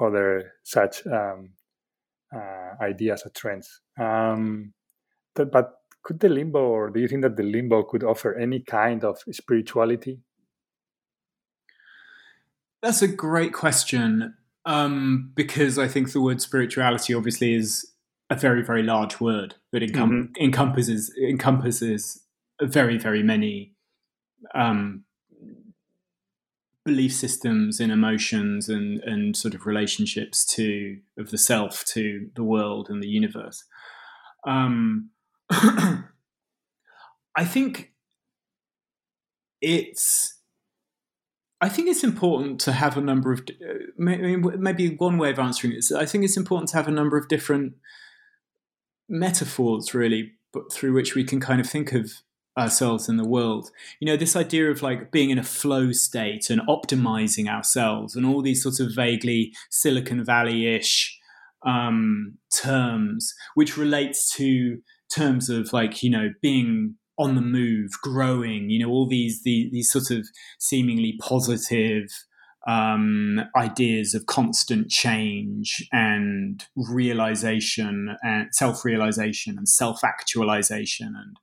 other 0.00 0.52
such 0.62 1.04
um, 1.06 1.50
uh, 2.34 2.82
ideas 2.82 3.22
or 3.26 3.30
trends. 3.30 3.80
Um, 3.98 4.72
but, 5.34 5.50
but 5.50 5.72
could 6.02 6.20
the 6.20 6.28
limbo, 6.28 6.60
or 6.60 6.90
do 6.90 7.00
you 7.00 7.08
think 7.08 7.22
that 7.22 7.36
the 7.36 7.42
limbo 7.42 7.82
could 7.82 8.04
offer 8.04 8.36
any 8.36 8.60
kind 8.60 9.04
of 9.04 9.18
spirituality? 9.32 10.20
That's 12.82 13.02
a 13.02 13.08
great 13.08 13.52
question 13.52 14.34
um, 14.66 15.32
because 15.34 15.78
I 15.78 15.88
think 15.88 16.12
the 16.12 16.20
word 16.20 16.40
spirituality 16.40 17.14
obviously 17.14 17.54
is 17.54 17.90
a 18.30 18.36
very 18.36 18.62
very 18.62 18.82
large 18.82 19.20
word 19.20 19.56
that 19.72 19.82
encom- 19.82 20.10
mm-hmm. 20.10 20.42
encompasses 20.42 21.12
encompasses 21.22 22.22
very 22.62 22.96
very 22.98 23.22
many 23.22 23.74
um, 24.54 25.04
belief 26.84 27.12
systems 27.14 27.80
and 27.80 27.92
emotions 27.92 28.68
and 28.68 29.00
and 29.00 29.36
sort 29.36 29.54
of 29.54 29.66
relationships 29.66 30.44
to 30.44 30.98
of 31.18 31.30
the 31.30 31.38
self 31.38 31.84
to 31.86 32.28
the 32.34 32.44
world 32.44 32.88
and 32.88 33.02
the 33.02 33.08
universe. 33.08 33.64
Um, 34.46 35.10
I 35.50 37.44
think 37.44 37.92
it's 39.60 40.33
I 41.64 41.70
think 41.70 41.88
it's 41.88 42.04
important 42.04 42.60
to 42.60 42.72
have 42.72 42.98
a 42.98 43.00
number 43.00 43.32
of 43.32 43.40
uh, 43.40 43.72
maybe 43.96 44.96
one 44.96 45.16
way 45.16 45.30
of 45.30 45.38
answering 45.38 45.72
is 45.72 45.90
I 45.90 46.04
think 46.04 46.22
it's 46.22 46.36
important 46.36 46.68
to 46.68 46.76
have 46.76 46.88
a 46.88 46.90
number 46.90 47.16
of 47.16 47.26
different 47.26 47.72
metaphors 49.08 49.94
really 49.94 50.32
but 50.52 50.70
through 50.70 50.92
which 50.92 51.14
we 51.14 51.24
can 51.24 51.40
kind 51.40 51.62
of 51.62 51.66
think 51.68 51.92
of 51.92 52.12
ourselves 52.58 53.08
in 53.08 53.16
the 53.16 53.26
world. 53.26 53.70
You 53.98 54.06
know 54.08 54.16
this 54.18 54.36
idea 54.36 54.70
of 54.70 54.82
like 54.82 55.10
being 55.10 55.30
in 55.30 55.38
a 55.38 55.42
flow 55.42 55.90
state 55.92 56.50
and 56.50 56.60
optimizing 56.68 57.48
ourselves 57.48 58.14
and 58.14 58.26
all 58.26 58.42
these 58.42 58.62
sorts 58.62 58.78
of 58.78 58.94
vaguely 58.94 59.54
silicon 59.70 60.22
valley-ish 60.22 61.18
um, 61.64 62.36
terms 62.54 63.32
which 63.54 63.78
relates 63.78 64.30
to 64.36 64.82
terms 65.10 65.48
of 65.48 65.72
like 65.72 66.02
you 66.02 66.10
know 66.10 66.28
being 66.42 66.96
on 67.18 67.34
the 67.34 67.40
move, 67.40 67.90
growing, 68.02 68.70
you 68.70 68.84
know, 68.84 68.90
all 68.90 69.08
these 69.08 69.42
these, 69.42 69.70
these 69.70 69.90
sort 69.90 70.10
of 70.10 70.26
seemingly 70.58 71.16
positive 71.20 72.08
um, 72.66 73.40
ideas 73.56 74.14
of 74.14 74.26
constant 74.26 74.88
change 74.88 75.86
and 75.92 76.64
realization 76.76 78.16
and 78.22 78.48
self-realization 78.54 79.58
and 79.58 79.68
self-actualization 79.68 81.14
and 81.14 81.36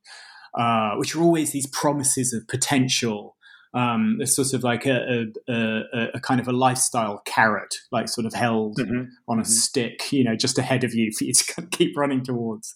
uh, 0.54 0.96
which 0.96 1.14
are 1.14 1.22
always 1.22 1.52
these 1.52 1.68
promises 1.68 2.32
of 2.32 2.46
potential 2.48 3.36
um, 3.74 4.16
there's 4.18 4.36
sort 4.36 4.52
of 4.52 4.62
like 4.62 4.84
a, 4.84 5.26
a, 5.48 5.52
a, 5.52 6.06
a, 6.14 6.20
kind 6.20 6.40
of 6.40 6.48
a 6.48 6.52
lifestyle 6.52 7.22
carrot, 7.24 7.74
like 7.90 8.08
sort 8.08 8.26
of 8.26 8.34
held 8.34 8.76
mm-hmm. 8.76 9.04
on 9.28 9.38
a 9.38 9.42
mm-hmm. 9.42 9.50
stick, 9.50 10.12
you 10.12 10.24
know, 10.24 10.36
just 10.36 10.58
ahead 10.58 10.84
of 10.84 10.92
you 10.94 11.10
for 11.18 11.24
you 11.24 11.32
to 11.32 11.66
keep 11.70 11.96
running 11.96 12.22
towards. 12.22 12.74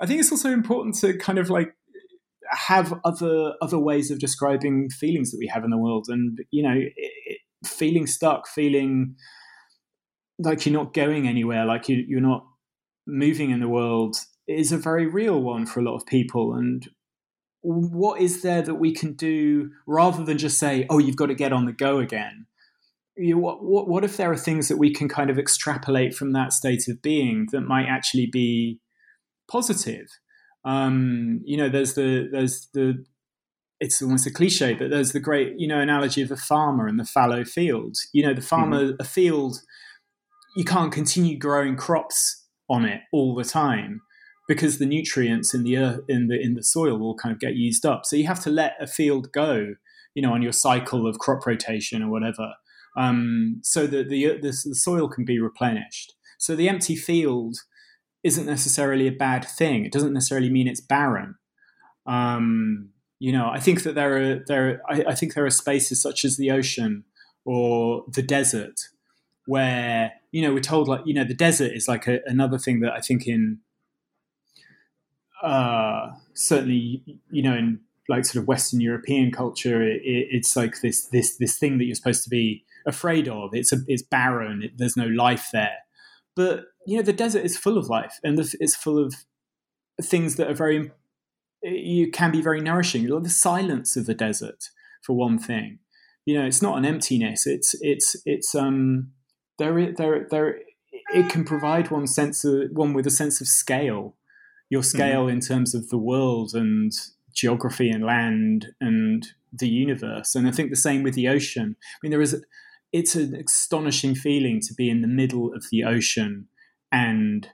I 0.00 0.06
think 0.06 0.20
it's 0.20 0.32
also 0.32 0.50
important 0.50 0.96
to 0.96 1.16
kind 1.18 1.38
of 1.38 1.50
like 1.50 1.74
have 2.52 2.94
other 3.04 3.54
other 3.60 3.78
ways 3.78 4.10
of 4.10 4.18
describing 4.18 4.90
feelings 4.90 5.30
that 5.30 5.38
we 5.38 5.46
have 5.46 5.64
in 5.64 5.70
the 5.70 5.78
world, 5.78 6.06
and 6.08 6.38
you 6.50 6.62
know, 6.62 6.74
it, 6.76 7.38
feeling 7.66 8.06
stuck, 8.06 8.46
feeling 8.48 9.16
like 10.38 10.66
you're 10.66 10.72
not 10.72 10.94
going 10.94 11.28
anywhere, 11.28 11.64
like 11.64 11.88
you, 11.88 12.04
you're 12.06 12.20
not 12.20 12.44
moving 13.06 13.50
in 13.50 13.60
the 13.60 13.68
world, 13.68 14.16
is 14.48 14.72
a 14.72 14.78
very 14.78 15.06
real 15.06 15.40
one 15.40 15.66
for 15.66 15.80
a 15.80 15.82
lot 15.82 15.96
of 15.96 16.06
people. 16.06 16.54
And 16.54 16.88
what 17.62 18.20
is 18.20 18.42
there 18.42 18.62
that 18.62 18.74
we 18.74 18.92
can 18.92 19.14
do 19.14 19.70
rather 19.86 20.24
than 20.24 20.38
just 20.38 20.58
say, 20.58 20.86
"Oh, 20.90 20.98
you've 20.98 21.16
got 21.16 21.26
to 21.26 21.34
get 21.34 21.52
on 21.52 21.66
the 21.66 21.72
go 21.72 21.98
again"? 21.98 22.46
You 23.16 23.34
know, 23.34 23.40
what, 23.40 23.62
what 23.62 23.88
what 23.88 24.04
if 24.04 24.16
there 24.16 24.32
are 24.32 24.36
things 24.36 24.68
that 24.68 24.78
we 24.78 24.92
can 24.92 25.08
kind 25.08 25.30
of 25.30 25.38
extrapolate 25.38 26.14
from 26.14 26.32
that 26.32 26.52
state 26.52 26.88
of 26.88 27.02
being 27.02 27.48
that 27.52 27.62
might 27.62 27.86
actually 27.86 28.26
be 28.26 28.80
positive? 29.50 30.08
Um, 30.64 31.40
you 31.44 31.56
know, 31.56 31.68
there's 31.68 31.94
the 31.94 32.28
there's 32.30 32.68
the 32.74 33.04
it's 33.80 34.00
almost 34.00 34.26
a 34.26 34.30
cliche, 34.30 34.74
but 34.74 34.90
there's 34.90 35.12
the 35.12 35.20
great 35.20 35.54
you 35.58 35.66
know 35.66 35.80
analogy 35.80 36.22
of 36.22 36.28
the 36.28 36.36
farmer 36.36 36.86
and 36.86 36.98
the 36.98 37.04
fallow 37.04 37.44
field. 37.44 37.96
You 38.12 38.26
know, 38.26 38.34
the 38.34 38.42
farmer 38.42 38.84
mm-hmm. 38.84 39.00
a 39.00 39.04
field 39.04 39.58
you 40.54 40.64
can't 40.64 40.92
continue 40.92 41.38
growing 41.38 41.76
crops 41.76 42.46
on 42.68 42.84
it 42.84 43.00
all 43.12 43.34
the 43.34 43.44
time 43.44 44.02
because 44.48 44.78
the 44.78 44.86
nutrients 44.86 45.54
in 45.54 45.62
the 45.62 45.78
earth 45.78 46.00
in 46.08 46.28
the 46.28 46.40
in 46.40 46.54
the 46.54 46.62
soil 46.62 46.98
will 46.98 47.14
kind 47.14 47.32
of 47.32 47.40
get 47.40 47.54
used 47.54 47.86
up. 47.86 48.04
So 48.04 48.16
you 48.16 48.26
have 48.26 48.42
to 48.44 48.50
let 48.50 48.74
a 48.80 48.86
field 48.86 49.32
go, 49.32 49.74
you 50.14 50.22
know, 50.22 50.32
on 50.32 50.42
your 50.42 50.52
cycle 50.52 51.06
of 51.06 51.18
crop 51.18 51.46
rotation 51.46 52.02
or 52.02 52.10
whatever, 52.10 52.54
um, 52.96 53.60
so 53.62 53.86
that 53.86 54.08
the, 54.08 54.38
the 54.40 54.48
the 54.64 54.74
soil 54.74 55.08
can 55.08 55.24
be 55.24 55.38
replenished. 55.38 56.14
So 56.38 56.56
the 56.56 56.68
empty 56.68 56.96
field 56.96 57.56
isn't 58.22 58.46
necessarily 58.46 59.06
a 59.08 59.12
bad 59.12 59.44
thing. 59.44 59.84
It 59.84 59.92
doesn't 59.92 60.12
necessarily 60.12 60.50
mean 60.50 60.68
it's 60.68 60.80
barren. 60.80 61.36
Um, 62.06 62.90
you 63.18 63.32
know, 63.32 63.48
I 63.48 63.60
think 63.60 63.82
that 63.84 63.94
there 63.94 64.16
are 64.16 64.44
there. 64.46 64.82
I, 64.88 65.04
I, 65.08 65.14
think 65.14 65.34
there 65.34 65.46
are 65.46 65.50
spaces 65.50 66.02
such 66.02 66.24
as 66.24 66.36
the 66.36 66.50
ocean 66.50 67.04
or 67.44 68.04
the 68.08 68.22
desert 68.22 68.88
where 69.46 70.12
you 70.32 70.42
know 70.42 70.52
we're 70.52 70.60
told 70.60 70.88
like 70.88 71.02
you 71.04 71.14
know 71.14 71.24
the 71.24 71.34
desert 71.34 71.72
is 71.72 71.86
like 71.86 72.08
a, 72.08 72.20
another 72.26 72.58
thing 72.58 72.80
that 72.80 72.92
I 72.92 73.00
think 73.00 73.28
in 73.28 73.58
uh, 75.42 76.10
certainly 76.34 77.02
you 77.30 77.42
know 77.42 77.54
in 77.54 77.80
like 78.08 78.24
sort 78.24 78.42
of 78.42 78.48
Western 78.48 78.80
European 78.80 79.30
culture 79.30 79.82
it, 79.82 80.00
it's 80.04 80.56
like 80.56 80.80
this 80.80 81.06
this 81.06 81.36
this 81.36 81.58
thing 81.58 81.78
that 81.78 81.84
you're 81.84 81.94
supposed 81.94 82.24
to 82.24 82.30
be 82.30 82.64
afraid 82.86 83.28
of. 83.28 83.50
It's 83.54 83.72
a, 83.72 83.78
it's 83.86 84.02
barren. 84.02 84.62
It, 84.64 84.78
there's 84.78 84.96
no 84.96 85.06
life 85.06 85.50
there. 85.52 85.78
But 86.34 86.64
you 86.86 86.96
know, 86.96 87.02
the 87.02 87.12
desert 87.12 87.44
is 87.44 87.56
full 87.56 87.78
of 87.78 87.88
life, 87.88 88.18
and 88.22 88.38
it's 88.38 88.76
full 88.76 88.98
of 88.98 89.14
things 90.02 90.36
that 90.36 90.50
are 90.50 90.54
very 90.54 90.90
you 91.62 92.10
can 92.10 92.32
be 92.32 92.42
very 92.42 92.60
nourishing. 92.60 93.06
The 93.06 93.30
silence 93.30 93.96
of 93.96 94.06
the 94.06 94.14
desert, 94.14 94.70
for 95.00 95.14
one 95.14 95.38
thing, 95.38 95.78
you 96.26 96.38
know, 96.38 96.44
it's 96.44 96.62
not 96.62 96.78
an 96.78 96.84
emptiness. 96.84 97.46
It's 97.46 97.74
it's 97.80 98.16
it's 98.24 98.54
um 98.54 99.12
there 99.58 99.92
there 99.92 100.26
there 100.30 100.60
it 101.14 101.28
can 101.28 101.44
provide 101.44 101.90
one 101.90 102.06
sense 102.06 102.44
of 102.44 102.70
one 102.72 102.92
with 102.92 103.06
a 103.06 103.10
sense 103.10 103.40
of 103.40 103.48
scale, 103.48 104.16
your 104.70 104.82
scale 104.82 105.26
mm. 105.26 105.32
in 105.32 105.40
terms 105.40 105.74
of 105.74 105.88
the 105.88 105.98
world 105.98 106.52
and 106.54 106.92
geography 107.32 107.90
and 107.90 108.04
land 108.04 108.68
and 108.80 109.28
the 109.52 109.68
universe. 109.68 110.34
And 110.34 110.46
I 110.46 110.50
think 110.50 110.70
the 110.70 110.76
same 110.76 111.02
with 111.02 111.14
the 111.14 111.28
ocean. 111.28 111.76
I 111.80 111.98
mean, 112.02 112.10
there 112.10 112.22
is 112.22 112.44
it's 112.92 113.14
an 113.14 113.34
astonishing 113.34 114.14
feeling 114.14 114.60
to 114.60 114.74
be 114.74 114.90
in 114.90 115.00
the 115.00 115.08
middle 115.08 115.52
of 115.54 115.66
the 115.70 115.84
ocean 115.84 116.48
and 116.92 117.48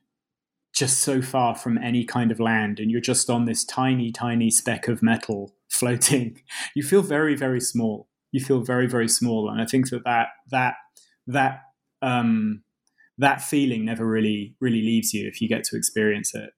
just 0.74 0.98
so 0.98 1.22
far 1.22 1.54
from 1.54 1.78
any 1.78 2.04
kind 2.04 2.30
of 2.30 2.38
land 2.38 2.78
and 2.78 2.90
you're 2.90 3.00
just 3.00 3.30
on 3.30 3.46
this 3.46 3.64
tiny 3.64 4.12
tiny 4.12 4.50
speck 4.50 4.86
of 4.86 5.02
metal 5.02 5.54
floating 5.68 6.40
you 6.74 6.82
feel 6.82 7.02
very 7.02 7.34
very 7.34 7.60
small. 7.60 8.08
You 8.30 8.44
feel 8.44 8.60
very 8.60 8.86
very 8.86 9.08
small 9.08 9.48
and 9.48 9.60
i 9.60 9.64
think 9.64 9.88
that 9.88 10.04
that 10.04 10.28
that 10.50 10.74
that 11.26 11.62
um 12.02 12.62
that 13.18 13.42
feeling 13.42 13.84
never 13.84 14.06
really 14.06 14.54
really 14.60 14.80
leaves 14.82 15.12
you 15.12 15.26
if 15.26 15.40
you 15.40 15.48
get 15.48 15.64
to 15.64 15.76
experience 15.76 16.34
it. 16.34 16.50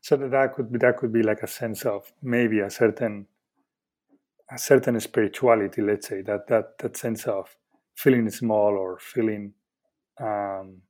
So 0.00 0.16
that, 0.16 0.54
could 0.54 0.72
be 0.72 0.78
that 0.78 0.96
could 0.96 1.12
be 1.12 1.22
like 1.22 1.42
a 1.42 1.48
sense 1.48 1.84
of 1.84 2.12
maybe 2.22 2.60
a 2.60 2.70
certain 2.70 3.26
a 4.50 4.56
certain 4.56 4.98
spirituality 5.00 5.82
let's 5.82 6.08
say 6.08 6.22
that 6.22 6.46
that 6.46 6.78
that 6.78 6.96
sense 6.96 7.26
of 7.26 7.54
feeling 7.94 8.30
small 8.30 8.78
or 8.78 8.98
feeling 8.98 9.52
um, 10.20 10.82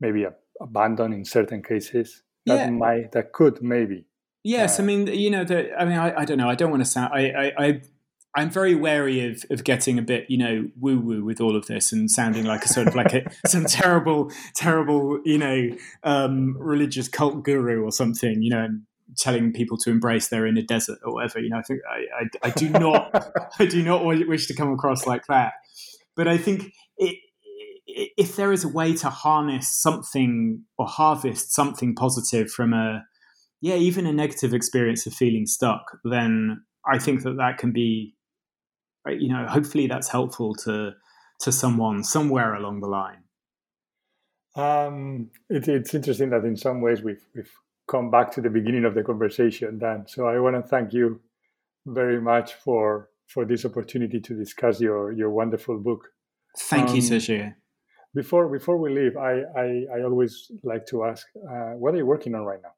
maybe 0.00 0.26
abandoned 0.60 1.14
in 1.14 1.24
certain 1.24 1.62
cases 1.62 2.22
that 2.46 2.56
yeah. 2.56 2.70
might 2.70 3.12
that 3.12 3.32
could 3.32 3.62
maybe 3.62 4.04
yes 4.42 4.78
uh, 4.78 4.82
i 4.82 4.86
mean 4.86 5.06
you 5.06 5.30
know 5.30 5.44
the, 5.44 5.72
i 5.78 5.84
mean 5.84 5.98
I, 5.98 6.20
I 6.20 6.24
don't 6.24 6.38
know 6.38 6.48
i 6.48 6.54
don't 6.54 6.70
want 6.70 6.82
to 6.82 6.88
sound 6.88 7.12
i 7.14 7.30
i, 7.30 7.52
I 7.58 7.80
I'm 8.34 8.48
very 8.48 8.74
wary 8.76 9.26
of, 9.26 9.44
of 9.50 9.64
getting 9.64 9.98
a 9.98 10.02
bit, 10.02 10.26
you 10.28 10.38
know, 10.38 10.68
woo 10.78 11.00
woo 11.00 11.24
with 11.24 11.40
all 11.40 11.56
of 11.56 11.66
this 11.66 11.92
and 11.92 12.08
sounding 12.08 12.44
like 12.44 12.64
a 12.64 12.68
sort 12.68 12.86
of 12.86 12.94
like 12.94 13.12
a, 13.12 13.24
some 13.46 13.64
terrible, 13.64 14.30
terrible, 14.54 15.20
you 15.24 15.38
know, 15.38 15.70
um, 16.04 16.56
religious 16.56 17.08
cult 17.08 17.42
guru 17.42 17.82
or 17.82 17.90
something, 17.90 18.40
you 18.40 18.50
know, 18.50 18.62
and 18.62 18.82
telling 19.16 19.52
people 19.52 19.76
to 19.78 19.90
embrace 19.90 20.28
their 20.28 20.46
inner 20.46 20.62
desert 20.62 20.98
or 21.04 21.14
whatever. 21.14 21.40
You 21.40 21.50
know, 21.50 21.58
I 21.58 21.62
think 21.62 21.80
I, 21.90 22.22
I, 22.22 22.48
I 22.48 22.50
do 22.50 22.68
not, 22.68 23.32
I 23.58 23.66
do 23.66 23.82
not 23.82 24.04
wish 24.04 24.46
to 24.46 24.54
come 24.54 24.72
across 24.72 25.06
like 25.06 25.26
that. 25.26 25.54
But 26.14 26.28
I 26.28 26.38
think 26.38 26.72
it, 26.98 27.16
if 28.16 28.36
there 28.36 28.52
is 28.52 28.64
a 28.64 28.68
way 28.68 28.94
to 28.96 29.10
harness 29.10 29.68
something 29.70 30.64
or 30.78 30.86
harvest 30.86 31.52
something 31.52 31.94
positive 31.94 32.50
from 32.50 32.72
a, 32.72 33.04
yeah, 33.60 33.74
even 33.74 34.06
a 34.06 34.12
negative 34.12 34.54
experience 34.54 35.06
of 35.06 35.12
feeling 35.12 35.46
stuck, 35.46 35.98
then 36.04 36.62
I 36.90 36.98
think 36.98 37.22
that 37.22 37.36
that 37.36 37.58
can 37.58 37.72
be 37.72 38.14
you 39.08 39.28
know, 39.28 39.46
hopefully 39.46 39.86
that's 39.86 40.08
helpful 40.08 40.54
to 40.54 40.92
to 41.40 41.52
someone 41.52 42.04
somewhere 42.04 42.54
along 42.54 42.80
the 42.80 42.86
line. 42.86 43.24
Um, 44.56 45.30
it, 45.48 45.68
it's 45.68 45.94
interesting 45.94 46.30
that 46.30 46.44
in 46.44 46.56
some 46.56 46.80
ways 46.80 47.02
we've 47.02 47.24
we've 47.34 47.52
come 47.88 48.10
back 48.10 48.30
to 48.32 48.40
the 48.40 48.50
beginning 48.50 48.84
of 48.84 48.94
the 48.94 49.02
conversation, 49.02 49.78
Dan. 49.78 50.04
So 50.06 50.26
I 50.26 50.38
want 50.38 50.56
to 50.56 50.62
thank 50.62 50.92
you 50.92 51.20
very 51.86 52.20
much 52.20 52.54
for 52.54 53.08
for 53.26 53.44
this 53.44 53.64
opportunity 53.64 54.20
to 54.20 54.34
discuss 54.34 54.80
your 54.80 55.12
your 55.12 55.30
wonderful 55.30 55.78
book. 55.78 56.08
Thank 56.58 56.90
um, 56.90 56.96
you, 56.96 57.02
Sergio. 57.02 57.54
Before 58.14 58.48
before 58.48 58.76
we 58.76 58.90
leave, 58.90 59.16
I 59.16 59.42
I, 59.56 59.86
I 59.96 60.02
always 60.02 60.50
like 60.62 60.86
to 60.86 61.04
ask, 61.04 61.26
uh, 61.36 61.72
what 61.74 61.94
are 61.94 61.98
you 61.98 62.06
working 62.06 62.34
on 62.34 62.44
right 62.44 62.60
now? 62.62 62.72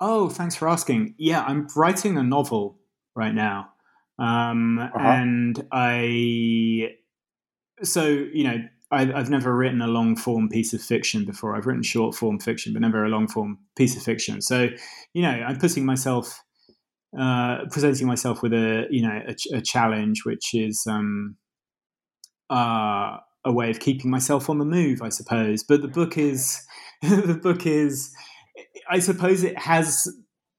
Oh, 0.00 0.30
thanks 0.30 0.56
for 0.56 0.68
asking. 0.68 1.14
Yeah, 1.18 1.42
I'm 1.42 1.68
writing 1.76 2.16
a 2.16 2.22
novel 2.22 2.78
right 3.14 3.34
now. 3.34 3.68
Um, 4.18 4.78
uh-huh. 4.78 4.98
And 4.98 5.66
I, 5.72 6.94
so, 7.82 8.06
you 8.06 8.44
know, 8.44 8.56
I, 8.90 9.00
have 9.04 9.14
I've 9.14 9.30
never 9.30 9.54
written 9.54 9.82
a 9.82 9.86
long 9.86 10.16
form 10.16 10.48
piece 10.48 10.72
of 10.72 10.80
fiction 10.80 11.24
before. 11.26 11.54
I've 11.54 11.66
written 11.66 11.82
short 11.82 12.14
form 12.14 12.38
fiction, 12.38 12.72
but 12.72 12.82
never 12.82 13.04
a 13.04 13.08
long 13.08 13.28
form 13.28 13.58
piece 13.76 13.96
of 13.96 14.02
fiction. 14.02 14.40
So, 14.40 14.68
you 15.12 15.22
know, 15.22 15.28
I'm 15.28 15.58
putting 15.58 15.84
myself, 15.84 16.42
uh, 17.18 17.66
presenting 17.70 18.06
myself 18.06 18.42
with 18.42 18.54
a, 18.54 18.86
you 18.90 19.02
know, 19.02 19.20
a, 19.28 19.58
a 19.58 19.60
challenge, 19.60 20.24
which 20.24 20.54
is 20.54 20.82
um, 20.88 21.36
uh, 22.48 23.18
a 23.44 23.52
way 23.52 23.70
of 23.70 23.80
keeping 23.80 24.10
myself 24.10 24.50
on 24.50 24.58
the 24.58 24.64
move, 24.64 25.02
I 25.02 25.08
suppose. 25.08 25.62
But 25.62 25.82
the 25.82 25.88
book 25.88 26.18
is, 26.18 26.64
the 27.02 27.38
book 27.40 27.66
is, 27.66 28.12
I 28.88 28.98
suppose 28.98 29.42
it 29.42 29.58
has 29.58 30.08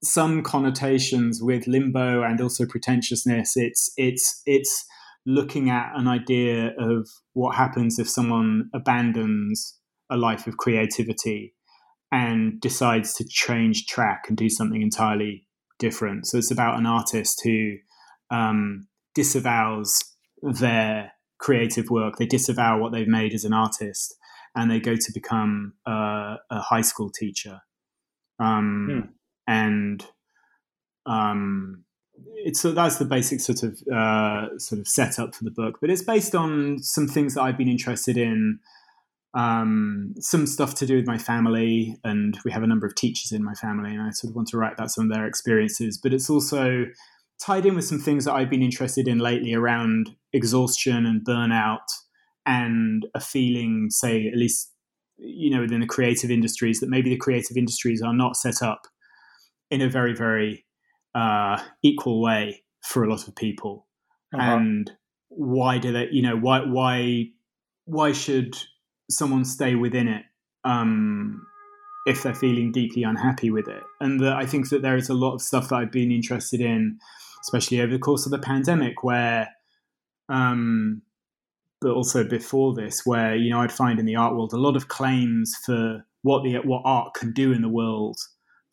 some 0.04 0.42
connotations 0.42 1.42
with 1.42 1.68
limbo 1.68 2.24
and 2.24 2.42
also 2.42 2.66
pretentiousness. 2.66 3.56
It's 3.56 3.92
it's 3.98 4.42
it's 4.46 4.86
looking 5.26 5.70
at 5.70 5.92
an 5.96 6.08
idea 6.08 6.74
of 6.80 7.08
what 7.34 7.56
happens 7.56 8.00
if 8.00 8.10
someone 8.10 8.70
abandons 8.74 9.78
a 10.10 10.18
life 10.18 10.48
of 10.48 10.58
creativity 10.58 11.54
and 12.12 12.60
decides 12.60 13.14
to 13.14 13.24
change 13.24 13.86
track 13.86 14.26
and 14.28 14.36
do 14.36 14.50
something 14.50 14.82
entirely 14.82 15.48
different. 15.80 16.26
So 16.28 16.38
it's 16.38 16.52
about 16.52 16.78
an 16.78 16.86
artist 16.86 17.42
who 17.44 17.76
um, 18.32 18.88
disavows 19.14 20.02
their 20.42 21.12
creative 21.42 21.90
work. 21.90 22.16
They 22.16 22.26
disavow 22.26 22.80
what 22.80 22.94
they've 22.94 23.08
made 23.08 23.34
as 23.34 23.44
an 23.44 23.54
artist, 23.54 24.16
and 24.56 24.72
they 24.72 24.80
go 24.80 24.96
to 24.96 25.12
become 25.14 25.74
a, 25.86 26.38
a 26.50 26.60
high 26.62 26.82
school 26.82 27.10
teacher. 27.10 27.60
Um, 28.40 28.88
hmm 28.90 29.12
and 29.48 30.06
um, 31.06 31.84
it's 32.36 32.60
so 32.60 32.72
that's 32.72 32.98
the 32.98 33.06
basic 33.06 33.40
sort 33.42 33.64
of 33.64 33.82
uh, 33.94 34.58
sort 34.58 34.80
of 34.80 34.88
setup 34.88 35.36
for 35.36 35.44
the 35.44 35.52
book. 35.52 35.80
But 35.82 35.90
it's 35.90 36.04
based 36.04 36.36
on 36.36 36.80
some 36.82 37.08
things 37.08 37.34
that 37.34 37.42
I've 37.42 37.58
been 37.58 37.68
interested 37.68 38.18
in, 38.18 38.60
um, 39.34 40.14
some 40.20 40.46
stuff 40.46 40.76
to 40.76 40.86
do 40.86 40.96
with 40.96 41.08
my 41.08 41.18
family, 41.18 41.98
and 42.04 42.38
we 42.46 42.52
have 42.52 42.64
a 42.64 42.68
number 42.68 42.86
of 42.86 42.96
teachers 42.96 43.32
in 43.32 43.44
my 43.44 43.54
family, 43.56 43.92
and 43.92 44.02
I 44.02 44.12
sort 44.12 44.32
of 44.32 44.36
want 44.36 44.50
to 44.50 44.58
write 44.58 44.74
about 44.74 44.92
some 44.92 45.06
of 45.06 45.12
their 45.12 45.26
experiences. 45.26 45.98
But 45.98 46.14
it's 46.14 46.30
also 46.30 46.86
tied 47.44 47.66
in 47.66 47.76
with 47.76 47.86
some 47.86 48.00
things 48.00 48.26
that 48.26 48.34
I've 48.34 48.50
been 48.50 48.62
interested 48.62 49.08
in 49.08 49.20
lately 49.20 49.54
around 49.54 50.16
exhaustion 50.34 51.06
and 51.06 51.26
burnout, 51.26 51.88
and 52.46 53.06
a 53.16 53.20
feeling, 53.20 53.90
say, 53.90 54.28
at 54.28 54.38
least 54.38 54.70
you 55.18 55.52
know, 55.52 55.62
within 55.62 55.82
the 55.82 55.88
creative 55.88 56.32
industries, 56.32 56.80
that 56.80 56.90
maybe 56.90 57.12
the 57.12 57.18
creative 57.18 57.56
industries 57.56 58.02
are 58.02 58.14
not 58.14 58.36
set 58.36 58.62
up 58.62 58.82
in 59.70 59.82
a 59.82 59.90
very 59.90 60.14
very 60.14 60.66
uh, 61.16 61.62
equal 61.84 62.22
way 62.22 62.64
for 62.84 63.04
a 63.04 63.10
lot 63.10 63.28
of 63.28 63.36
people 63.36 63.88
uh-huh. 64.34 64.58
and 64.58 64.92
why 65.30 65.78
do 65.78 65.92
they 65.92 66.08
you 66.12 66.22
know 66.22 66.36
why 66.36 66.60
why 66.60 67.26
why 67.86 68.12
should 68.12 68.56
someone 69.10 69.46
stay 69.46 69.76
within 69.76 70.08
it 70.08 70.24
um, 70.64 71.46
if 72.06 72.24
they're 72.24 72.36
feeling 72.36 72.72
deeply 72.72 73.04
unhappy 73.04 73.52
with 73.52 73.68
it 73.68 73.84
and 74.00 74.20
the, 74.20 74.34
i 74.34 74.46
think 74.46 74.70
that 74.70 74.82
there 74.82 74.98
is 74.98 75.10
a 75.10 75.14
lot 75.14 75.34
of 75.34 75.42
stuff 75.42 75.70
that 75.70 75.76
i've 75.76 75.92
been 75.92 76.12
interested 76.12 76.60
in 76.60 76.98
especially 77.42 77.82
over 77.82 77.94
the 77.94 78.00
course 78.00 78.26
of 78.26 78.32
the 78.32 78.40
pandemic 78.40 79.04
where 79.04 79.50
um, 80.30 81.02
but 81.82 81.92
also 81.92 82.24
before 82.24 82.74
this 82.74 83.06
where 83.06 83.36
you 83.36 83.50
know 83.50 83.62
i'd 83.62 83.72
find 83.72 84.00
in 84.00 84.06
the 84.06 84.16
art 84.16 84.36
world 84.36 84.54
a 84.54 84.58
lot 84.58 84.76
of 84.76 84.88
claims 84.88 85.56
for 85.66 86.06
what 86.22 86.44
the 86.44 86.56
what 86.64 86.82
art 86.86 87.14
can 87.14 87.34
do 87.34 87.52
in 87.52 87.62
the 87.62 87.70
world 87.70 88.18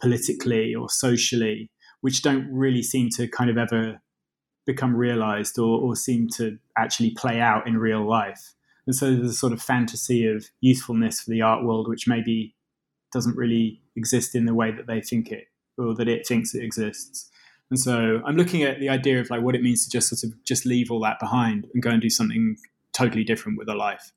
politically 0.01 0.75
or 0.75 0.89
socially, 0.89 1.71
which 2.01 2.23
don't 2.23 2.49
really 2.51 2.83
seem 2.83 3.09
to 3.11 3.29
kind 3.29 3.51
of 3.51 3.59
ever 3.59 4.01
become 4.67 4.95
realized 4.95 5.59
or, 5.59 5.81
or 5.81 5.97
seem 5.97 6.29
to 6.29 6.59
actually 6.77 7.11
play 7.11 7.41
out 7.41 7.67
in 7.67 7.79
real 7.79 8.07
life. 8.09 8.55
And 8.87 8.95
so 8.95 9.15
there's 9.15 9.31
a 9.31 9.35
sort 9.35 9.53
of 9.53 9.61
fantasy 9.61 10.27
of 10.27 10.47
usefulness 10.61 11.21
for 11.21 11.31
the 11.31 11.43
art 11.43 11.65
world, 11.65 11.89
which 11.89 12.07
maybe 12.07 12.55
doesn't 13.13 13.37
really 13.37 13.81
exist 13.97 14.35
in 14.35 14.47
the 14.47 14.55
way 14.55 14.71
that 14.71 14.87
they 14.87 15.01
think 15.01 15.31
it 15.31 15.45
or 15.77 15.95
that 15.95 16.09
it 16.09 16.27
thinks 16.27 16.55
it 16.55 16.63
exists. 16.63 17.31
And 17.71 17.79
so 17.79 18.23
I'm 18.25 18.37
looking 18.37 18.63
at 18.63 18.81
the 18.81 18.89
idea 18.89 19.21
of 19.21 19.29
like 19.31 19.43
what 19.43 19.55
it 19.55 19.63
means 19.63 19.85
to 19.85 19.91
just 19.91 20.09
sort 20.09 20.25
of 20.25 20.43
just 20.45 20.65
leave 20.65 20.91
all 20.91 21.01
that 21.01 21.19
behind 21.21 21.67
and 21.75 21.83
go 21.83 21.91
and 21.91 22.01
do 22.01 22.11
something 22.11 22.57
totally 22.93 23.25
different 23.25 23.59
with 23.59 23.69
a 23.69 23.75
life. 23.75 24.13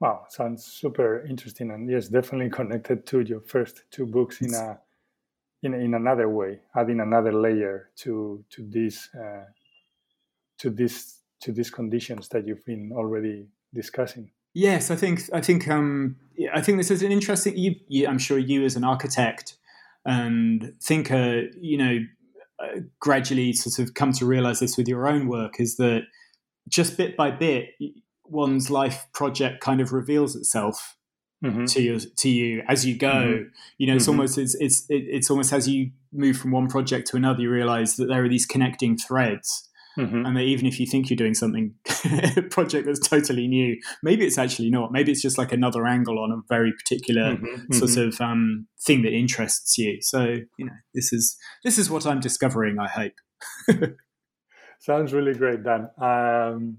Wow, 0.00 0.26
sounds 0.28 0.64
super 0.64 1.24
interesting, 1.26 1.70
and 1.70 1.88
yes, 1.88 2.08
definitely 2.08 2.50
connected 2.50 3.06
to 3.06 3.20
your 3.20 3.40
first 3.40 3.84
two 3.90 4.06
books 4.06 4.40
in 4.40 4.52
a 4.52 4.78
in, 5.62 5.72
in 5.72 5.94
another 5.94 6.28
way, 6.28 6.60
adding 6.76 7.00
another 7.00 7.32
layer 7.32 7.90
to 7.96 8.44
to 8.50 8.66
this 8.68 9.08
uh, 9.14 9.44
to 10.58 10.70
this 10.70 11.20
to 11.40 11.52
these 11.52 11.70
conditions 11.70 12.28
that 12.28 12.46
you've 12.46 12.64
been 12.64 12.92
already 12.92 13.46
discussing. 13.72 14.30
Yes, 14.52 14.90
I 14.90 14.96
think 14.96 15.22
I 15.32 15.40
think 15.40 15.68
um, 15.68 16.16
I 16.52 16.60
think 16.60 16.78
this 16.78 16.90
is 16.90 17.02
an 17.02 17.12
interesting. 17.12 17.56
You, 17.56 17.74
you, 17.88 18.06
I'm 18.06 18.18
sure 18.18 18.38
you 18.38 18.64
as 18.64 18.76
an 18.76 18.84
architect 18.84 19.56
and 20.04 20.74
thinker, 20.82 21.48
you 21.60 21.78
know, 21.78 21.98
gradually 23.00 23.52
sort 23.52 23.78
of 23.78 23.94
come 23.94 24.12
to 24.12 24.26
realize 24.26 24.60
this 24.60 24.76
with 24.76 24.88
your 24.88 25.08
own 25.08 25.28
work 25.28 25.60
is 25.60 25.76
that 25.76 26.02
just 26.68 26.96
bit 26.96 27.16
by 27.16 27.30
bit 27.30 27.70
one's 28.24 28.70
life 28.70 29.06
project 29.12 29.60
kind 29.60 29.80
of 29.80 29.92
reveals 29.92 30.34
itself 30.34 30.96
mm-hmm. 31.44 31.64
to 31.66 31.82
you 31.82 32.00
to 32.00 32.28
you 32.28 32.62
as 32.68 32.86
you 32.86 32.96
go. 32.96 33.08
Mm-hmm. 33.08 33.48
You 33.78 33.86
know, 33.86 33.96
it's 33.96 34.04
mm-hmm. 34.04 34.12
almost 34.12 34.38
it's 34.38 34.54
it's 34.56 34.86
it's 34.88 35.30
almost 35.30 35.52
as 35.52 35.68
you 35.68 35.90
move 36.12 36.36
from 36.36 36.52
one 36.52 36.68
project 36.68 37.08
to 37.08 37.16
another, 37.16 37.42
you 37.42 37.50
realize 37.50 37.96
that 37.96 38.06
there 38.06 38.24
are 38.24 38.28
these 38.28 38.46
connecting 38.46 38.96
threads. 38.96 39.68
Mm-hmm. 39.98 40.26
And 40.26 40.36
that 40.36 40.42
even 40.42 40.66
if 40.66 40.80
you 40.80 40.86
think 40.86 41.08
you're 41.08 41.16
doing 41.16 41.34
something, 41.34 41.74
a 42.36 42.42
project 42.50 42.86
that's 42.86 43.06
totally 43.06 43.46
new, 43.46 43.76
maybe 44.02 44.24
it's 44.24 44.38
actually 44.38 44.70
not. 44.70 44.92
Maybe 44.92 45.12
it's 45.12 45.22
just 45.22 45.38
like 45.38 45.52
another 45.52 45.86
angle 45.86 46.18
on 46.18 46.32
a 46.32 46.42
very 46.48 46.72
particular 46.72 47.36
mm-hmm. 47.36 47.72
sort 47.72 47.90
mm-hmm. 47.92 48.08
of 48.08 48.20
um, 48.20 48.66
thing 48.84 49.02
that 49.02 49.12
interests 49.12 49.78
you. 49.78 49.98
So 50.00 50.38
you 50.58 50.66
know, 50.66 50.72
this 50.94 51.12
is 51.12 51.36
this 51.62 51.78
is 51.78 51.90
what 51.90 52.06
I'm 52.06 52.20
discovering. 52.20 52.78
I 52.78 52.88
hope. 52.88 53.12
Sounds 54.80 55.12
really 55.12 55.34
great, 55.34 55.62
Dan. 55.62 55.88
Um, 55.98 56.78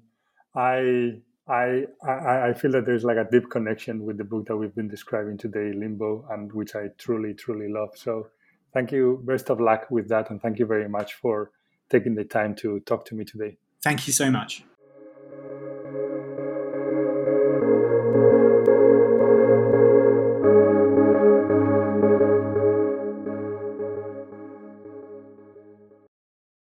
I 0.55 1.13
I, 1.47 1.83
I, 2.03 2.49
I 2.49 2.53
feel 2.53 2.71
that 2.71 2.85
there's 2.85 3.03
like 3.03 3.17
a 3.17 3.27
deep 3.31 3.49
connection 3.51 4.03
with 4.03 4.17
the 4.17 4.23
book 4.23 4.47
that 4.47 4.57
we've 4.57 4.73
been 4.73 4.87
describing 4.87 5.37
today, 5.37 5.71
Limbo, 5.73 6.25
and 6.31 6.51
which 6.51 6.75
I 6.75 6.87
truly 6.97 7.33
truly 7.33 7.71
love. 7.71 7.91
So 7.95 8.27
thank 8.73 8.91
you. 8.91 9.21
Best 9.25 9.49
of 9.49 9.59
luck 9.59 9.87
with 9.89 10.09
that, 10.09 10.29
and 10.31 10.41
thank 10.41 10.59
you 10.59 10.65
very 10.65 10.89
much 10.89 11.13
for 11.13 11.51
taking 11.89 12.15
the 12.15 12.23
time 12.23 12.55
to 12.55 12.79
talk 12.81 13.05
to 13.05 13.15
me 13.15 13.25
today. 13.25 13.57
Thank 13.83 14.07
you 14.07 14.13
so 14.13 14.31
much. 14.31 14.63